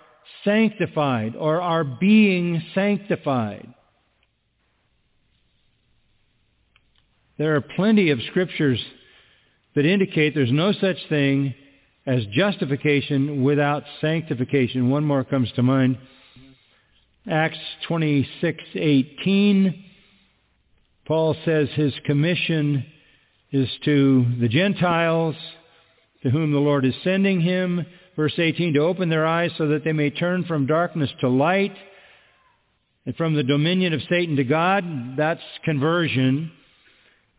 sanctified 0.44 1.36
or 1.36 1.62
are 1.62 1.84
being 1.84 2.62
sanctified. 2.74 3.74
There 7.38 7.56
are 7.56 7.62
plenty 7.62 8.10
of 8.10 8.20
scriptures 8.30 8.84
that 9.76 9.86
indicate 9.86 10.36
there's 10.36 10.52
no 10.52 10.72
such 10.72 10.98
thing 11.10 11.56
as 12.06 12.26
justification 12.34 13.44
without 13.44 13.84
sanctification. 14.02 14.90
One 14.90 15.06
more 15.06 15.24
comes 15.24 15.52
to 15.54 15.64
mind. 15.64 15.98
Acts 17.30 17.58
26:18 17.88 19.84
Paul 21.06 21.36
says 21.44 21.70
his 21.72 21.94
commission 22.06 22.86
is 23.52 23.70
to 23.84 24.26
the 24.40 24.48
Gentiles 24.48 25.36
to 26.24 26.30
whom 26.30 26.52
the 26.52 26.60
Lord 26.60 26.86
is 26.86 26.96
sending 27.04 27.42
him 27.42 27.86
verse 28.16 28.34
18, 28.38 28.74
to 28.74 28.80
open 28.80 29.10
their 29.10 29.26
eyes 29.26 29.52
so 29.58 29.70
that 29.70 29.84
they 29.84 29.94
may 29.94 30.10
turn 30.10 30.46
from 30.46 30.66
darkness 30.66 31.10
to 31.22 31.30
light 31.30 31.76
and 33.06 33.16
from 33.16 33.34
the 33.34 33.44
dominion 33.44 33.94
of 33.94 34.02
Satan 34.10 34.36
to 34.38 34.44
God. 34.44 35.18
That's 35.18 35.42
conversion. 35.64 36.52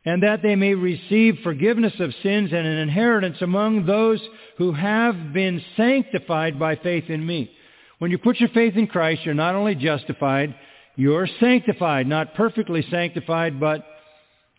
And 0.05 0.23
that 0.23 0.43
they 0.43 0.55
may 0.55 0.75
receive 0.75 1.39
forgiveness 1.43 1.95
of 1.99 2.13
sins 2.23 2.51
and 2.53 2.67
an 2.67 2.79
inheritance 2.79 3.39
among 3.41 3.87
those 3.87 4.21
who 4.59 4.73
have 4.73 5.33
been 5.33 5.63
sanctified 5.77 6.59
by 6.59 6.77
faith 6.77 7.09
in 7.09 7.25
me. 7.25 7.51
When 7.99 8.11
you 8.11 8.19
put 8.19 8.39
your 8.39 8.51
faith 8.51 8.77
in 8.77 8.87
Christ, 8.87 9.23
you're 9.25 9.35
not 9.35 9.55
only 9.55 9.75
justified, 9.75 10.55
you're 10.97 11.29
sanctified. 11.41 12.07
Not 12.07 12.35
perfectly 12.35 12.85
sanctified, 12.91 13.59
but 13.59 13.87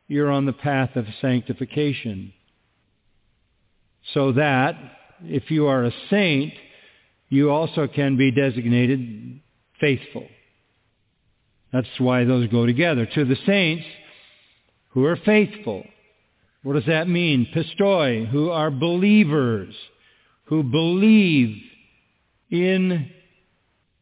you're 0.08 0.32
on 0.32 0.46
the 0.46 0.54
path 0.54 0.96
of 0.96 1.06
sanctification. 1.22 2.34
So 4.14 4.34
that 4.34 4.76
if 5.24 5.50
you 5.50 5.68
are 5.68 5.86
a 5.86 5.92
saint, 6.10 6.54
you 7.30 7.50
also 7.50 7.88
can 7.88 8.18
be 8.18 8.32
designated 8.32 9.42
faithful. 9.80 10.28
That's 11.74 11.88
why 11.98 12.24
those 12.24 12.48
go 12.48 12.66
together. 12.66 13.06
To 13.06 13.26
the 13.26 13.36
saints 13.46 13.86
who 14.90 15.06
are 15.06 15.18
faithful. 15.18 15.84
What 16.64 16.74
does 16.74 16.86
that 16.86 17.10
mean? 17.10 17.48
Pistoi, 17.54 18.28
who 18.28 18.50
are 18.50 18.72
believers, 18.72 19.76
who 20.46 20.64
believe 20.64 21.62
in 22.50 23.12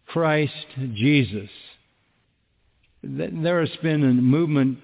Christ 0.05 0.53
Jesus. 0.93 1.49
There 3.01 3.59
has 3.59 3.75
been 3.81 4.03
a 4.03 4.13
movement 4.13 4.79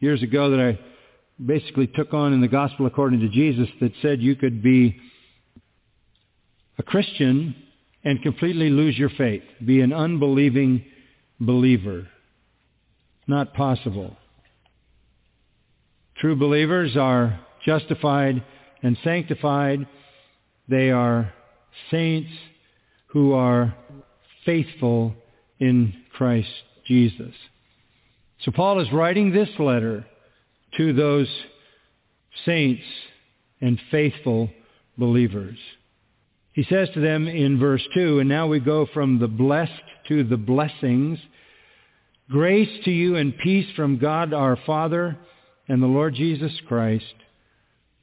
years 0.00 0.22
ago 0.22 0.50
that 0.50 0.60
I 0.60 0.78
basically 1.44 1.86
took 1.86 2.14
on 2.14 2.32
in 2.32 2.40
the 2.40 2.48
Gospel 2.48 2.86
according 2.86 3.20
to 3.20 3.28
Jesus 3.28 3.68
that 3.80 3.92
said 4.02 4.20
you 4.20 4.36
could 4.36 4.62
be 4.62 4.96
a 6.78 6.82
Christian 6.82 7.54
and 8.04 8.22
completely 8.22 8.70
lose 8.70 8.98
your 8.98 9.10
faith, 9.10 9.42
be 9.64 9.80
an 9.80 9.92
unbelieving 9.92 10.84
believer. 11.40 12.08
Not 13.26 13.54
possible. 13.54 14.16
True 16.18 16.36
believers 16.36 16.96
are 16.96 17.40
justified 17.64 18.44
and 18.82 18.96
sanctified. 19.02 19.86
They 20.68 20.90
are 20.90 21.32
saints 21.90 22.30
who 23.08 23.32
are 23.32 23.74
faithful 24.44 25.14
in 25.58 25.94
Christ 26.12 26.50
Jesus. 26.86 27.32
So 28.44 28.52
Paul 28.52 28.80
is 28.80 28.92
writing 28.92 29.32
this 29.32 29.48
letter 29.58 30.04
to 30.76 30.92
those 30.92 31.28
saints 32.44 32.82
and 33.60 33.78
faithful 33.90 34.50
believers. 34.98 35.58
He 36.52 36.64
says 36.64 36.88
to 36.94 37.00
them 37.00 37.26
in 37.26 37.58
verse 37.58 37.82
2, 37.94 38.20
and 38.20 38.28
now 38.28 38.46
we 38.46 38.60
go 38.60 38.86
from 38.94 39.18
the 39.18 39.28
blessed 39.28 39.72
to 40.08 40.22
the 40.24 40.36
blessings. 40.36 41.18
Grace 42.30 42.70
to 42.84 42.90
you 42.90 43.16
and 43.16 43.36
peace 43.36 43.66
from 43.74 43.98
God 43.98 44.32
our 44.32 44.56
Father 44.64 45.18
and 45.68 45.82
the 45.82 45.86
Lord 45.86 46.14
Jesus 46.14 46.52
Christ. 46.68 47.14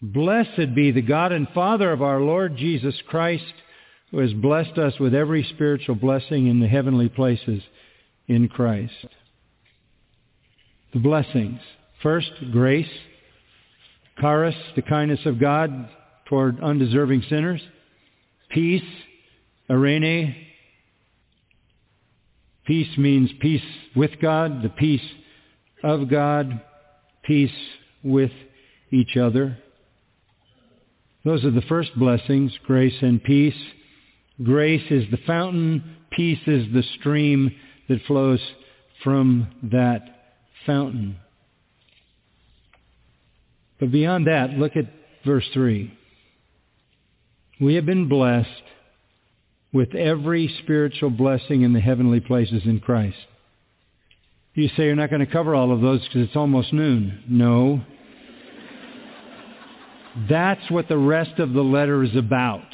Blessed 0.01 0.75
be 0.75 0.91
the 0.91 1.01
God 1.01 1.31
and 1.31 1.47
Father 1.49 1.91
of 1.91 2.01
our 2.01 2.19
Lord 2.19 2.57
Jesus 2.57 2.95
Christ, 3.07 3.53
who 4.09 4.17
has 4.17 4.33
blessed 4.33 4.77
us 4.77 4.99
with 4.99 5.13
every 5.13 5.43
spiritual 5.43 5.95
blessing 5.95 6.47
in 6.47 6.59
the 6.59 6.67
heavenly 6.67 7.07
places 7.07 7.61
in 8.27 8.49
Christ. 8.49 9.07
The 10.93 10.99
blessings. 10.99 11.59
First, 12.03 12.31
grace. 12.51 12.89
Charis, 14.19 14.55
the 14.75 14.81
kindness 14.81 15.19
of 15.25 15.39
God 15.39 15.89
toward 16.27 16.61
undeserving 16.61 17.23
sinners. 17.29 17.61
Peace, 18.49 18.83
eirene. 19.69 20.35
Peace 22.65 22.97
means 22.97 23.31
peace 23.39 23.63
with 23.95 24.11
God, 24.21 24.61
the 24.61 24.69
peace 24.69 25.01
of 25.83 26.09
God, 26.09 26.61
peace 27.23 27.51
with 28.03 28.31
each 28.91 29.17
other. 29.17 29.57
Those 31.25 31.43
are 31.43 31.51
the 31.51 31.61
first 31.61 31.97
blessings, 31.97 32.51
grace 32.65 32.95
and 33.01 33.23
peace. 33.23 33.55
Grace 34.43 34.85
is 34.89 35.09
the 35.11 35.19
fountain, 35.27 35.97
peace 36.11 36.39
is 36.47 36.65
the 36.73 36.83
stream 36.99 37.51
that 37.89 38.01
flows 38.07 38.39
from 39.03 39.47
that 39.63 40.01
fountain. 40.65 41.17
But 43.81 43.91
beyond 43.91 44.27
that, 44.27 44.51
look 44.51 44.77
at 44.77 44.85
verse 45.25 45.49
3. 45.53 45.91
We 47.59 47.75
have 47.75 47.85
been 47.85 48.07
blessed 48.07 48.47
with 49.73 49.95
every 49.95 50.55
spiritual 50.61 51.09
blessing 51.09 51.63
in 51.63 51.73
the 51.73 51.79
heavenly 51.79 52.19
places 52.19 52.61
in 52.65 52.79
Christ. 52.79 53.17
You 54.53 54.67
say 54.77 54.83
you're 54.83 54.95
not 54.95 55.09
going 55.09 55.25
to 55.25 55.31
cover 55.31 55.55
all 55.55 55.73
of 55.73 55.81
those 55.81 56.01
because 56.01 56.27
it's 56.27 56.35
almost 56.35 56.71
noon. 56.73 57.23
No. 57.27 57.81
That's 60.29 60.69
what 60.69 60.87
the 60.87 60.97
rest 60.97 61.39
of 61.39 61.53
the 61.53 61.63
letter 61.63 62.03
is 62.03 62.15
about. 62.15 62.65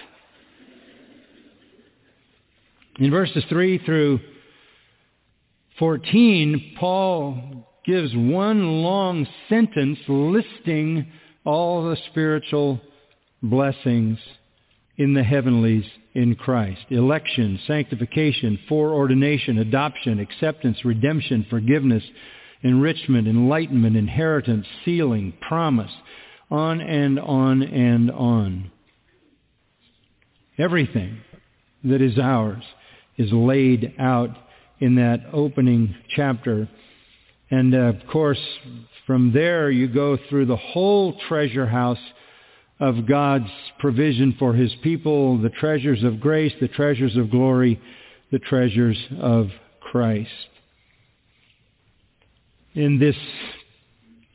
In 2.99 3.11
verses 3.11 3.45
3 3.47 3.77
through 3.85 4.19
14, 5.79 6.75
Paul 6.79 7.66
gives 7.87 8.13
one 8.13 8.83
long 8.83 9.25
sentence 9.47 9.97
listing 10.07 11.07
all 11.45 11.89
the 11.89 11.97
spiritual 12.11 12.79
blessings 13.41 14.19
in 14.97 15.13
the 15.13 15.23
heavenlies 15.23 15.85
in 16.13 16.35
Christ. 16.35 16.81
Election, 16.89 17.59
sanctification, 17.65 18.59
foreordination, 18.67 19.59
adoption, 19.59 20.19
acceptance, 20.19 20.83
redemption, 20.83 21.45
forgiveness, 21.49 22.03
enrichment, 22.61 23.27
enlightenment, 23.27 23.95
inheritance, 23.95 24.65
sealing, 24.83 25.33
promise, 25.47 25.91
on 26.51 26.81
and 26.81 27.19
on 27.19 27.63
and 27.63 28.11
on. 28.11 28.71
Everything 30.57 31.21
that 31.83 32.01
is 32.01 32.17
ours 32.17 32.63
is 33.17 33.31
laid 33.31 33.93
out 33.99 34.31
in 34.79 34.95
that 34.95 35.21
opening 35.31 35.95
chapter. 36.15 36.67
And 37.49 37.73
uh, 37.73 37.77
of 37.77 38.07
course, 38.11 38.39
from 39.05 39.31
there 39.31 39.71
you 39.71 39.87
go 39.87 40.17
through 40.29 40.47
the 40.47 40.57
whole 40.57 41.17
treasure 41.27 41.65
house 41.65 41.99
of 42.79 43.07
God's 43.07 43.49
provision 43.79 44.35
for 44.37 44.53
his 44.53 44.73
people, 44.83 45.41
the 45.41 45.49
treasures 45.49 46.03
of 46.03 46.19
grace, 46.19 46.53
the 46.59 46.67
treasures 46.67 47.15
of 47.15 47.31
glory, 47.31 47.81
the 48.31 48.39
treasures 48.39 48.97
of 49.19 49.47
Christ. 49.79 50.29
In 52.75 52.99
this 52.99 53.15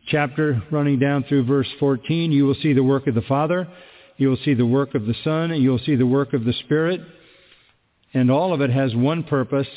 chapter, 0.08 0.62
running 0.70 0.98
down 0.98 1.24
through 1.24 1.44
verse 1.44 1.68
14, 1.78 2.32
you 2.32 2.44
will 2.44 2.56
see 2.56 2.72
the 2.72 2.82
work 2.82 3.06
of 3.06 3.14
the 3.14 3.22
Father, 3.22 3.68
you 4.16 4.28
will 4.28 4.38
see 4.44 4.54
the 4.54 4.66
work 4.66 4.94
of 4.94 5.06
the 5.06 5.14
Son, 5.22 5.50
and 5.50 5.62
you 5.62 5.70
will 5.70 5.78
see 5.78 5.96
the 5.96 6.06
work 6.06 6.32
of 6.32 6.44
the 6.44 6.52
Spirit. 6.64 7.00
And 8.14 8.30
all 8.30 8.52
of 8.52 8.60
it 8.60 8.70
has 8.70 8.94
one 8.94 9.24
purpose. 9.24 9.68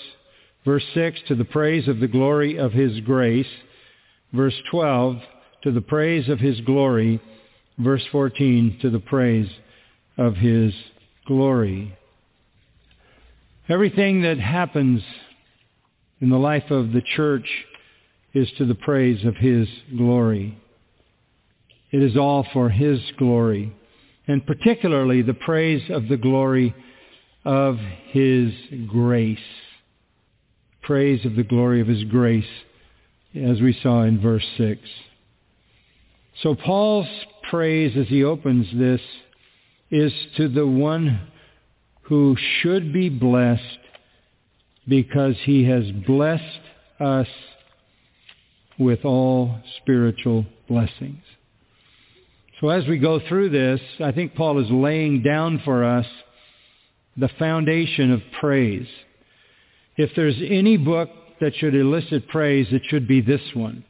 Verse 0.65 0.83
6, 0.95 1.19
to 1.27 1.35
the 1.35 1.45
praise 1.45 1.87
of 1.87 1.99
the 1.99 2.07
glory 2.07 2.57
of 2.57 2.73
his 2.73 2.99
grace. 3.01 3.47
Verse 4.33 4.55
12, 4.71 5.17
to 5.63 5.71
the 5.71 5.81
praise 5.81 6.27
of 6.27 6.39
his 6.39 6.59
glory. 6.61 7.21
Verse 7.77 8.03
14, 8.11 8.79
to 8.81 8.89
the 8.89 8.99
praise 8.99 9.49
of 10.17 10.35
his 10.35 10.73
glory. 11.27 11.95
Everything 13.69 14.23
that 14.23 14.39
happens 14.39 15.03
in 16.19 16.29
the 16.29 16.37
life 16.37 16.71
of 16.71 16.93
the 16.93 17.01
church 17.15 17.47
is 18.33 18.49
to 18.57 18.65
the 18.65 18.75
praise 18.75 19.23
of 19.23 19.35
his 19.37 19.67
glory. 19.95 20.57
It 21.91 22.01
is 22.01 22.17
all 22.17 22.45
for 22.53 22.69
his 22.69 22.99
glory, 23.17 23.75
and 24.27 24.45
particularly 24.45 25.21
the 25.21 25.33
praise 25.33 25.83
of 25.89 26.07
the 26.07 26.17
glory 26.17 26.75
of 27.43 27.77
his 28.07 28.51
grace. 28.87 29.37
Praise 30.85 31.25
of 31.25 31.35
the 31.35 31.43
glory 31.43 31.81
of 31.81 31.87
his 31.87 32.03
grace, 32.05 32.45
as 33.35 33.59
we 33.59 33.77
saw 33.81 34.03
in 34.03 34.21
verse 34.21 34.45
6. 34.57 34.79
So 36.43 36.53
Paul's 36.55 37.07
praise 37.49 37.97
as 37.97 38.07
he 38.07 38.23
opens 38.23 38.67
this 38.73 39.01
is 39.89 40.13
to 40.37 40.47
the 40.47 40.67
one 40.67 41.27
who 42.03 42.35
should 42.61 42.93
be 42.93 43.09
blessed 43.09 43.79
because 44.87 45.35
he 45.43 45.65
has 45.65 45.89
blessed 46.05 46.43
us 46.99 47.27
with 48.77 49.05
all 49.05 49.59
spiritual 49.81 50.45
blessings. 50.67 51.23
So 52.61 52.69
as 52.69 52.87
we 52.87 52.99
go 52.99 53.19
through 53.27 53.49
this, 53.49 53.81
I 53.99 54.11
think 54.11 54.35
Paul 54.35 54.59
is 54.59 54.69
laying 54.69 55.23
down 55.23 55.61
for 55.65 55.83
us 55.83 56.05
the 57.17 57.29
foundation 57.39 58.11
of 58.11 58.21
praise. 58.39 58.87
If 59.97 60.11
there's 60.15 60.35
any 60.47 60.77
book 60.77 61.09
that 61.39 61.55
should 61.55 61.75
elicit 61.75 62.27
praise, 62.27 62.67
it 62.71 62.81
should 62.89 63.07
be 63.07 63.21
this 63.21 63.41
one. 63.53 63.83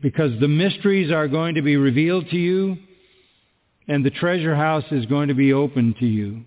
Because 0.00 0.38
the 0.40 0.48
mysteries 0.48 1.10
are 1.10 1.28
going 1.28 1.56
to 1.56 1.62
be 1.62 1.76
revealed 1.76 2.28
to 2.30 2.36
you, 2.36 2.76
and 3.88 4.04
the 4.04 4.10
treasure 4.10 4.54
house 4.54 4.84
is 4.90 5.06
going 5.06 5.28
to 5.28 5.34
be 5.34 5.52
open 5.52 5.94
to 5.98 6.06
you. 6.06 6.44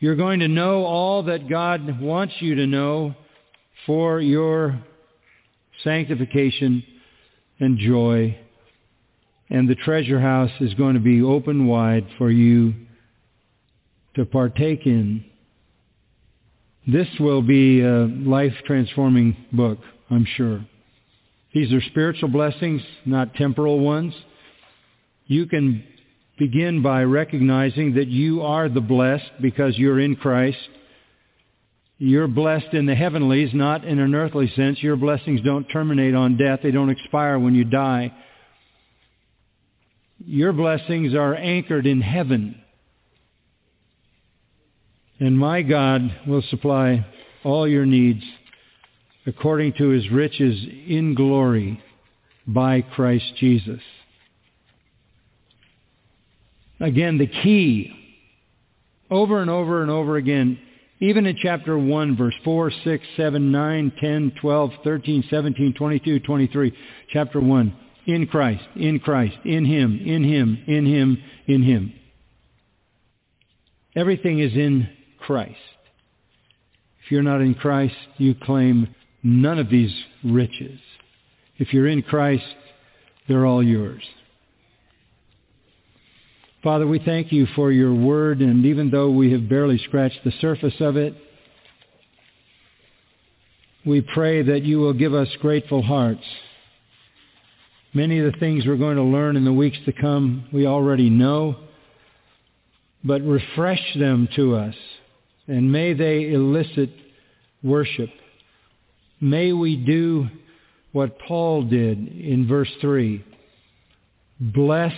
You're 0.00 0.16
going 0.16 0.40
to 0.40 0.48
know 0.48 0.84
all 0.84 1.22
that 1.24 1.48
God 1.48 2.00
wants 2.00 2.34
you 2.40 2.56
to 2.56 2.66
know 2.66 3.14
for 3.86 4.20
your 4.20 4.82
sanctification 5.84 6.82
and 7.60 7.78
joy. 7.78 8.36
And 9.50 9.68
the 9.68 9.74
treasure 9.74 10.20
house 10.20 10.50
is 10.60 10.74
going 10.74 10.94
to 10.94 11.00
be 11.00 11.22
open 11.22 11.66
wide 11.66 12.06
for 12.18 12.30
you 12.30 12.74
to 14.16 14.24
partake 14.24 14.86
in. 14.86 15.24
This 16.86 17.08
will 17.20 17.42
be 17.42 17.80
a 17.80 18.06
life-transforming 18.06 19.36
book, 19.52 19.78
I'm 20.10 20.26
sure. 20.36 20.64
These 21.54 21.72
are 21.72 21.80
spiritual 21.82 22.28
blessings, 22.28 22.82
not 23.04 23.34
temporal 23.34 23.78
ones. 23.78 24.14
You 25.26 25.46
can 25.46 25.84
begin 26.38 26.82
by 26.82 27.04
recognizing 27.04 27.94
that 27.94 28.08
you 28.08 28.42
are 28.42 28.68
the 28.68 28.80
blessed 28.80 29.30
because 29.40 29.78
you're 29.78 30.00
in 30.00 30.16
Christ. 30.16 30.58
You're 31.98 32.26
blessed 32.26 32.72
in 32.72 32.86
the 32.86 32.96
heavenlies, 32.96 33.50
not 33.54 33.84
in 33.84 34.00
an 34.00 34.14
earthly 34.14 34.50
sense. 34.56 34.82
Your 34.82 34.96
blessings 34.96 35.40
don't 35.42 35.66
terminate 35.66 36.16
on 36.16 36.36
death. 36.36 36.60
They 36.62 36.72
don't 36.72 36.90
expire 36.90 37.38
when 37.38 37.54
you 37.54 37.64
die. 37.64 38.12
Your 40.24 40.52
blessings 40.52 41.14
are 41.14 41.34
anchored 41.34 41.86
in 41.86 42.00
heaven. 42.00 42.61
And 45.22 45.38
my 45.38 45.62
God 45.62 46.02
will 46.26 46.42
supply 46.50 47.06
all 47.44 47.68
your 47.68 47.86
needs 47.86 48.24
according 49.24 49.74
to 49.74 49.90
his 49.90 50.10
riches 50.10 50.66
in 50.88 51.14
glory 51.14 51.80
by 52.44 52.80
Christ 52.80 53.32
Jesus. 53.36 53.78
Again, 56.80 57.18
the 57.18 57.28
key, 57.28 57.92
over 59.12 59.40
and 59.40 59.48
over 59.48 59.82
and 59.82 59.92
over 59.92 60.16
again, 60.16 60.58
even 60.98 61.26
in 61.26 61.36
chapter 61.40 61.78
1, 61.78 62.16
verse 62.16 62.34
4, 62.42 62.72
6, 62.82 63.04
7, 63.16 63.52
9, 63.52 63.92
10, 64.00 64.32
12, 64.40 64.70
13, 64.82 65.24
17, 65.30 65.74
22, 65.74 66.18
23. 66.18 66.72
Chapter 67.12 67.40
1, 67.40 67.76
in 68.06 68.26
Christ, 68.26 68.64
in 68.74 68.98
Christ, 68.98 69.36
in 69.44 69.66
Him, 69.66 70.00
in 70.04 70.24
Him, 70.24 70.64
in 70.66 70.84
Him, 70.84 71.22
in 71.46 71.62
Him. 71.62 71.94
Everything 73.94 74.40
is 74.40 74.54
in 74.54 74.88
Christ. 75.22 75.56
If 77.04 77.10
you're 77.10 77.22
not 77.22 77.40
in 77.40 77.54
Christ, 77.54 77.94
you 78.18 78.34
claim 78.34 78.94
none 79.22 79.58
of 79.58 79.68
these 79.68 79.94
riches. 80.24 80.78
If 81.58 81.72
you're 81.72 81.88
in 81.88 82.02
Christ, 82.02 82.44
they're 83.28 83.46
all 83.46 83.62
yours. 83.62 84.02
Father, 86.62 86.86
we 86.86 87.00
thank 87.00 87.32
you 87.32 87.46
for 87.56 87.72
your 87.72 87.92
word, 87.92 88.40
and 88.40 88.64
even 88.64 88.90
though 88.90 89.10
we 89.10 89.32
have 89.32 89.48
barely 89.48 89.78
scratched 89.78 90.20
the 90.24 90.32
surface 90.40 90.74
of 90.80 90.96
it, 90.96 91.14
we 93.84 94.00
pray 94.00 94.42
that 94.42 94.62
you 94.62 94.78
will 94.78 94.92
give 94.92 95.12
us 95.12 95.28
grateful 95.40 95.82
hearts. 95.82 96.22
Many 97.94 98.20
of 98.20 98.32
the 98.32 98.38
things 98.38 98.64
we're 98.64 98.76
going 98.76 98.96
to 98.96 99.02
learn 99.02 99.36
in 99.36 99.44
the 99.44 99.52
weeks 99.52 99.78
to 99.86 99.92
come, 99.92 100.46
we 100.52 100.66
already 100.66 101.10
know, 101.10 101.56
but 103.02 103.22
refresh 103.22 103.82
them 103.98 104.28
to 104.36 104.54
us 104.54 104.74
and 105.46 105.72
may 105.72 105.92
they 105.92 106.32
elicit 106.32 106.90
worship. 107.62 108.10
May 109.20 109.52
we 109.52 109.76
do 109.76 110.28
what 110.92 111.18
Paul 111.26 111.62
did 111.62 111.98
in 112.08 112.46
verse 112.48 112.70
3. 112.80 113.24
Bless 114.40 114.94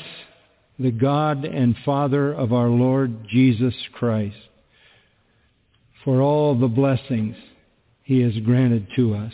the 0.79 0.91
God 0.91 1.45
and 1.45 1.77
Father 1.85 2.33
of 2.33 2.53
our 2.53 2.69
Lord 2.69 3.29
Jesus 3.29 3.75
Christ 3.93 4.37
for 6.05 6.21
all 6.21 6.59
the 6.59 6.69
blessings 6.69 7.37
he 8.03 8.21
has 8.21 8.37
granted 8.45 8.87
to 8.97 9.15
us. 9.15 9.33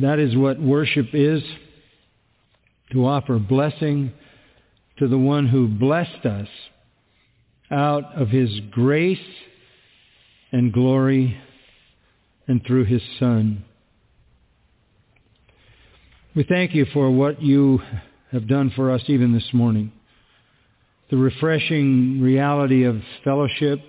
That 0.00 0.18
is 0.18 0.36
what 0.36 0.60
worship 0.60 1.08
is, 1.14 1.42
to 2.92 3.06
offer 3.06 3.38
blessing 3.38 4.12
to 4.98 5.08
the 5.08 5.18
one 5.18 5.48
who 5.48 5.66
blessed 5.66 6.26
us 6.26 6.48
out 7.72 8.14
of 8.14 8.28
his 8.28 8.50
grace 8.70 9.18
and 10.52 10.72
glory 10.72 11.36
and 12.46 12.64
through 12.66 12.84
his 12.84 13.02
Son. 13.18 13.64
We 16.36 16.44
thank 16.44 16.74
you 16.74 16.86
for 16.92 17.10
what 17.10 17.42
you 17.42 17.80
have 18.30 18.46
done 18.46 18.72
for 18.76 18.90
us 18.90 19.02
even 19.06 19.32
this 19.32 19.48
morning. 19.52 19.92
The 21.10 21.16
refreshing 21.16 22.20
reality 22.20 22.84
of 22.84 23.00
fellowship, 23.24 23.80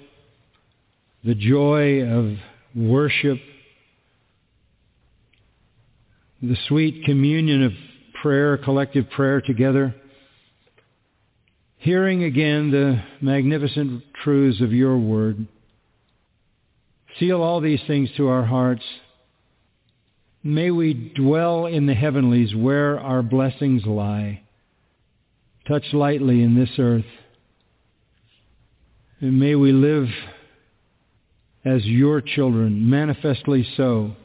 the 1.23 1.35
joy 1.35 2.03
of 2.03 2.37
worship, 2.75 3.37
the 6.41 6.57
sweet 6.67 7.05
communion 7.05 7.63
of 7.63 7.71
prayer, 8.21 8.57
collective 8.57 9.09
prayer 9.09 9.39
together 9.39 9.95
hearing 11.83 12.23
again 12.23 12.71
the 12.71 13.01
magnificent 13.21 14.03
truths 14.23 14.61
of 14.61 14.73
your 14.73 14.97
word, 14.97 15.47
Seal 17.19 17.41
all 17.41 17.61
these 17.61 17.81
things 17.85 18.09
to 18.17 18.27
our 18.27 18.43
hearts. 18.43 18.83
May 20.43 20.71
we 20.71 20.93
dwell 20.93 21.67
in 21.67 21.85
the 21.85 21.93
heavenlies 21.93 22.55
where 22.55 22.99
our 22.99 23.21
blessings 23.21 23.85
lie. 23.85 24.41
Touch 25.67 25.85
lightly 25.93 26.41
in 26.41 26.55
this 26.55 26.71
earth. 26.79 27.05
And 29.21 29.39
may 29.39 29.55
we 29.55 29.71
live 29.71 30.07
as 31.63 31.85
your 31.85 32.19
children, 32.19 32.89
manifestly 32.89 33.65
so, 33.77 34.15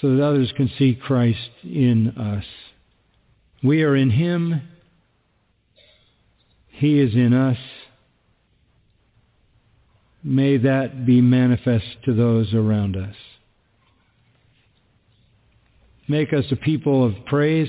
so 0.00 0.14
that 0.14 0.22
others 0.22 0.52
can 0.56 0.70
see 0.78 0.94
Christ 0.94 1.50
in 1.62 2.08
us. 2.08 2.44
We 3.62 3.82
are 3.84 3.96
in 3.96 4.10
him. 4.10 4.60
He 6.80 6.98
is 6.98 7.14
in 7.14 7.34
us. 7.34 7.58
May 10.24 10.56
that 10.56 11.04
be 11.04 11.20
manifest 11.20 11.84
to 12.06 12.14
those 12.14 12.54
around 12.54 12.96
us. 12.96 13.14
Make 16.08 16.32
us 16.32 16.46
a 16.50 16.56
people 16.56 17.04
of 17.04 17.12
praise, 17.26 17.68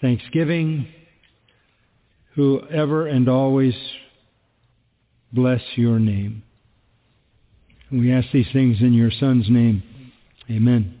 thanksgiving, 0.00 0.88
who 2.36 2.62
ever 2.70 3.06
and 3.06 3.28
always 3.28 3.74
bless 5.30 5.60
your 5.74 5.98
name. 5.98 6.44
We 7.92 8.10
ask 8.14 8.28
these 8.32 8.50
things 8.50 8.78
in 8.80 8.94
your 8.94 9.10
Son's 9.10 9.50
name. 9.50 9.82
Amen. 10.50 11.00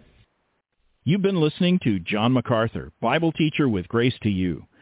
You've 1.04 1.22
been 1.22 1.40
listening 1.40 1.80
to 1.84 1.98
John 1.98 2.34
MacArthur, 2.34 2.92
Bible 3.00 3.32
teacher 3.32 3.70
with 3.70 3.88
Grace 3.88 4.18
to 4.22 4.28
You. 4.28 4.66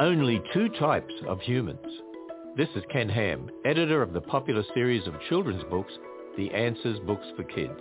Only 0.00 0.40
two 0.54 0.68
types 0.78 1.12
of 1.26 1.40
humans. 1.40 1.80
This 2.56 2.68
is 2.76 2.84
Ken 2.88 3.08
Ham, 3.08 3.50
editor 3.64 4.00
of 4.00 4.12
the 4.12 4.20
popular 4.20 4.62
series 4.72 5.04
of 5.08 5.20
children's 5.28 5.64
books, 5.64 5.92
The 6.36 6.52
Answers 6.52 7.00
Books 7.00 7.26
for 7.36 7.42
Kids. 7.42 7.80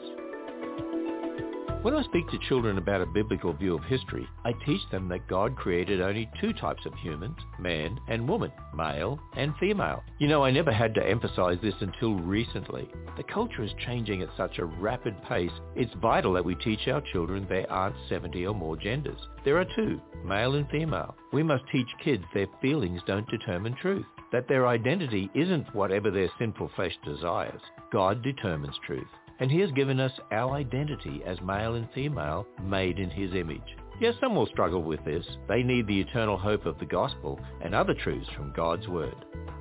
When 1.87 1.95
I 1.95 2.03
speak 2.03 2.29
to 2.31 2.47
children 2.49 2.77
about 2.77 2.99
a 2.99 3.05
biblical 3.05 3.53
view 3.53 3.73
of 3.73 3.83
history, 3.85 4.27
I 4.43 4.51
teach 4.65 4.81
them 4.91 5.07
that 5.07 5.29
God 5.29 5.55
created 5.55 6.01
only 6.01 6.29
two 6.41 6.51
types 6.51 6.85
of 6.85 6.93
humans, 6.95 7.37
man 7.59 7.97
and 8.09 8.27
woman, 8.27 8.51
male 8.75 9.17
and 9.37 9.55
female. 9.57 10.03
You 10.19 10.27
know, 10.27 10.43
I 10.43 10.51
never 10.51 10.73
had 10.73 10.93
to 10.95 11.09
emphasize 11.09 11.59
this 11.61 11.75
until 11.79 12.15
recently. 12.15 12.89
The 13.15 13.23
culture 13.23 13.63
is 13.63 13.71
changing 13.85 14.21
at 14.21 14.35
such 14.35 14.59
a 14.59 14.65
rapid 14.65 15.15
pace, 15.29 15.49
it's 15.77 15.93
vital 16.01 16.33
that 16.33 16.43
we 16.43 16.55
teach 16.55 16.89
our 16.89 17.01
children 17.13 17.45
there 17.47 17.71
aren't 17.71 17.95
70 18.09 18.45
or 18.45 18.53
more 18.53 18.75
genders. 18.75 19.21
There 19.45 19.57
are 19.57 19.75
two, 19.77 20.01
male 20.25 20.55
and 20.55 20.69
female. 20.69 21.15
We 21.31 21.41
must 21.41 21.63
teach 21.71 21.87
kids 22.03 22.25
their 22.33 22.47
feelings 22.61 22.99
don't 23.07 23.29
determine 23.29 23.77
truth 23.81 24.05
that 24.33 24.49
their 24.49 24.67
identity 24.67 25.31
isn't 25.33 25.73
whatever 25.73 26.11
their 26.11 26.29
sinful 26.37 26.69
flesh 26.75 26.97
desires. 27.05 27.61
God 27.93 28.21
determines 28.23 28.75
truth 28.85 29.07
and 29.39 29.51
he 29.51 29.59
has 29.59 29.71
given 29.71 29.99
us 29.99 30.11
our 30.31 30.53
identity 30.55 31.21
as 31.25 31.39
male 31.41 31.75
and 31.75 31.87
female 31.93 32.47
made 32.63 32.99
in 32.99 33.09
his 33.09 33.33
image. 33.33 33.77
Yes, 33.99 34.15
some 34.21 34.35
will 34.35 34.45
struggle 34.47 34.83
with 34.83 35.03
this. 35.05 35.25
They 35.47 35.63
need 35.63 35.87
the 35.87 35.99
eternal 35.99 36.37
hope 36.37 36.65
of 36.65 36.77
the 36.79 36.85
gospel 36.85 37.39
and 37.63 37.73
other 37.73 37.95
truths 37.95 38.29
from 38.35 38.53
God's 38.55 38.87
word. 38.87 39.15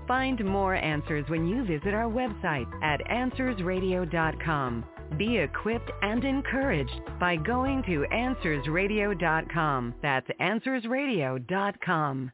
Find 0.06 0.44
more 0.44 0.74
answers 0.74 1.24
when 1.28 1.46
you 1.46 1.64
visit 1.64 1.94
our 1.94 2.10
website 2.10 2.70
at 2.82 3.00
AnswersRadio.com. 3.10 4.84
Be 5.18 5.38
equipped 5.38 5.90
and 6.02 6.24
encouraged 6.24 7.00
by 7.18 7.36
going 7.36 7.82
to 7.84 8.04
AnswersRadio.com. 8.12 9.94
That's 10.02 10.28
AnswersRadio.com. 10.40 12.32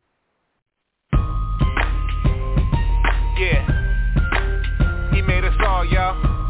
Yeah. 3.38 5.10
He 5.14 5.22
made 5.22 5.44
us 5.44 5.54
all, 5.64 5.84
y'all. 5.84 6.41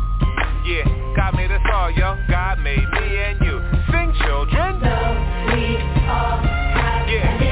Yeah, 0.65 0.85
God 1.17 1.35
made 1.35 1.51
us 1.51 1.61
all, 1.73 1.91
yo. 1.91 2.17
God 2.31 2.61
made 2.61 2.89
me 2.89 3.19
and 3.19 3.41
you. 3.41 3.61
Sing, 3.91 4.15
children. 4.25 4.79
So 4.81 5.55
we 5.55 5.77
all 6.09 6.39
have 6.39 7.09
Yeah. 7.09 7.52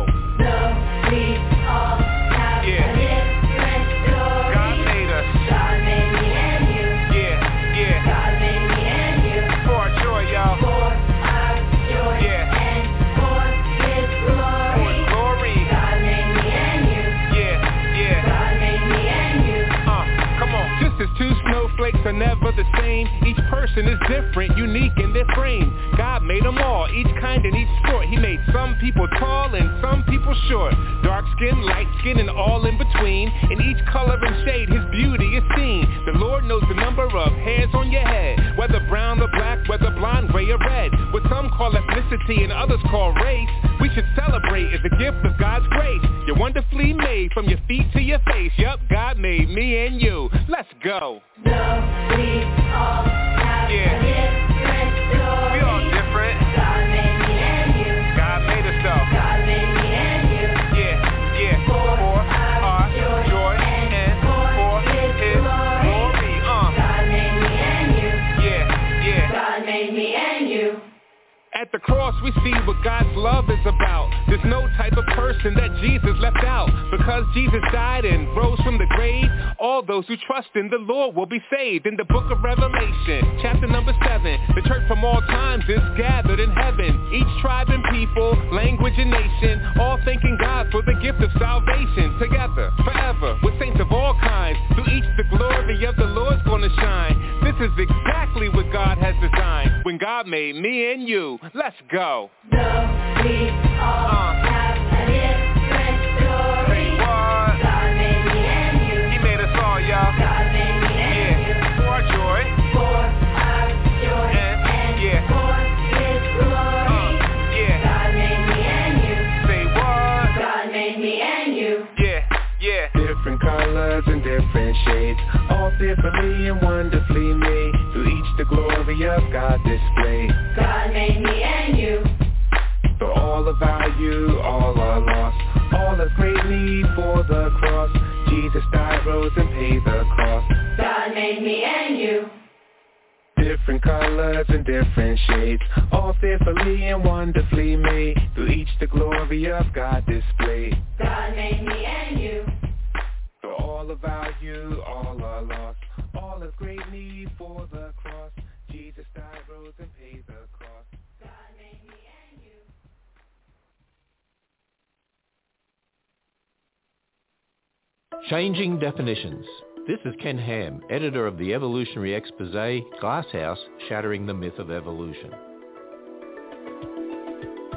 Glasshouse 173.01 173.59
Shattering 173.87 174.25
the 174.25 174.33
Myth 174.33 174.57
of 174.59 174.71
Evolution. 174.71 175.31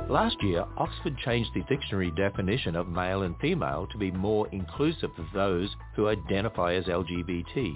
Last 0.09 0.37
year, 0.43 0.65
Oxford 0.77 1.17
changed 1.25 1.51
the 1.55 1.63
dictionary 1.63 2.11
definition 2.11 2.77
of 2.77 2.89
male 2.89 3.23
and 3.23 3.35
female 3.41 3.87
to 3.91 3.99
be 3.99 4.11
more 4.11 4.47
inclusive 4.49 5.11
of 5.19 5.25
those 5.33 5.75
who 5.97 6.09
identify 6.09 6.75
as 6.75 6.85
LGBT. 6.85 7.75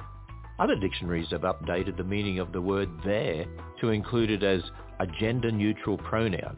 Other 0.58 0.76
dictionaries 0.76 1.30
have 1.30 1.42
updated 1.42 1.96
the 1.96 2.04
meaning 2.04 2.38
of 2.38 2.52
the 2.52 2.60
word 2.60 2.90
there 3.04 3.46
to 3.80 3.88
include 3.90 4.30
it 4.30 4.42
as 4.42 4.62
a 5.00 5.06
gender-neutral 5.06 5.98
pronoun. 5.98 6.56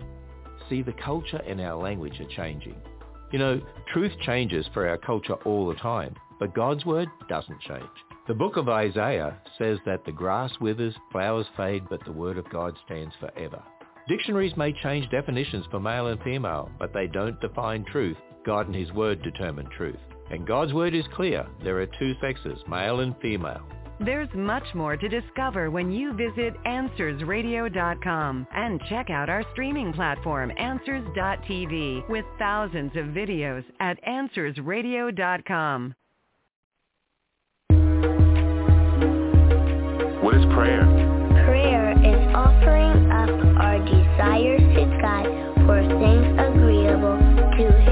See, 0.68 0.82
the 0.82 0.94
culture 1.04 1.40
and 1.46 1.60
our 1.60 1.80
language 1.80 2.20
are 2.20 2.36
changing. 2.36 2.76
You 3.32 3.38
know, 3.38 3.60
truth 3.92 4.12
changes 4.22 4.66
for 4.74 4.88
our 4.88 4.98
culture 4.98 5.34
all 5.44 5.68
the 5.68 5.76
time, 5.76 6.14
but 6.38 6.54
God's 6.54 6.84
word 6.84 7.08
doesn't 7.28 7.60
change. 7.60 7.84
The 8.30 8.36
book 8.36 8.56
of 8.56 8.68
Isaiah 8.68 9.36
says 9.58 9.80
that 9.86 10.04
the 10.04 10.12
grass 10.12 10.52
withers, 10.60 10.94
flowers 11.10 11.48
fade, 11.56 11.82
but 11.90 11.98
the 12.04 12.12
word 12.12 12.38
of 12.38 12.48
God 12.48 12.76
stands 12.86 13.12
forever. 13.18 13.60
Dictionaries 14.06 14.56
may 14.56 14.72
change 14.72 15.10
definitions 15.10 15.66
for 15.68 15.80
male 15.80 16.06
and 16.06 16.22
female, 16.22 16.70
but 16.78 16.92
they 16.94 17.08
don't 17.08 17.40
define 17.40 17.84
truth. 17.86 18.16
God 18.46 18.66
and 18.68 18.74
his 18.76 18.92
word 18.92 19.20
determine 19.22 19.68
truth. 19.76 19.98
And 20.30 20.46
God's 20.46 20.72
word 20.72 20.94
is 20.94 21.06
clear. 21.12 21.44
There 21.64 21.80
are 21.80 21.86
two 21.98 22.12
sexes, 22.20 22.60
male 22.68 23.00
and 23.00 23.16
female. 23.20 23.62
There's 23.98 24.32
much 24.32 24.76
more 24.76 24.96
to 24.96 25.08
discover 25.08 25.72
when 25.72 25.90
you 25.90 26.12
visit 26.12 26.54
AnswersRadio.com 26.64 28.46
and 28.54 28.80
check 28.88 29.10
out 29.10 29.28
our 29.28 29.42
streaming 29.54 29.92
platform, 29.92 30.52
Answers.tv, 30.56 32.08
with 32.08 32.24
thousands 32.38 32.92
of 32.94 33.06
videos 33.06 33.64
at 33.80 33.98
AnswersRadio.com. 34.04 35.96
is 40.40 40.52
prayer. 40.54 40.84
Prayer 41.44 41.92
is 41.92 42.34
offering 42.34 43.10
up 43.10 43.30
our 43.60 43.78
desires 43.78 44.60
to 44.74 44.84
God 45.00 45.26
for 45.66 45.80
things 46.00 46.26
agreeable 46.38 47.18
to 47.56 47.80
him. 47.82 47.89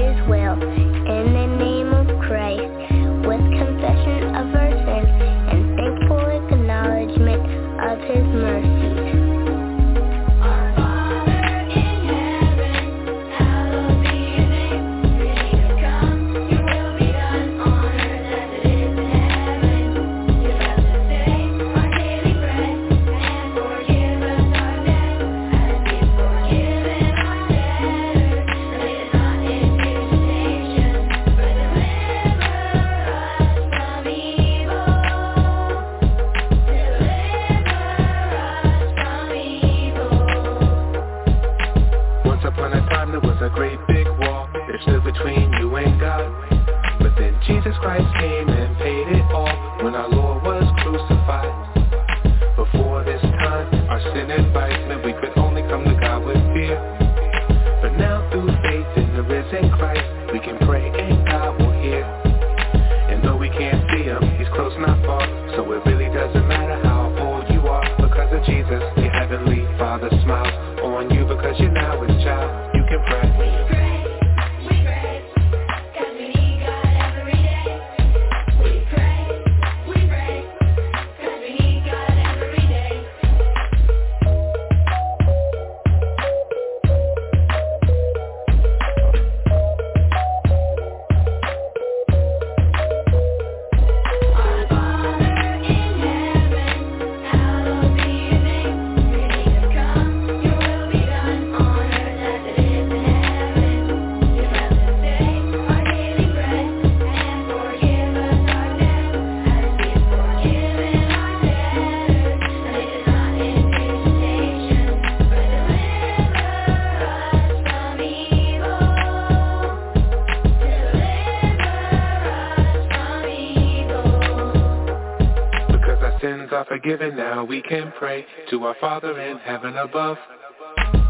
forgiven 126.81 127.17
now. 127.17 127.43
We 127.43 127.61
can 127.61 127.91
pray 127.97 128.25
to 128.51 128.63
our 128.63 128.75
Father 128.79 129.19
in 129.19 129.37
heaven 129.39 129.75
above. 129.75 130.17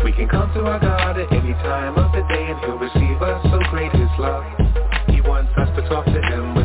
We 0.03 0.11
can 0.11 0.27
come 0.27 0.51
to 0.53 0.61
our 0.61 0.79
God 0.79 1.19
at 1.19 1.31
any 1.31 1.53
time 1.53 1.95
of 1.95 2.11
the 2.11 2.21
day 2.33 2.47
and 2.47 2.59
he'll 2.61 2.77
receive 2.77 3.21
us. 3.21 3.43
So 3.51 3.59
great 3.69 3.93
is 3.93 4.09
love. 4.17 4.43
He 5.09 5.21
wants 5.21 5.51
us 5.57 5.69
to 5.75 5.87
talk 5.87 6.05
to 6.05 6.11
him 6.11 6.58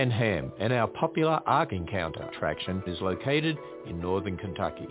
This 0.00 0.12
Ham, 0.14 0.50
and 0.58 0.72
our 0.72 0.86
popular 0.86 1.40
Ark 1.44 1.74
Encounter 1.74 2.22
attraction 2.22 2.82
is 2.86 3.02
located 3.02 3.58
in 3.86 4.00
northern 4.00 4.38
Kentucky. 4.38 4.88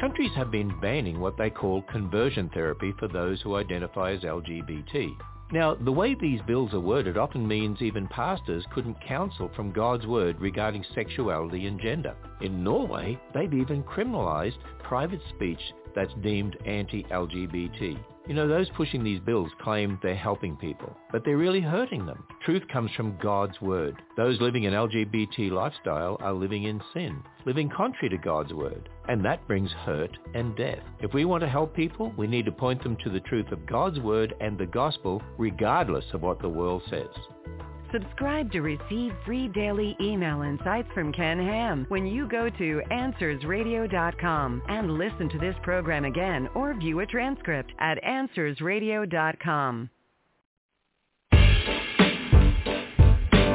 Countries 0.00 0.30
have 0.36 0.52
been 0.52 0.78
banning 0.80 1.18
what 1.18 1.36
they 1.36 1.50
call 1.50 1.82
conversion 1.90 2.48
therapy 2.54 2.94
for 2.96 3.08
those 3.08 3.42
who 3.42 3.56
identify 3.56 4.12
as 4.12 4.20
LGBT. 4.20 5.10
Now, 5.50 5.74
the 5.74 5.90
way 5.90 6.14
these 6.14 6.40
bills 6.46 6.72
are 6.72 6.78
worded 6.78 7.18
often 7.18 7.48
means 7.48 7.82
even 7.82 8.06
pastors 8.06 8.64
couldn't 8.72 9.04
counsel 9.04 9.50
from 9.56 9.72
God's 9.72 10.06
word 10.06 10.40
regarding 10.40 10.84
sexuality 10.94 11.66
and 11.66 11.80
gender. 11.80 12.14
In 12.42 12.62
Norway, 12.62 13.18
they've 13.34 13.54
even 13.54 13.82
criminalized 13.82 14.58
private 14.84 15.20
speech 15.34 15.72
that's 15.96 16.14
deemed 16.22 16.56
anti-LGBT. 16.64 17.98
You 18.28 18.34
know, 18.34 18.46
those 18.46 18.68
pushing 18.76 19.02
these 19.02 19.20
bills 19.20 19.50
claim 19.62 19.98
they're 20.02 20.14
helping 20.14 20.54
people, 20.54 20.94
but 21.10 21.24
they're 21.24 21.38
really 21.38 21.62
hurting 21.62 22.04
them. 22.04 22.24
Truth 22.44 22.64
comes 22.70 22.90
from 22.94 23.16
God's 23.22 23.58
word. 23.62 23.96
Those 24.18 24.38
living 24.38 24.66
an 24.66 24.74
LGBT 24.74 25.50
lifestyle 25.50 26.18
are 26.20 26.34
living 26.34 26.64
in 26.64 26.82
sin, 26.92 27.22
living 27.46 27.70
contrary 27.74 28.10
to 28.10 28.22
God's 28.22 28.52
word, 28.52 28.90
and 29.08 29.24
that 29.24 29.48
brings 29.48 29.70
hurt 29.72 30.14
and 30.34 30.54
death. 30.56 30.82
If 31.00 31.14
we 31.14 31.24
want 31.24 31.40
to 31.40 31.48
help 31.48 31.74
people, 31.74 32.12
we 32.18 32.26
need 32.26 32.44
to 32.44 32.52
point 32.52 32.82
them 32.82 32.98
to 33.02 33.08
the 33.08 33.20
truth 33.20 33.50
of 33.50 33.64
God's 33.64 33.98
word 33.98 34.34
and 34.42 34.58
the 34.58 34.66
gospel, 34.66 35.22
regardless 35.38 36.04
of 36.12 36.20
what 36.20 36.42
the 36.42 36.50
world 36.50 36.82
says. 36.90 37.08
Subscribe 37.92 38.52
to 38.52 38.60
receive 38.60 39.12
free 39.24 39.48
daily 39.48 39.96
email 40.00 40.42
insights 40.42 40.88
from 40.92 41.12
Ken 41.12 41.38
Ham 41.38 41.86
when 41.88 42.06
you 42.06 42.28
go 42.28 42.50
to 42.50 42.82
AnswersRadio.com 42.90 44.62
and 44.68 44.98
listen 44.98 45.28
to 45.30 45.38
this 45.38 45.54
program 45.62 46.04
again 46.04 46.48
or 46.54 46.74
view 46.74 47.00
a 47.00 47.06
transcript 47.06 47.72
at 47.78 47.98
AnswersRadio.com. 48.04 49.90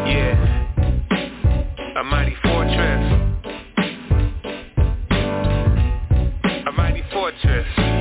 Yeah. 0.08 0.60
A 2.00 2.04
mighty 2.04 2.36
fortress. 2.42 3.20
A 6.68 6.72
mighty 6.76 7.04
fortress. 7.12 7.93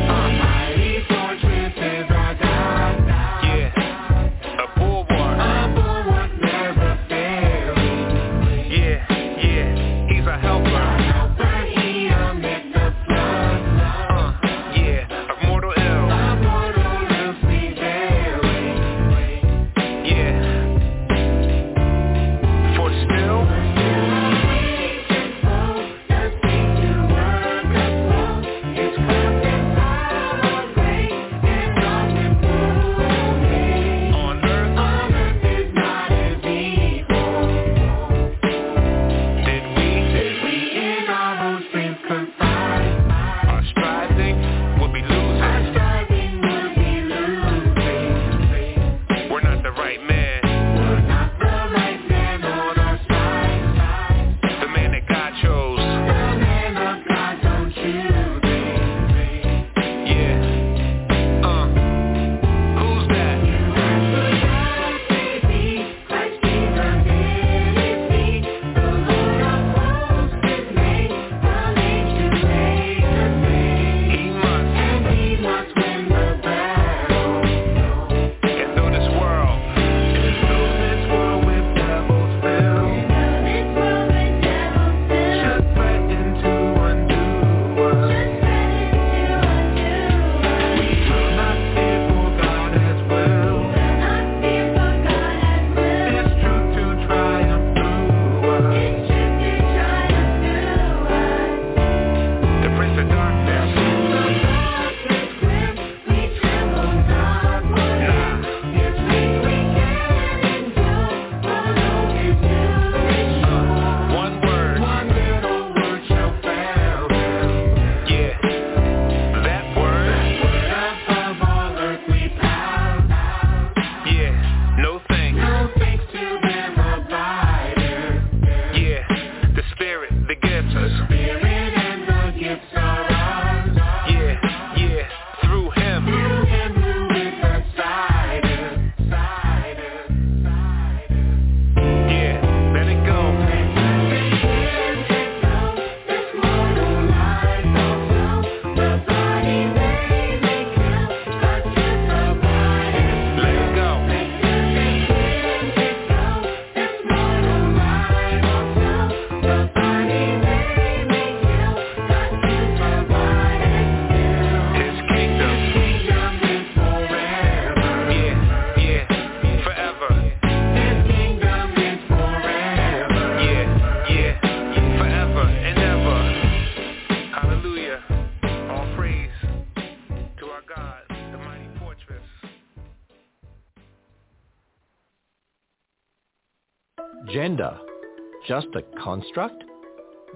Construct? 189.22 189.62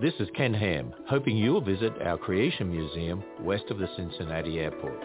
This 0.01 0.15
is 0.21 0.29
Ken 0.37 0.55
Ham, 0.55 0.95
hoping 1.09 1.37
you'll 1.37 1.61
visit 1.61 1.93
our 2.03 2.17
Creation 2.17 2.71
Museum 2.71 3.21
west 3.41 3.65
of 3.71 3.79
the 3.79 3.89
Cincinnati 3.97 4.61
airport. 4.61 5.03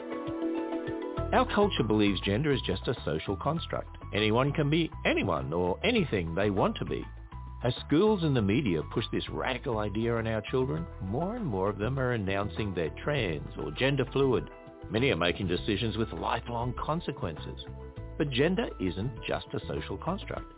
Our 1.33 1.47
culture 1.55 1.81
believes 1.81 2.21
gender 2.21 2.51
is 2.51 2.61
just 2.67 2.87
a 2.87 2.95
social 3.03 3.35
construct. 3.37 3.97
Anyone 4.13 4.51
can 4.51 4.69
be 4.69 4.91
anyone 5.03 5.51
or 5.51 5.79
anything 5.83 6.35
they 6.35 6.51
want 6.51 6.77
to 6.77 6.85
be. 6.85 7.03
As 7.63 7.73
schools 7.87 8.21
and 8.21 8.35
the 8.35 8.41
media 8.41 8.83
push 8.93 9.05
this 9.11 9.27
radical 9.29 9.79
idea 9.79 10.15
on 10.15 10.27
our 10.27 10.43
children, 10.51 10.85
more 11.01 11.35
and 11.35 11.45
more 11.45 11.67
of 11.67 11.79
them 11.79 11.97
are 11.97 12.11
announcing 12.11 12.75
they're 12.75 12.93
trans 13.03 13.49
or 13.57 13.71
gender 13.71 14.05
fluid. 14.13 14.47
Many 14.91 15.09
are 15.09 15.17
making 15.17 15.47
decisions 15.47 15.97
with 15.97 16.13
lifelong 16.13 16.75
consequences. 16.79 17.65
But 18.19 18.29
gender 18.29 18.67
isn't 18.79 19.11
just 19.27 19.47
a 19.53 19.67
social 19.67 19.97
construct. 19.97 20.53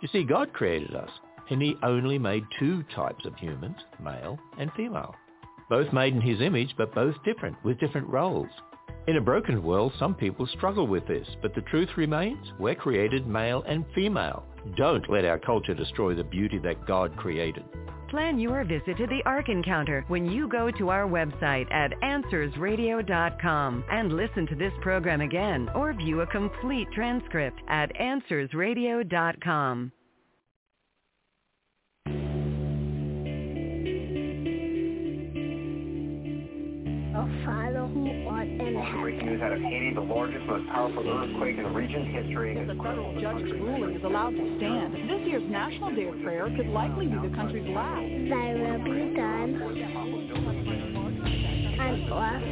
You 0.00 0.08
see, 0.08 0.24
God 0.24 0.54
created 0.54 0.94
us, 0.94 1.10
and 1.52 1.62
he 1.62 1.76
only 1.82 2.18
made 2.18 2.44
two 2.58 2.82
types 2.94 3.24
of 3.26 3.36
humans, 3.36 3.76
male 4.02 4.38
and 4.58 4.72
female. 4.76 5.14
Both 5.68 5.92
made 5.92 6.14
in 6.14 6.20
his 6.20 6.40
image, 6.40 6.74
but 6.76 6.94
both 6.94 7.14
different, 7.24 7.56
with 7.64 7.78
different 7.78 8.08
roles. 8.08 8.48
In 9.06 9.16
a 9.16 9.20
broken 9.20 9.62
world, 9.62 9.92
some 9.98 10.14
people 10.14 10.46
struggle 10.46 10.86
with 10.86 11.06
this, 11.06 11.28
but 11.42 11.54
the 11.54 11.62
truth 11.62 11.90
remains, 11.96 12.52
we're 12.58 12.74
created 12.74 13.26
male 13.26 13.62
and 13.66 13.84
female. 13.94 14.44
Don't 14.76 15.08
let 15.10 15.24
our 15.24 15.38
culture 15.38 15.74
destroy 15.74 16.14
the 16.14 16.24
beauty 16.24 16.58
that 16.58 16.86
God 16.86 17.16
created. 17.16 17.64
Plan 18.10 18.38
your 18.38 18.64
visit 18.64 18.96
to 18.98 19.06
the 19.06 19.22
Ark 19.24 19.48
Encounter 19.48 20.04
when 20.08 20.26
you 20.26 20.46
go 20.46 20.70
to 20.70 20.90
our 20.90 21.08
website 21.08 21.70
at 21.72 21.92
AnswersRadio.com 22.02 23.84
and 23.90 24.12
listen 24.12 24.46
to 24.48 24.54
this 24.54 24.72
program 24.82 25.22
again 25.22 25.70
or 25.74 25.94
view 25.94 26.20
a 26.20 26.26
complete 26.26 26.88
transcript 26.92 27.60
at 27.68 27.90
AnswersRadio.com. 27.96 29.90
Our 29.90 29.90
Father 29.90 29.90
who 29.90 29.90
art 29.90 29.90
in 31.72 31.90
Breaking 39.02 39.26
news 39.26 39.42
out 39.42 39.52
of 39.52 39.60
Haiti, 39.60 39.94
the 39.94 40.00
largest, 40.00 40.46
most 40.46 40.66
powerful 40.68 41.02
earthquake 41.08 41.56
in 41.58 41.64
the 41.64 41.70
region's 41.70 42.08
history. 42.14 42.56
If 42.56 42.66
the 42.66 42.74
federal 42.74 43.20
judge's 43.20 43.52
ruling 43.52 43.96
is 43.96 44.04
allowed 44.04 44.30
to 44.30 44.56
stand, 44.58 44.94
this 44.94 45.26
year's 45.26 45.42
National 45.50 45.94
Day 45.94 46.08
of 46.08 46.22
Prayer 46.22 46.48
could 46.56 46.68
likely 46.68 47.06
be 47.06 47.16
the 47.16 47.34
country's 47.34 47.68
last. 47.68 48.02
Thy 48.30 48.54
will 48.54 48.78
be 48.82 49.14
done 49.14 49.60
on 49.62 49.78
earth 51.78 52.42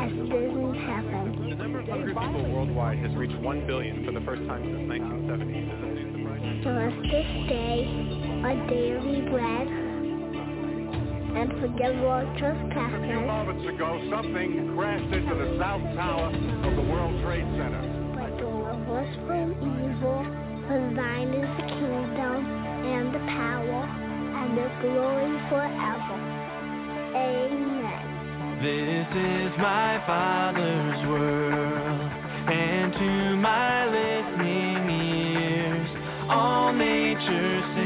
as 0.00 0.12
it 0.12 0.32
is 0.32 0.52
in 0.56 0.74
heaven. 0.88 1.50
The 1.50 1.56
number 1.56 1.80
of 1.80 1.88
hungry 1.88 2.14
people 2.14 2.50
worldwide 2.52 2.98
has 2.98 3.14
reached 3.16 3.38
1 3.40 3.66
billion 3.66 4.04
for 4.04 4.12
the 4.12 4.20
first 4.20 4.42
time 4.48 4.64
since 4.64 4.88
1970. 4.88 5.99
Give 6.60 6.76
us 6.76 6.92
this 7.08 7.30
day 7.48 7.88
our 8.44 8.54
daily 8.68 9.22
bread, 9.30 9.68
and 11.36 11.48
forgive 11.58 12.04
our 12.04 12.24
trespasses, 12.36 13.26
moments 13.26 13.64
ago, 13.66 13.98
something 14.10 14.74
crashed 14.76 15.10
into 15.14 15.34
the 15.36 15.56
south 15.58 15.80
tower 15.96 16.28
of 16.28 16.76
the 16.76 16.82
World 16.82 17.16
Trade 17.24 17.48
Center. 17.56 17.80
but 18.12 18.36
deliver 18.36 19.00
us 19.00 19.08
from 19.26 19.56
evil. 19.56 20.20
For 20.68 20.80
thine 20.94 21.32
is 21.32 21.48
the 21.56 21.64
kingdom, 21.64 22.44
and 22.44 23.14
the 23.14 23.20
power, 23.20 23.82
and 24.36 24.52
the 24.58 24.68
glory 24.84 25.40
forever. 25.48 26.16
Amen. 27.16 28.04
This 28.60 29.08
is 29.16 29.52
my 29.56 29.96
Father's 30.06 31.08
world, 31.08 32.00
and 32.52 32.92
to 32.92 33.36
my 33.36 33.86
listening 33.86 34.90
ears, 34.90 35.09
all 35.09 35.09
nature 37.30 37.79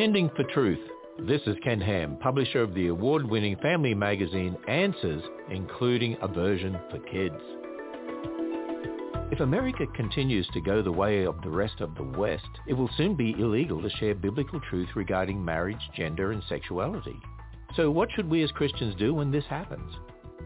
Standing 0.00 0.30
for 0.34 0.44
Truth. 0.44 0.80
This 1.28 1.42
is 1.44 1.56
Ken 1.62 1.78
Ham, 1.78 2.16
publisher 2.22 2.62
of 2.62 2.72
the 2.72 2.86
award-winning 2.86 3.56
family 3.56 3.92
magazine 3.92 4.56
Answers, 4.66 5.22
including 5.50 6.16
a 6.22 6.26
version 6.26 6.78
for 6.90 7.00
kids. 7.00 7.34
If 9.30 9.40
America 9.40 9.84
continues 9.94 10.48
to 10.54 10.62
go 10.62 10.80
the 10.80 10.90
way 10.90 11.26
of 11.26 11.42
the 11.42 11.50
rest 11.50 11.82
of 11.82 11.94
the 11.96 12.18
West, 12.18 12.48
it 12.66 12.72
will 12.72 12.88
soon 12.96 13.14
be 13.14 13.32
illegal 13.32 13.82
to 13.82 13.90
share 13.98 14.14
biblical 14.14 14.58
truth 14.70 14.88
regarding 14.96 15.44
marriage, 15.44 15.90
gender, 15.94 16.32
and 16.32 16.42
sexuality. 16.48 17.20
So 17.76 17.90
what 17.90 18.08
should 18.16 18.30
we 18.30 18.42
as 18.42 18.50
Christians 18.52 18.94
do 18.94 19.12
when 19.12 19.30
this 19.30 19.44
happens? 19.50 19.94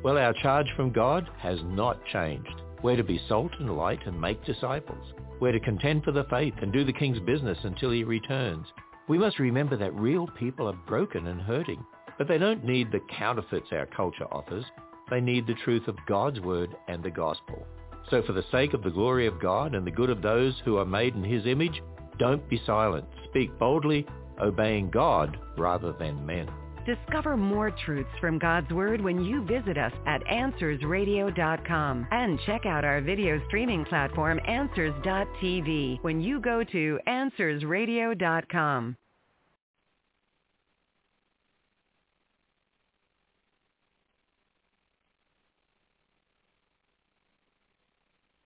Well, 0.03 0.19
our 0.19 0.33
charge 0.33 0.67
from 0.75 0.91
God 0.91 1.31
has 1.39 1.61
not 1.63 2.05
changed. 2.07 2.61
We're 2.83 2.97
to 2.97 3.05
be 3.05 3.23
salt 3.29 3.53
and 3.61 3.77
light 3.77 4.05
and 4.05 4.21
make 4.21 4.45
disciples. 4.45 5.15
We're 5.41 5.53
to 5.53 5.61
contend 5.61 6.03
for 6.03 6.11
the 6.11 6.25
faith 6.25 6.55
and 6.61 6.73
do 6.73 6.85
the 6.85 6.93
King's 6.93 7.21
business 7.21 7.59
until 7.63 7.93
he 7.93 8.03
returns. 8.03 8.67
We 9.07 9.19
must 9.19 9.39
remember 9.39 9.77
that 9.77 9.95
real 9.95 10.27
people 10.27 10.69
are 10.69 10.79
broken 10.87 11.27
and 11.27 11.41
hurting, 11.41 11.85
but 12.17 12.27
they 12.27 12.39
don't 12.39 12.65
need 12.65 12.91
the 12.91 13.01
counterfeits 13.19 13.69
our 13.73 13.87
culture 13.87 14.27
offers. 14.33 14.65
They 15.11 15.21
need 15.21 15.47
the 15.47 15.55
truth 15.65 15.89
of 15.89 15.97
God's 16.07 16.41
word 16.41 16.75
and 16.89 17.03
the 17.03 17.11
gospel. 17.11 17.67
So 18.11 18.23
for 18.23 18.33
the 18.33 18.45
sake 18.51 18.73
of 18.73 18.83
the 18.83 18.91
glory 18.91 19.27
of 19.27 19.41
God 19.41 19.75
and 19.75 19.87
the 19.87 19.91
good 19.91 20.11
of 20.11 20.23
those 20.23 20.55
who 20.65 20.79
are 20.79 20.87
made 20.87 21.15
in 21.15 21.25
his 21.25 21.47
image, 21.47 21.83
don't 22.19 22.49
be 22.49 22.61
silent. 22.65 23.07
Speak 23.29 23.59
boldly, 23.59 24.07
obeying 24.41 24.91
God 24.91 25.39
rather 25.59 25.93
than 25.93 26.25
men. 26.25 26.49
Discover 26.87 27.37
more 27.39 27.71
truths 27.85 28.11
from 28.21 28.39
God's 28.39 28.71
Word 28.71 29.01
when 29.01 29.25
you 29.25 29.43
visit 29.45 29.79
us 29.79 29.93
at 30.07 30.23
AnswersRadio.com 30.25 32.07
and 32.11 32.39
check 32.45 32.67
out 32.67 32.85
our 32.85 33.01
video 33.01 33.41
streaming 33.49 33.87
platform 33.87 34.39
Answers.tv 34.47 36.03
when 36.03 36.21
you 36.21 36.41
go 36.41 36.63
to 36.65 36.99
AnswersRadio.com. 37.09 38.97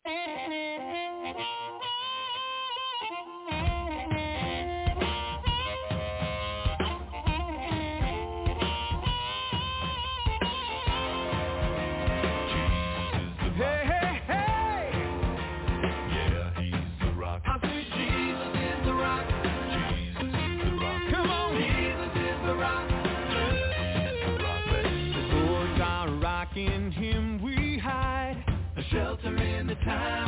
time 29.88 30.27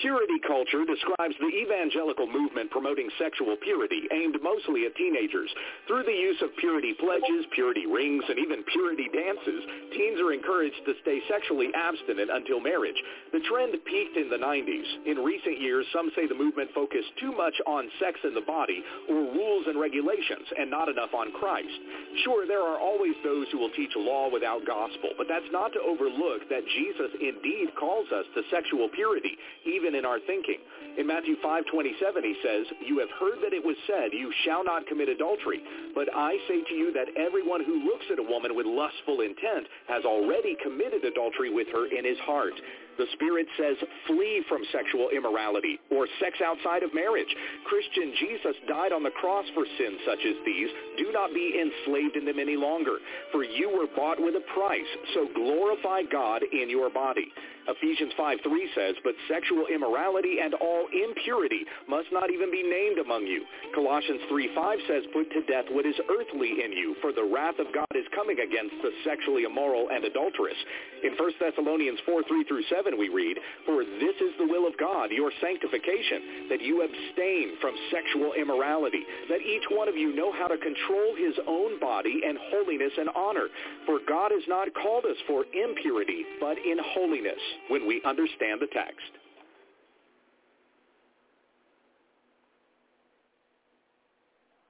Purity 0.00 0.40
culture 0.48 0.88
describes 0.88 1.36
the 1.36 1.52
evangelical 1.52 2.24
movement 2.24 2.72
promoting 2.72 3.12
sexual 3.20 3.52
purity 3.60 4.08
aimed 4.16 4.40
mostly 4.40 4.88
at 4.88 4.96
teenagers. 4.96 5.52
Through 5.86 6.08
the 6.08 6.16
use 6.16 6.40
of 6.40 6.56
purity 6.56 6.96
pledges, 6.96 7.44
purity 7.52 7.84
rings, 7.84 8.24
and 8.32 8.40
even 8.40 8.64
purity 8.72 9.12
dances, 9.12 9.60
teens 9.92 10.16
are 10.16 10.32
encouraged 10.32 10.80
to 10.88 10.96
stay 11.04 11.20
sexually 11.28 11.68
abstinent 11.76 12.32
until 12.32 12.64
marriage. 12.64 12.96
The 13.36 13.44
trend 13.44 13.76
peaked 13.84 14.16
in 14.16 14.32
the 14.32 14.40
90s. 14.40 14.88
In 15.04 15.20
recent 15.20 15.60
years, 15.60 15.84
some 15.92 16.08
say 16.16 16.24
the 16.24 16.34
movement 16.34 16.72
focused 16.72 17.12
too 17.20 17.36
much 17.36 17.60
on 17.68 17.92
sex 18.00 18.16
in 18.24 18.32
the 18.32 18.40
body 18.48 18.80
or 19.04 19.20
rules 19.36 19.68
and 19.68 19.76
regulations 19.76 20.48
and 20.56 20.72
not 20.72 20.88
enough 20.88 21.12
on 21.12 21.28
Christ. 21.36 21.76
Sure, 22.24 22.48
there 22.48 22.64
are 22.64 22.80
always 22.80 23.12
those 23.20 23.52
who 23.52 23.60
will 23.60 23.76
teach 23.76 23.92
law 24.00 24.32
without 24.32 24.64
gospel, 24.64 25.12
but 25.20 25.28
that's 25.28 25.52
not 25.52 25.76
to 25.76 25.80
overlook 25.84 26.48
that 26.48 26.64
Jesus 26.72 27.12
indeed 27.20 27.76
calls 27.76 28.08
us 28.16 28.24
to 28.32 28.40
sexual 28.48 28.88
purity, 28.88 29.36
even 29.68 29.89
in 29.94 30.04
our 30.04 30.18
thinking. 30.20 30.58
In 30.98 31.06
Matthew 31.06 31.36
5:27 31.36 32.24
he 32.24 32.34
says, 32.42 32.66
"You 32.80 32.98
have 32.98 33.10
heard 33.10 33.40
that 33.42 33.52
it 33.52 33.64
was 33.64 33.76
said, 33.86 34.12
you 34.12 34.32
shall 34.44 34.64
not 34.64 34.86
commit 34.86 35.08
adultery, 35.08 35.62
but 35.94 36.08
I 36.12 36.38
say 36.48 36.62
to 36.62 36.74
you 36.74 36.90
that 36.92 37.16
everyone 37.16 37.62
who 37.62 37.84
looks 37.84 38.10
at 38.10 38.18
a 38.18 38.22
woman 38.22 38.54
with 38.54 38.66
lustful 38.66 39.20
intent 39.20 39.68
has 39.86 40.04
already 40.04 40.56
committed 40.56 41.04
adultery 41.04 41.50
with 41.50 41.68
her 41.68 41.86
in 41.86 42.04
his 42.04 42.18
heart." 42.20 42.54
The 42.96 43.06
Spirit 43.12 43.46
says 43.56 43.76
flee 44.06 44.42
from 44.42 44.62
sexual 44.72 45.08
immorality 45.08 45.80
or 45.88 46.06
sex 46.18 46.40
outside 46.42 46.82
of 46.82 46.92
marriage. 46.92 47.34
Christian, 47.64 48.12
Jesus 48.16 48.56
died 48.68 48.92
on 48.92 49.02
the 49.02 49.10
cross 49.10 49.48
for 49.54 49.64
sins 49.78 50.00
such 50.04 50.22
as 50.26 50.36
these. 50.44 50.68
Do 50.98 51.10
not 51.10 51.32
be 51.32 51.58
enslaved 51.58 52.16
in 52.16 52.26
them 52.26 52.38
any 52.38 52.56
longer. 52.56 53.00
For 53.32 53.42
you 53.42 53.70
were 53.70 53.86
bought 53.86 54.20
with 54.20 54.36
a 54.36 54.44
price, 54.52 54.86
so 55.14 55.26
glorify 55.28 56.02
God 56.02 56.42
in 56.42 56.68
your 56.68 56.90
body. 56.90 57.32
Ephesians 57.70 58.12
5.3 58.18 58.42
says, 58.74 58.94
But 59.04 59.14
sexual 59.30 59.70
immorality 59.70 60.42
and 60.42 60.54
all 60.58 60.90
impurity 60.90 61.62
must 61.86 62.10
not 62.10 62.30
even 62.30 62.50
be 62.50 62.66
named 62.66 62.98
among 62.98 63.26
you. 63.30 63.46
Colossians 63.74 64.20
3.5 64.26 64.86
says, 64.90 65.02
Put 65.14 65.30
to 65.30 65.46
death 65.46 65.70
what 65.70 65.86
is 65.86 65.94
earthly 66.10 66.66
in 66.66 66.74
you, 66.74 66.96
for 67.00 67.12
the 67.14 67.22
wrath 67.22 67.62
of 67.62 67.70
God 67.70 67.86
is 67.94 68.06
coming 68.10 68.42
against 68.42 68.74
the 68.82 68.90
sexually 69.06 69.46
immoral 69.46 69.86
and 69.94 70.02
adulterous. 70.02 70.58
In 71.06 71.14
1 71.14 71.32
Thessalonians 71.38 72.02
4.3 72.08 72.48
through 72.48 72.66
7 72.66 72.98
we 72.98 73.08
read, 73.08 73.38
For 73.64 73.86
this 73.86 74.18
is 74.18 74.34
the 74.38 74.50
will 74.50 74.66
of 74.66 74.74
God, 74.76 75.14
your 75.14 75.30
sanctification, 75.38 76.50
that 76.50 76.60
you 76.60 76.82
abstain 76.82 77.54
from 77.62 77.78
sexual 77.94 78.34
immorality, 78.34 79.06
that 79.30 79.46
each 79.46 79.64
one 79.70 79.86
of 79.86 79.94
you 79.94 80.10
know 80.14 80.32
how 80.34 80.50
to 80.50 80.58
control 80.58 81.14
his 81.14 81.38
own 81.46 81.78
body 81.78 82.26
in 82.26 82.34
holiness 82.50 82.92
and 82.98 83.08
honor. 83.14 83.46
For 83.86 84.02
God 84.02 84.34
has 84.34 84.42
not 84.50 84.74
called 84.74 85.06
us 85.06 85.16
for 85.30 85.46
impurity, 85.54 86.26
but 86.42 86.58
in 86.58 86.76
holiness 86.98 87.38
when 87.68 87.86
we 87.86 88.02
understand 88.04 88.60
the 88.60 88.66
text. 88.72 89.12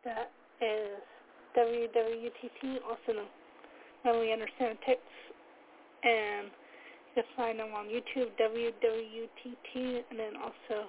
That 0.04 0.30
is 0.60 0.98
WWUTT, 1.56 2.78
also 2.88 3.26
when 4.02 4.20
we 4.20 4.32
understand 4.32 4.78
text, 4.86 5.02
and 6.02 6.46
you 7.14 7.22
can 7.22 7.24
find 7.36 7.58
them 7.58 7.74
on 7.74 7.86
YouTube, 7.86 8.30
WWUTT, 8.40 10.04
and 10.10 10.18
then 10.18 10.36
also 10.36 10.88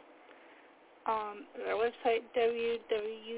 on 1.07 1.37
their 1.57 1.75
website, 1.75 2.23
www.utt.com. 2.37 3.29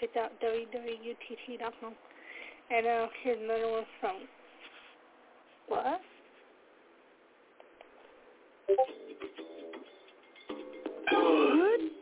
Check 0.00 0.16
out 0.16 0.32
www.utt.com. 0.42 1.94
And 2.70 2.86
now 2.86 3.08
here's 3.22 3.40
another 3.42 3.70
one 3.70 3.86
from 4.00 4.28
what? 5.68 6.00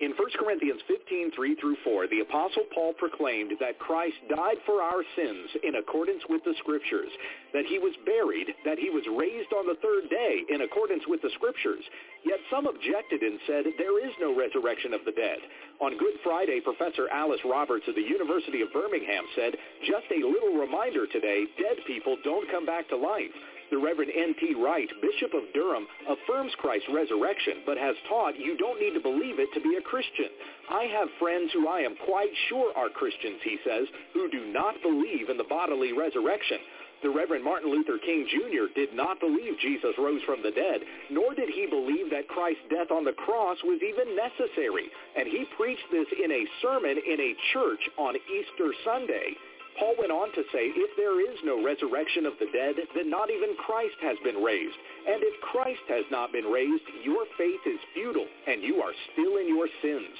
In 0.00 0.16
1 0.16 0.16
Corinthians 0.40 0.80
15, 0.88 1.32
3 1.36 1.54
through 1.60 1.76
4, 1.84 2.08
the 2.08 2.20
Apostle 2.20 2.64
Paul 2.74 2.94
proclaimed 2.96 3.52
that 3.60 3.78
Christ 3.78 4.16
died 4.28 4.56
for 4.64 4.80
our 4.80 5.04
sins 5.14 5.50
in 5.62 5.76
accordance 5.76 6.24
with 6.28 6.42
the 6.42 6.54
Scriptures, 6.58 7.12
that 7.52 7.66
he 7.66 7.78
was 7.78 7.92
buried, 8.08 8.48
that 8.64 8.78
he 8.78 8.88
was 8.88 9.04
raised 9.12 9.52
on 9.52 9.68
the 9.68 9.76
third 9.84 10.08
day 10.08 10.40
in 10.48 10.62
accordance 10.62 11.04
with 11.06 11.20
the 11.20 11.30
Scriptures. 11.36 11.84
Yet 12.24 12.40
some 12.50 12.66
objected 12.66 13.20
and 13.20 13.38
said 13.46 13.64
there 13.76 14.00
is 14.00 14.12
no 14.18 14.32
resurrection 14.32 14.94
of 14.96 15.04
the 15.04 15.12
dead. 15.12 15.38
On 15.84 15.98
Good 16.00 16.16
Friday, 16.24 16.60
Professor 16.64 17.08
Alice 17.12 17.44
Roberts 17.44 17.84
of 17.86 17.94
the 17.94 18.00
University 18.00 18.62
of 18.62 18.72
Birmingham 18.72 19.28
said, 19.36 19.52
just 19.84 20.08
a 20.10 20.24
little 20.24 20.56
reminder 20.56 21.06
today, 21.06 21.44
dead 21.60 21.76
people 21.86 22.16
don't 22.24 22.50
come 22.50 22.64
back 22.64 22.88
to 22.88 22.96
life. 22.96 23.36
The 23.70 23.78
Reverend 23.78 24.10
N.T. 24.10 24.54
Wright, 24.58 24.90
Bishop 25.00 25.32
of 25.32 25.46
Durham, 25.54 25.86
affirms 26.08 26.52
Christ's 26.58 26.90
resurrection, 26.92 27.62
but 27.64 27.78
has 27.78 27.94
taught 28.08 28.38
you 28.38 28.56
don't 28.58 28.80
need 28.80 28.94
to 28.94 29.00
believe 29.00 29.38
it 29.38 29.48
to 29.54 29.60
be 29.60 29.76
a 29.78 29.82
Christian. 29.82 30.26
I 30.68 30.90
have 30.90 31.08
friends 31.18 31.52
who 31.52 31.68
I 31.68 31.80
am 31.80 31.94
quite 32.04 32.34
sure 32.48 32.72
are 32.76 32.88
Christians, 32.88 33.38
he 33.44 33.58
says, 33.64 33.86
who 34.12 34.28
do 34.30 34.50
not 34.52 34.82
believe 34.82 35.30
in 35.30 35.38
the 35.38 35.46
bodily 35.46 35.92
resurrection. 35.92 36.58
The 37.02 37.10
Reverend 37.10 37.44
Martin 37.44 37.70
Luther 37.70 37.96
King 38.04 38.26
Jr. 38.28 38.68
did 38.74 38.92
not 38.92 39.20
believe 39.20 39.58
Jesus 39.62 39.96
rose 39.96 40.20
from 40.26 40.42
the 40.42 40.50
dead, 40.50 40.82
nor 41.08 41.32
did 41.32 41.48
he 41.48 41.64
believe 41.64 42.10
that 42.10 42.28
Christ's 42.28 42.66
death 42.68 42.90
on 42.90 43.04
the 43.04 43.16
cross 43.16 43.56
was 43.64 43.80
even 43.80 44.16
necessary. 44.16 44.90
And 45.16 45.26
he 45.26 45.46
preached 45.56 45.88
this 45.90 46.08
in 46.12 46.30
a 46.30 46.44
sermon 46.60 46.98
in 46.98 47.20
a 47.20 47.36
church 47.54 47.80
on 47.96 48.16
Easter 48.28 48.74
Sunday. 48.84 49.32
Paul 49.80 49.96
went 49.96 50.12
on 50.12 50.28
to 50.36 50.44
say, 50.52 50.68
if 50.76 50.92
there 51.00 51.24
is 51.24 51.40
no 51.42 51.64
resurrection 51.64 52.28
of 52.28 52.36
the 52.36 52.52
dead, 52.52 52.76
then 52.94 53.08
not 53.08 53.32
even 53.32 53.56
Christ 53.56 53.96
has 54.04 54.20
been 54.22 54.44
raised. 54.44 54.76
And 55.08 55.24
if 55.24 55.40
Christ 55.40 55.80
has 55.88 56.04
not 56.12 56.36
been 56.36 56.44
raised, 56.44 56.84
your 57.02 57.24
faith 57.40 57.64
is 57.64 57.80
futile, 57.96 58.28
and 58.46 58.60
you 58.62 58.84
are 58.84 58.92
still 59.12 59.40
in 59.40 59.48
your 59.48 59.66
sins. 59.80 60.12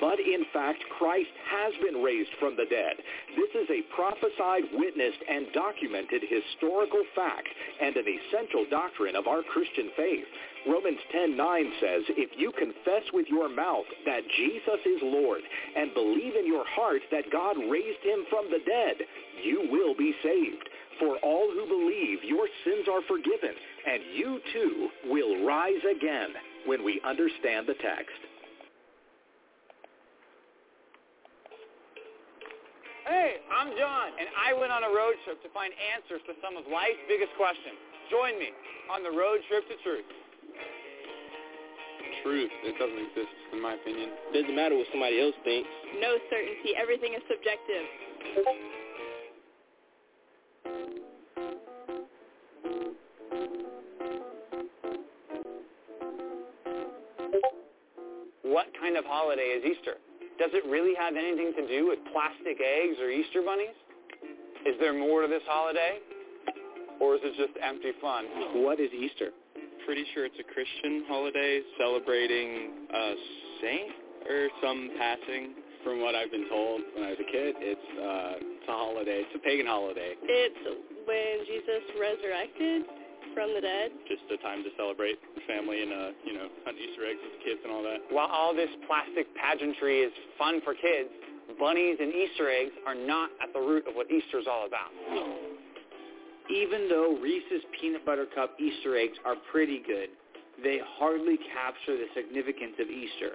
But 0.00 0.18
in 0.18 0.44
fact, 0.52 0.82
Christ 0.98 1.30
has 1.50 1.72
been 1.82 2.02
raised 2.02 2.30
from 2.40 2.56
the 2.56 2.66
dead. 2.66 2.96
This 3.36 3.50
is 3.54 3.70
a 3.70 3.86
prophesied, 3.94 4.64
witnessed, 4.72 5.22
and 5.28 5.52
documented 5.52 6.22
historical 6.26 7.02
fact 7.14 7.48
and 7.80 7.96
an 7.96 8.06
essential 8.06 8.66
doctrine 8.70 9.16
of 9.16 9.26
our 9.26 9.42
Christian 9.42 9.90
faith. 9.96 10.26
Romans 10.66 10.98
10:9 11.12 11.36
says, 11.80 12.02
If 12.16 12.30
you 12.36 12.50
confess 12.52 13.04
with 13.12 13.28
your 13.28 13.48
mouth 13.48 13.86
that 14.06 14.26
Jesus 14.36 14.80
is 14.84 15.00
Lord 15.02 15.42
and 15.76 15.94
believe 15.94 16.36
in 16.36 16.46
your 16.46 16.64
heart 16.66 17.02
that 17.10 17.30
God 17.30 17.56
raised 17.70 18.02
him 18.02 18.24
from 18.30 18.50
the 18.50 18.60
dead, 18.64 18.96
you 19.42 19.68
will 19.70 19.94
be 19.94 20.14
saved. 20.22 20.68
For 20.98 21.16
all 21.18 21.50
who 21.50 21.66
believe, 21.66 22.22
your 22.24 22.48
sins 22.64 22.86
are 22.88 23.02
forgiven, 23.02 23.54
and 23.86 24.02
you 24.14 24.40
too 24.52 24.88
will 25.06 25.44
rise 25.44 25.82
again 25.84 26.30
when 26.66 26.84
we 26.84 27.00
understand 27.04 27.66
the 27.66 27.74
text. 27.74 28.33
Hey, 33.04 33.36
I'm 33.52 33.68
John, 33.76 34.16
and 34.16 34.32
I 34.32 34.56
went 34.56 34.72
on 34.72 34.80
a 34.80 34.88
road 34.88 35.12
trip 35.28 35.36
to 35.44 35.50
find 35.52 35.68
answers 35.92 36.24
to 36.24 36.32
some 36.40 36.56
of 36.56 36.64
life's 36.72 37.04
biggest 37.04 37.36
questions. 37.36 37.76
Join 38.08 38.40
me 38.40 38.48
on 38.88 39.04
the 39.04 39.12
road 39.12 39.44
trip 39.44 39.68
to 39.68 39.76
truth. 39.84 40.08
Truth, 42.24 42.52
it 42.64 42.72
doesn't 42.80 42.96
exist, 42.96 43.36
in 43.52 43.60
my 43.60 43.76
opinion. 43.76 44.08
Doesn't 44.32 44.56
matter 44.56 44.80
what 44.80 44.88
somebody 44.88 45.20
else 45.20 45.36
thinks. 45.44 45.68
No 46.00 46.16
certainty. 46.32 46.72
Everything 46.80 47.12
is 47.12 47.20
subjective. 47.28 47.84
What 58.48 58.72
kind 58.80 58.96
of 58.96 59.04
holiday 59.04 59.60
is 59.60 59.76
Easter? 59.76 60.00
Does 60.38 60.50
it 60.52 60.66
really 60.66 60.94
have 60.98 61.14
anything 61.14 61.54
to 61.54 61.64
do 61.68 61.88
with 61.88 61.98
plastic 62.10 62.58
eggs 62.58 62.98
or 62.98 63.10
Easter 63.10 63.42
bunnies? 63.42 63.76
Is 64.66 64.74
there 64.80 64.94
more 64.94 65.22
to 65.22 65.28
this 65.28 65.44
holiday? 65.46 66.02
Or 67.00 67.14
is 67.16 67.20
it 67.22 67.34
just 67.36 67.54
empty 67.62 67.92
fun? 68.00 68.24
What 68.64 68.80
is 68.80 68.90
Easter? 68.90 69.30
Pretty 69.86 70.04
sure 70.14 70.24
it's 70.24 70.38
a 70.40 70.46
Christian 70.46 71.04
holiday 71.06 71.60
celebrating 71.78 72.88
a 72.88 73.14
saint 73.60 73.92
or 74.26 74.48
some 74.62 74.90
passing. 74.98 75.54
From 75.84 76.00
what 76.00 76.14
I've 76.16 76.32
been 76.32 76.48
told 76.48 76.80
when 76.96 77.04
I 77.04 77.12
was 77.12 77.20
a 77.20 77.28
kid, 77.28 77.60
it's, 77.60 77.88
uh, 78.00 78.40
it's 78.40 78.64
a 78.64 78.72
holiday. 78.72 79.20
It's 79.20 79.36
a 79.36 79.42
pagan 79.44 79.68
holiday. 79.68 80.16
It's 80.16 80.64
when 81.04 81.44
Jesus 81.44 81.84
resurrected 82.00 82.88
from 83.34 83.52
the 83.52 83.60
dead. 83.60 83.90
Just 84.08 84.22
a 84.30 84.38
time 84.38 84.62
to 84.62 84.70
celebrate 84.78 85.18
family 85.46 85.82
and, 85.82 85.92
uh, 85.92 86.10
you 86.24 86.32
know, 86.32 86.48
hunt 86.64 86.78
Easter 86.78 87.04
eggs 87.04 87.18
with 87.20 87.34
the 87.36 87.42
kids 87.44 87.60
and 87.66 87.74
all 87.74 87.82
that. 87.82 88.00
While 88.08 88.30
all 88.30 88.54
this 88.54 88.70
plastic 88.86 89.26
pageantry 89.34 90.00
is 90.06 90.12
fun 90.38 90.62
for 90.62 90.72
kids, 90.72 91.10
bunnies 91.58 91.98
and 92.00 92.14
Easter 92.14 92.48
eggs 92.48 92.72
are 92.86 92.94
not 92.94 93.30
at 93.42 93.52
the 93.52 93.60
root 93.60 93.84
of 93.90 93.94
what 93.94 94.10
Easter 94.10 94.38
is 94.38 94.46
all 94.46 94.66
about. 94.66 94.94
Even 96.48 96.88
though 96.88 97.18
Reese's 97.20 97.64
Peanut 97.80 98.06
Butter 98.06 98.26
Cup 98.34 98.56
Easter 98.60 98.96
eggs 98.96 99.18
are 99.24 99.36
pretty 99.50 99.82
good, 99.84 100.08
they 100.62 100.78
hardly 100.96 101.36
capture 101.52 101.96
the 101.98 102.06
significance 102.14 102.78
of 102.78 102.88
Easter, 102.88 103.34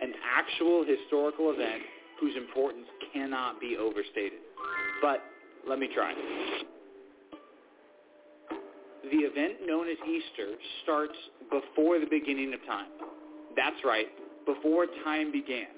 an 0.00 0.14
actual 0.24 0.84
historical 0.84 1.52
event 1.52 1.82
whose 2.20 2.36
importance 2.36 2.86
cannot 3.12 3.60
be 3.60 3.76
overstated. 3.76 4.40
But 5.02 5.20
let 5.68 5.78
me 5.78 5.88
try. 5.94 6.14
The 9.10 9.18
event 9.18 9.66
known 9.66 9.88
as 9.88 9.98
Easter 10.08 10.56
starts 10.82 11.14
before 11.50 11.98
the 11.98 12.06
beginning 12.06 12.54
of 12.54 12.64
time. 12.66 12.88
That's 13.56 13.76
right, 13.84 14.06
before 14.46 14.86
time 15.04 15.30
began, 15.30 15.68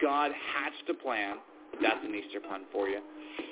God 0.00 0.32
hatched 0.32 0.88
a 0.90 0.94
plan, 0.94 1.36
that's 1.80 2.04
an 2.04 2.14
Easter 2.14 2.40
pun 2.40 2.62
for 2.72 2.88
you, 2.88 3.00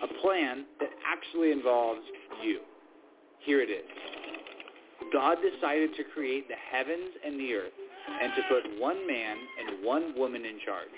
a 0.02 0.20
plan 0.20 0.65
that 0.81 0.90
actually 1.07 1.52
involves 1.52 2.02
you. 2.43 2.61
Here 3.40 3.62
it 3.62 3.70
is. 3.70 3.86
God 5.12 5.39
decided 5.40 5.90
to 5.97 6.05
create 6.12 6.48
the 6.48 6.59
heavens 6.70 7.15
and 7.24 7.39
the 7.39 7.55
earth 7.55 7.73
and 8.23 8.32
to 8.35 8.43
put 8.48 8.81
one 8.81 9.07
man 9.07 9.36
and 9.36 9.85
one 9.85 10.12
woman 10.16 10.44
in 10.44 10.59
charge, 10.65 10.94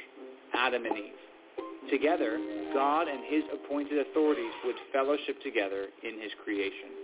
Adam 0.55 0.85
and 0.87 0.97
Eve. 0.97 1.91
Together, 1.91 2.39
God 2.73 3.09
and 3.09 3.21
his 3.29 3.43
appointed 3.53 4.07
authorities 4.07 4.53
would 4.65 4.77
fellowship 4.93 5.41
together 5.43 5.87
in 6.03 6.21
his 6.21 6.33
creation. 6.45 7.02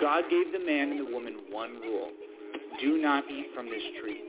God 0.00 0.24
gave 0.30 0.52
the 0.52 0.64
man 0.64 0.90
and 0.90 1.00
the 1.06 1.12
woman 1.12 1.36
one 1.50 1.80
rule. 1.80 2.10
Do 2.80 2.98
not 2.98 3.24
eat 3.30 3.46
from 3.54 3.66
this 3.66 3.82
tree, 4.00 4.22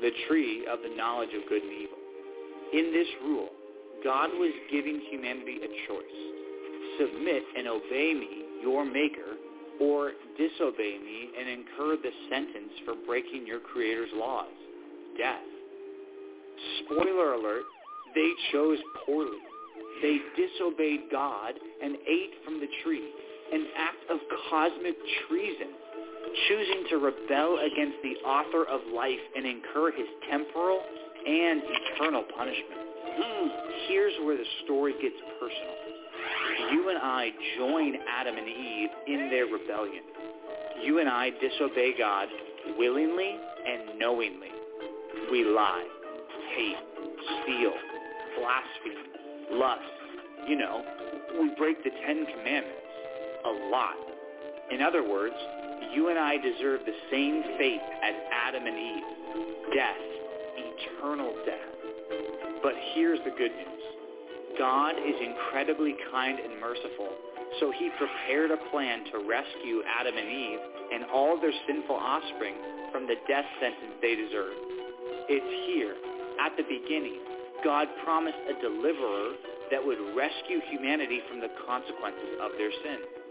the 0.00 0.10
tree 0.28 0.66
of 0.70 0.80
the 0.82 0.96
knowledge 0.96 1.30
of 1.34 1.48
good 1.48 1.62
and 1.62 1.72
evil. 1.72 1.98
In 2.72 2.92
this 2.92 3.06
rule, 3.24 3.50
God 4.02 4.30
was 4.34 4.52
giving 4.70 5.00
humanity 5.10 5.58
a 5.62 5.68
choice. 5.86 6.20
Submit 6.98 7.42
and 7.56 7.68
obey 7.68 8.14
me, 8.14 8.62
your 8.62 8.84
maker, 8.84 9.38
or 9.80 10.12
disobey 10.36 10.98
me 10.98 11.30
and 11.38 11.48
incur 11.48 11.96
the 11.96 12.10
sentence 12.30 12.72
for 12.84 12.94
breaking 13.06 13.46
your 13.46 13.60
Creator's 13.60 14.10
laws, 14.14 14.52
death. 15.16 15.42
Spoiler 16.84 17.34
alert, 17.34 17.64
they 18.14 18.30
chose 18.52 18.78
poorly. 19.06 19.38
They 20.02 20.18
disobeyed 20.36 21.10
God 21.10 21.54
and 21.82 21.96
ate 22.06 22.34
from 22.44 22.60
the 22.60 22.68
tree, 22.82 23.08
an 23.52 23.66
act 23.76 24.10
of 24.10 24.18
cosmic 24.48 24.96
treason, 25.28 25.68
choosing 26.48 26.84
to 26.90 26.96
rebel 26.96 27.58
against 27.60 27.98
the 28.02 28.16
author 28.26 28.64
of 28.64 28.80
life 28.94 29.20
and 29.36 29.46
incur 29.46 29.92
his 29.92 30.06
temporal 30.30 30.80
and 31.26 31.62
eternal 31.62 32.24
punishment. 32.36 32.80
Hmm, 33.14 33.48
Here's 33.88 34.14
where 34.24 34.36
the 34.36 34.44
story 34.64 34.94
gets 35.02 35.16
personal. 35.38 35.76
You 36.72 36.88
and 36.88 36.98
I 36.98 37.30
join 37.58 37.94
Adam 38.08 38.36
and 38.36 38.48
Eve 38.48 38.90
in 39.06 39.28
their 39.30 39.46
rebellion. 39.46 40.02
You 40.82 40.98
and 41.00 41.08
I 41.08 41.30
disobey 41.30 41.92
God 41.98 42.28
willingly 42.78 43.36
and 43.66 43.98
knowingly. 43.98 44.48
We 45.30 45.44
lie, 45.44 45.86
hate, 46.56 46.76
steal, 47.42 47.72
blaspheme, 48.38 49.58
lust. 49.58 49.80
You 50.48 50.56
know, 50.56 50.82
we 51.40 51.50
break 51.56 51.84
the 51.84 51.90
Ten 52.06 52.26
Commandments 52.26 52.81
a 53.44 53.68
lot. 53.70 53.96
In 54.70 54.80
other 54.80 55.06
words, 55.06 55.34
you 55.92 56.08
and 56.08 56.18
I 56.18 56.36
deserve 56.38 56.80
the 56.86 56.96
same 57.10 57.42
fate 57.58 57.82
as 58.02 58.14
Adam 58.32 58.66
and 58.66 58.78
Eve, 58.78 59.08
death, 59.74 60.02
eternal 60.56 61.34
death. 61.44 61.72
But 62.62 62.74
here's 62.94 63.18
the 63.24 63.34
good 63.36 63.52
news. 63.52 63.82
God 64.58 64.94
is 64.96 65.16
incredibly 65.20 65.96
kind 66.12 66.38
and 66.38 66.60
merciful, 66.60 67.08
so 67.60 67.72
he 67.72 67.90
prepared 67.98 68.50
a 68.50 68.60
plan 68.70 69.04
to 69.12 69.18
rescue 69.28 69.82
Adam 69.84 70.16
and 70.16 70.28
Eve 70.28 70.60
and 70.92 71.04
all 71.12 71.40
their 71.40 71.52
sinful 71.66 71.96
offspring 71.96 72.54
from 72.92 73.06
the 73.06 73.16
death 73.28 73.48
sentence 73.60 73.96
they 74.00 74.14
deserve. 74.14 74.54
It's 75.28 75.52
here, 75.68 75.96
at 76.40 76.56
the 76.56 76.64
beginning, 76.64 77.20
God 77.64 77.88
promised 78.04 78.40
a 78.48 78.60
deliverer 78.60 79.32
that 79.70 79.80
would 79.80 79.98
rescue 80.16 80.60
humanity 80.68 81.20
from 81.28 81.40
the 81.40 81.48
consequences 81.66 82.36
of 82.40 82.52
their 82.58 82.70
sin. 82.84 83.21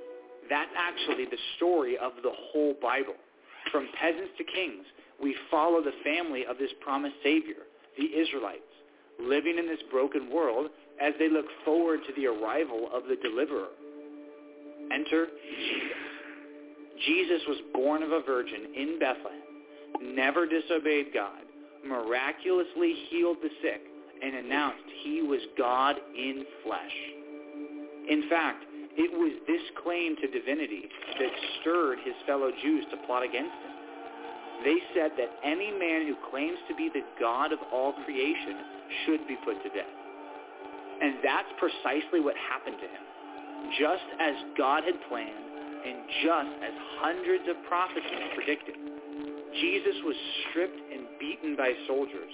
That's 0.52 0.70
actually 0.76 1.26
the 1.32 1.40
story 1.56 1.98
of 1.98 2.12
the 2.24 2.32
whole 2.52 2.76
Bible. 2.82 3.16
From 3.72 3.88
peasants 3.98 4.34
to 4.38 4.44
kings, 4.44 4.84
we 5.24 5.34
follow 5.50 5.82
the 5.82 5.96
family 6.04 6.46
of 6.46 6.58
this 6.58 6.72
promised 6.82 7.16
Savior, 7.24 7.64
the 7.98 8.04
Israelites, 8.04 8.60
living 9.18 9.58
in 9.58 9.66
this 9.66 9.80
broken 9.90 10.30
world 10.30 10.68
as 11.02 11.14
they 11.20 11.30
look 11.30 11.46
forward 11.64 12.02
to 12.06 12.14
the 12.20 12.28
arrival 12.28 12.90
of 12.94 13.04
the 13.04 13.16
deliverer. 13.16 13.70
Enter 14.92 15.28
Jesus. 15.28 16.12
Jesus 17.08 17.42
was 17.48 17.58
born 17.74 18.04
of 18.04 18.12
a 18.12 18.22
virgin 18.22 18.76
in 18.76 19.00
Bethlehem, 19.00 20.16
never 20.16 20.46
disobeyed 20.46 21.14
God, 21.14 21.42
miraculously 21.88 22.94
healed 23.10 23.38
the 23.42 23.50
sick, 23.62 23.82
and 24.22 24.36
announced 24.36 24.84
he 25.02 25.22
was 25.22 25.40
God 25.58 25.96
in 26.16 26.46
flesh. 26.64 26.98
In 28.10 28.30
fact, 28.30 28.66
it 28.98 29.12
was 29.12 29.32
this 29.48 29.64
claim 29.84 30.16
to 30.18 30.28
divinity 30.28 30.90
that 31.20 31.32
stirred 31.60 32.00
his 32.04 32.16
fellow 32.28 32.52
Jews 32.62 32.86
to 32.92 32.98
plot 33.08 33.24
against 33.24 33.56
him. 33.64 33.74
They 34.64 34.78
said 34.94 35.12
that 35.18 35.32
any 35.44 35.72
man 35.72 36.06
who 36.06 36.16
claims 36.30 36.60
to 36.70 36.76
be 36.76 36.90
the 36.90 37.02
God 37.20 37.52
of 37.52 37.60
all 37.74 37.94
creation 38.06 38.56
should 39.06 39.28
be 39.28 39.38
put 39.44 39.58
to 39.64 39.70
death. 39.70 39.96
And 41.02 41.18
that's 41.24 41.50
precisely 41.58 42.22
what 42.22 42.36
happened 42.38 42.78
to 42.78 42.88
him. 42.88 43.04
Just 43.80 44.06
as 44.20 44.36
God 44.58 44.84
had 44.84 45.02
planned 45.10 45.52
and 45.82 45.98
just 46.22 46.54
as 46.62 46.74
hundreds 47.02 47.46
of 47.50 47.58
prophecies 47.66 48.26
predicted. 48.38 48.76
Jesus 49.60 49.98
was 50.06 50.16
stripped 50.50 50.80
and 50.94 51.10
beaten 51.20 51.56
by 51.58 51.74
soldiers, 51.88 52.32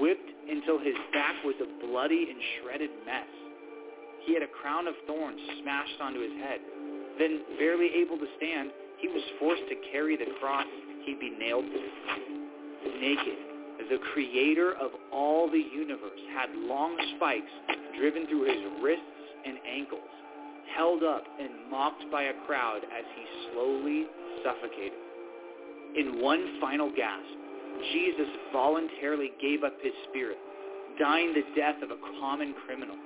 whipped 0.00 0.30
until 0.50 0.78
his 0.78 0.98
back 1.12 1.38
was 1.44 1.54
a 1.62 1.68
bloody 1.86 2.26
and 2.30 2.38
shredded 2.58 2.90
mess. 3.06 3.30
He 4.26 4.34
had 4.34 4.42
a 4.42 4.48
crown 4.48 4.86
of 4.86 4.94
thorns 5.06 5.40
smashed 5.62 6.00
onto 6.00 6.20
his 6.20 6.32
head. 6.40 6.60
Then, 7.18 7.42
barely 7.58 7.90
able 7.94 8.18
to 8.18 8.26
stand, 8.36 8.70
he 8.98 9.08
was 9.08 9.22
forced 9.38 9.62
to 9.68 9.76
carry 9.92 10.16
the 10.16 10.26
cross 10.40 10.66
he'd 11.04 11.20
be 11.20 11.30
nailed 11.30 11.64
to. 11.64 11.80
Naked, 13.00 13.88
the 13.90 13.98
creator 14.12 14.72
of 14.80 14.90
all 15.12 15.50
the 15.50 15.58
universe 15.58 16.20
had 16.34 16.48
long 16.56 16.96
spikes 17.16 17.52
driven 17.98 18.26
through 18.26 18.44
his 18.44 18.64
wrists 18.82 19.04
and 19.44 19.58
ankles, 19.68 20.08
held 20.74 21.02
up 21.02 21.24
and 21.38 21.50
mocked 21.70 22.04
by 22.10 22.24
a 22.24 22.32
crowd 22.46 22.80
as 22.84 23.04
he 23.14 23.52
slowly 23.52 24.06
suffocated. 24.42 24.98
In 25.96 26.20
one 26.20 26.58
final 26.60 26.90
gasp, 26.90 27.28
Jesus 27.92 28.28
voluntarily 28.52 29.32
gave 29.40 29.62
up 29.64 29.74
his 29.82 29.92
spirit, 30.08 30.38
dying 30.98 31.34
the 31.34 31.44
death 31.54 31.82
of 31.82 31.90
a 31.90 31.98
common 32.20 32.54
criminal. 32.66 32.96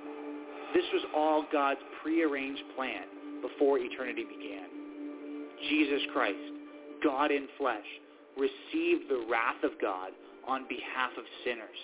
This 0.73 0.85
was 0.93 1.03
all 1.15 1.45
God's 1.51 1.79
prearranged 2.01 2.63
plan 2.75 3.03
before 3.41 3.79
eternity 3.79 4.23
began. 4.23 4.69
Jesus 5.69 6.01
Christ, 6.13 6.37
God 7.03 7.31
in 7.31 7.47
flesh, 7.57 7.85
received 8.37 9.09
the 9.09 9.25
wrath 9.29 9.63
of 9.63 9.71
God 9.81 10.11
on 10.47 10.67
behalf 10.69 11.11
of 11.17 11.23
sinners. 11.43 11.79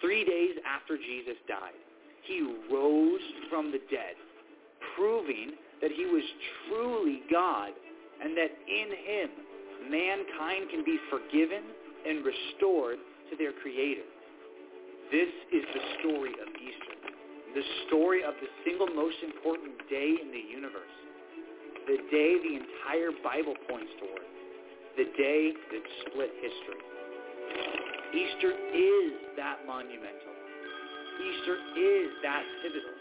Three 0.00 0.24
days 0.24 0.56
after 0.66 0.96
Jesus 0.96 1.36
died, 1.48 1.78
he 2.24 2.42
rose 2.72 3.20
from 3.48 3.70
the 3.70 3.80
dead, 3.90 4.16
proving 4.96 5.52
that 5.80 5.90
he 5.90 6.06
was 6.06 6.24
truly 6.68 7.22
God 7.30 7.70
and 8.22 8.36
that 8.36 8.50
in 8.66 8.88
him 9.04 9.30
mankind 9.90 10.70
can 10.70 10.84
be 10.84 10.98
forgiven 11.10 11.62
and 12.08 12.24
restored 12.24 12.98
to 13.30 13.36
their 13.36 13.52
Creator. 13.52 14.06
This 15.12 15.30
is 15.52 15.62
the 15.72 15.82
story 16.00 16.34
of 16.34 16.48
Easter, 16.58 16.95
the 17.56 17.64
story 17.88 18.20
of 18.20 18.36
the 18.44 18.52
single 18.68 18.86
most 18.92 19.16
important 19.24 19.72
day 19.88 20.20
in 20.20 20.28
the 20.28 20.44
universe, 20.44 20.96
the 21.88 21.96
day 22.12 22.36
the 22.36 22.52
entire 22.60 23.16
Bible 23.24 23.56
points 23.64 23.88
toward, 23.96 24.28
the 25.00 25.08
day 25.16 25.56
that 25.72 25.84
split 26.04 26.36
history. 26.36 26.84
Easter 28.12 28.52
is 28.52 29.08
that 29.40 29.64
monumental. 29.64 30.36
Easter 31.16 31.56
is 31.80 32.12
that 32.20 32.44
pivotal. 32.60 32.96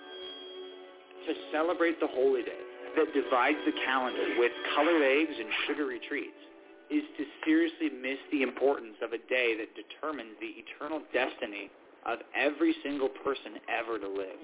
To 1.27 1.31
celebrate 1.51 1.99
the 1.99 2.07
holy 2.07 2.47
day 2.47 2.63
that 2.95 3.11
divides 3.11 3.59
the 3.67 3.75
calendar 3.83 4.39
with 4.39 4.55
colored 4.71 5.03
eggs 5.03 5.35
and 5.35 5.51
sugary 5.67 5.99
treats 6.07 6.39
is 6.87 7.03
to 7.19 7.27
seriously 7.43 7.91
miss 7.91 8.23
the 8.31 8.39
importance 8.39 8.95
of 9.03 9.11
a 9.11 9.19
day 9.27 9.59
that 9.59 9.75
determines 9.75 10.31
the 10.39 10.63
eternal 10.63 11.03
destiny 11.11 11.67
of 12.05 12.19
every 12.35 12.75
single 12.83 13.09
person 13.09 13.53
ever 13.69 13.99
to 13.99 14.07
live. 14.07 14.39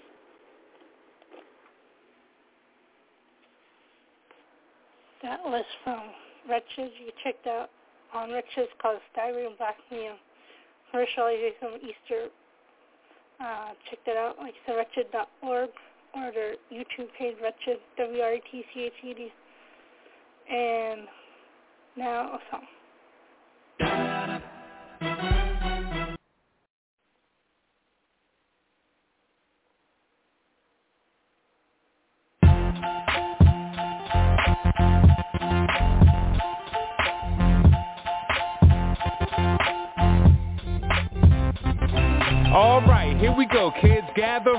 That 5.23 5.39
was 5.43 5.65
from 5.83 6.01
Wretched. 6.49 6.91
You 6.99 7.11
checked 7.23 7.45
out 7.45 7.69
on 8.13 8.31
Wretched 8.31 8.67
called 8.81 8.99
Diary 9.15 9.45
of 9.45 9.57
Black 9.57 9.77
Museum. 9.91 10.15
Commercialization 10.93 11.75
of 11.75 11.81
Easter. 11.81 12.27
Uh, 13.39 13.69
check 13.89 13.99
that 14.05 14.17
out, 14.17 14.37
like 14.39 14.53
I 14.67 14.75
wretched.org 14.75 15.69
or 16.13 16.31
their 16.31 16.55
YouTube 16.71 17.07
page, 17.17 17.35
Wretched, 17.41 17.79
W-R-E-T-C-H-E-D. 17.97 19.31
And 20.53 21.07
now 21.95 22.33
a 22.33 22.39
song. 22.51 24.10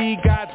We 0.00 0.16
God's 0.16 0.39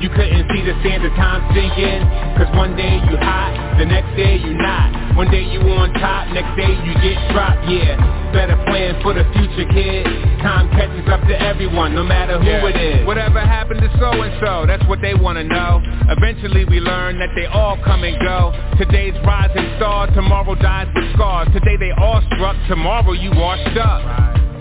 You 0.00 0.08
couldn't 0.08 0.48
see 0.48 0.64
the 0.64 0.72
sands 0.80 1.04
of 1.04 1.12
time 1.12 1.44
sinking. 1.52 2.00
Cause 2.40 2.48
one 2.56 2.72
day 2.74 3.04
you 3.04 3.20
hot, 3.20 3.76
the 3.76 3.84
next 3.84 4.16
day 4.16 4.40
you 4.40 4.56
not. 4.56 5.14
One 5.14 5.28
day 5.30 5.44
you 5.44 5.60
on 5.76 5.92
top, 5.92 6.32
next 6.32 6.56
day 6.56 6.72
you 6.72 6.94
get 7.04 7.20
dropped, 7.36 7.68
yeah. 7.68 8.00
Better 8.32 8.56
plan 8.64 8.96
for 9.04 9.12
the 9.12 9.28
future, 9.36 9.68
kid. 9.68 10.08
Time 10.40 10.72
catches 10.72 11.04
up 11.12 11.20
to 11.28 11.36
everyone, 11.36 11.94
no 11.94 12.02
matter 12.02 12.40
who 12.40 12.48
it 12.72 12.80
is. 12.80 13.06
Whatever 13.06 13.40
happened 13.40 13.82
to 13.84 13.92
so-and-so, 14.00 14.64
that's 14.64 14.86
what 14.88 15.02
they 15.02 15.12
wanna 15.12 15.44
know. 15.44 15.82
Eventually 16.08 16.64
we 16.64 16.80
learn 16.80 17.18
that 17.18 17.36
they 17.36 17.44
all 17.44 17.76
come 17.84 18.02
and 18.02 18.16
go. 18.24 18.56
Today's 18.78 19.12
rising 19.26 19.68
star, 19.76 20.06
tomorrow 20.14 20.54
dies 20.54 20.88
with 20.94 21.12
scars 21.12 21.48
Today 21.52 21.76
they 21.76 21.92
all 22.00 22.22
struck, 22.32 22.56
tomorrow 22.68 23.12
you 23.12 23.32
washed 23.36 23.76
up 23.76 24.39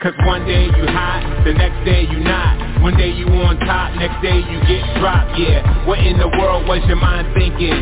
Cause 0.00 0.14
one 0.26 0.46
day 0.46 0.66
you 0.66 0.86
hot, 0.94 1.42
the 1.44 1.52
next 1.52 1.84
day 1.84 2.06
you 2.06 2.20
not. 2.20 2.82
One 2.82 2.96
day 2.96 3.10
you 3.10 3.26
on 3.26 3.58
top, 3.58 3.96
next 3.96 4.22
day 4.22 4.38
you 4.38 4.58
get 4.70 4.86
dropped, 5.02 5.36
yeah. 5.36 5.86
What 5.88 5.98
in 5.98 6.18
the 6.18 6.28
world 6.38 6.68
was 6.68 6.78
your 6.86 7.02
mind 7.02 7.34
thinking? 7.34 7.74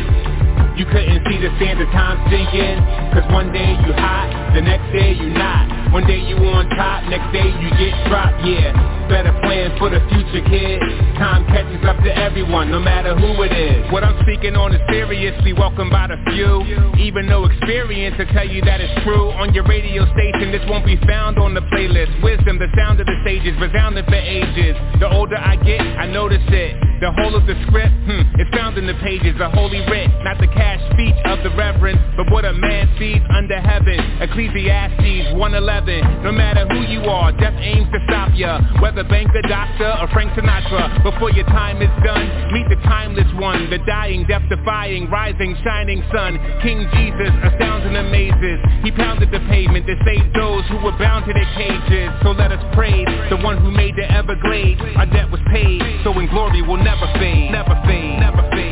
You 0.81 0.85
couldn't 0.89 1.21
see 1.29 1.37
the 1.37 1.53
sands 1.61 1.77
of 1.77 1.89
time 1.93 2.17
sinking. 2.33 2.81
Cause 3.13 3.31
one 3.31 3.53
day 3.53 3.69
you 3.85 3.93
hot, 3.93 4.33
the 4.55 4.61
next 4.61 4.91
day 4.91 5.13
you 5.13 5.29
not 5.29 5.76
One 5.91 6.05
day 6.05 6.19
you 6.19 6.35
on 6.51 6.67
top, 6.75 7.03
next 7.09 7.31
day 7.31 7.47
you 7.47 7.69
get 7.79 7.95
dropped, 8.11 8.43
yeah. 8.43 8.75
Better 9.07 9.31
plan 9.39 9.71
for 9.79 9.89
the 9.89 10.03
future, 10.11 10.43
kid. 10.43 10.79
Time 11.15 11.47
catches 11.47 11.79
up 11.87 11.95
to 12.03 12.11
everyone, 12.11 12.69
no 12.69 12.79
matter 12.79 13.15
who 13.15 13.41
it 13.43 13.53
is. 13.55 13.89
What 13.91 14.03
I'm 14.03 14.19
speaking 14.23 14.55
on 14.55 14.75
is 14.75 14.81
seriously 14.91 15.53
welcomed 15.53 15.91
by 15.91 16.07
the 16.07 16.19
few. 16.31 16.59
Even 16.99 17.25
no 17.25 17.45
experience 17.45 18.17
to 18.17 18.25
tell 18.33 18.47
you 18.47 18.61
that 18.63 18.81
it's 18.81 18.93
true. 19.03 19.31
On 19.31 19.53
your 19.53 19.63
radio 19.63 20.03
station, 20.11 20.51
this 20.51 20.61
won't 20.67 20.85
be 20.85 20.97
found 21.07 21.39
on 21.39 21.53
the 21.53 21.61
playlist. 21.71 22.11
Wisdom, 22.21 22.59
the 22.59 22.67
sound 22.75 22.99
of 22.99 23.07
the 23.07 23.15
sages, 23.23 23.55
resounding 23.61 24.03
for 24.05 24.15
ages. 24.15 24.75
The 24.99 25.09
older 25.09 25.37
I 25.37 25.55
get, 25.55 25.81
I 25.81 26.05
notice 26.05 26.43
it 26.49 26.87
The 26.97 27.13
whole 27.13 27.37
of 27.37 27.45
the 27.45 27.53
script, 27.69 27.93
hmm, 28.09 28.25
it's 28.41 28.49
found 28.57 28.73
in 28.73 28.89
the 28.89 28.97
pages 29.05 29.37
The 29.37 29.53
holy 29.53 29.85
writ, 29.85 30.09
not 30.25 30.41
the 30.41 30.49
cash 30.49 30.81
speech 30.97 31.13
of 31.29 31.45
the 31.45 31.53
reverend 31.53 32.01
But 32.17 32.33
what 32.33 32.41
a 32.41 32.53
man 32.53 32.89
sees 32.97 33.21
under 33.29 33.61
heaven. 33.61 34.01
Ecclesiastes 34.17 35.37
111 35.37 36.25
No 36.25 36.31
matter 36.33 36.65
who 36.65 36.81
you 36.89 37.05
are, 37.05 37.29
death 37.37 37.53
aims 37.61 37.85
to 37.93 37.99
stop 38.09 38.33
ya. 38.33 38.57
Whether 38.81 39.05
banker, 39.05 39.45
doctor, 39.45 39.93
or 40.01 40.09
Frank 40.09 40.33
Sinatra 40.33 41.05
Before 41.05 41.29
your 41.29 41.45
time 41.53 41.85
is 41.85 41.93
done, 42.01 42.25
meet 42.49 42.65
the 42.65 42.81
timeless 42.89 43.29
one. 43.37 43.69
The 43.69 43.77
dying, 43.85 44.25
death-defying, 44.25 45.13
rising, 45.13 45.53
shining 45.61 46.01
sun. 46.09 46.41
King 46.65 46.81
Jesus 46.97 47.29
astounds 47.45 47.85
and 47.85 47.97
amazes. 47.97 48.57
He 48.81 48.89
pounded 48.89 49.29
the 49.29 49.45
pavement 49.45 49.85
to 49.85 49.93
save 50.01 50.33
those 50.33 50.65
who 50.73 50.81
were 50.81 50.97
bound 50.97 51.29
to 51.29 51.33
their 51.33 51.49
cages. 51.53 52.09
So 52.25 52.33
let 52.33 52.49
us 52.49 52.63
praise 52.73 53.05
the 53.29 53.37
one 53.37 53.61
who 53.61 53.69
made 53.69 53.93
the 53.93 54.09
Everglades. 54.09 54.81
Our 54.97 55.05
debt 55.05 55.29
was 55.29 55.41
paid, 55.53 55.81
so 56.03 56.17
in 56.17 56.25
glory 56.33 56.65
we'll 56.65 56.86
Never 56.87 57.11
fade, 57.19 57.51
never 57.51 57.75
fade, 57.85 58.17
never 58.17 58.49
fade 58.55 58.66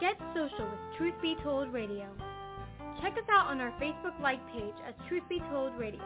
Get 0.00 0.16
social 0.34 0.64
with 0.64 0.80
Truth 0.96 1.14
Be 1.20 1.36
Told 1.42 1.70
Radio. 1.72 2.08
Check 3.02 3.18
us 3.18 3.28
out 3.30 3.48
on 3.48 3.60
our 3.60 3.72
Facebook 3.72 4.18
like 4.22 4.40
page 4.52 4.72
as 4.88 4.94
Truth 5.06 5.24
Be 5.28 5.40
Told 5.50 5.78
Radio. 5.78 6.00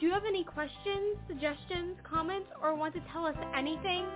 Do 0.01 0.06
you 0.06 0.12
have 0.12 0.24
any 0.27 0.43
questions, 0.44 1.18
suggestions, 1.28 1.97
comments, 2.10 2.48
or 2.62 2.74
want 2.74 2.94
to 2.94 3.01
tell 3.12 3.27
us 3.27 3.36
anything? 3.55 4.06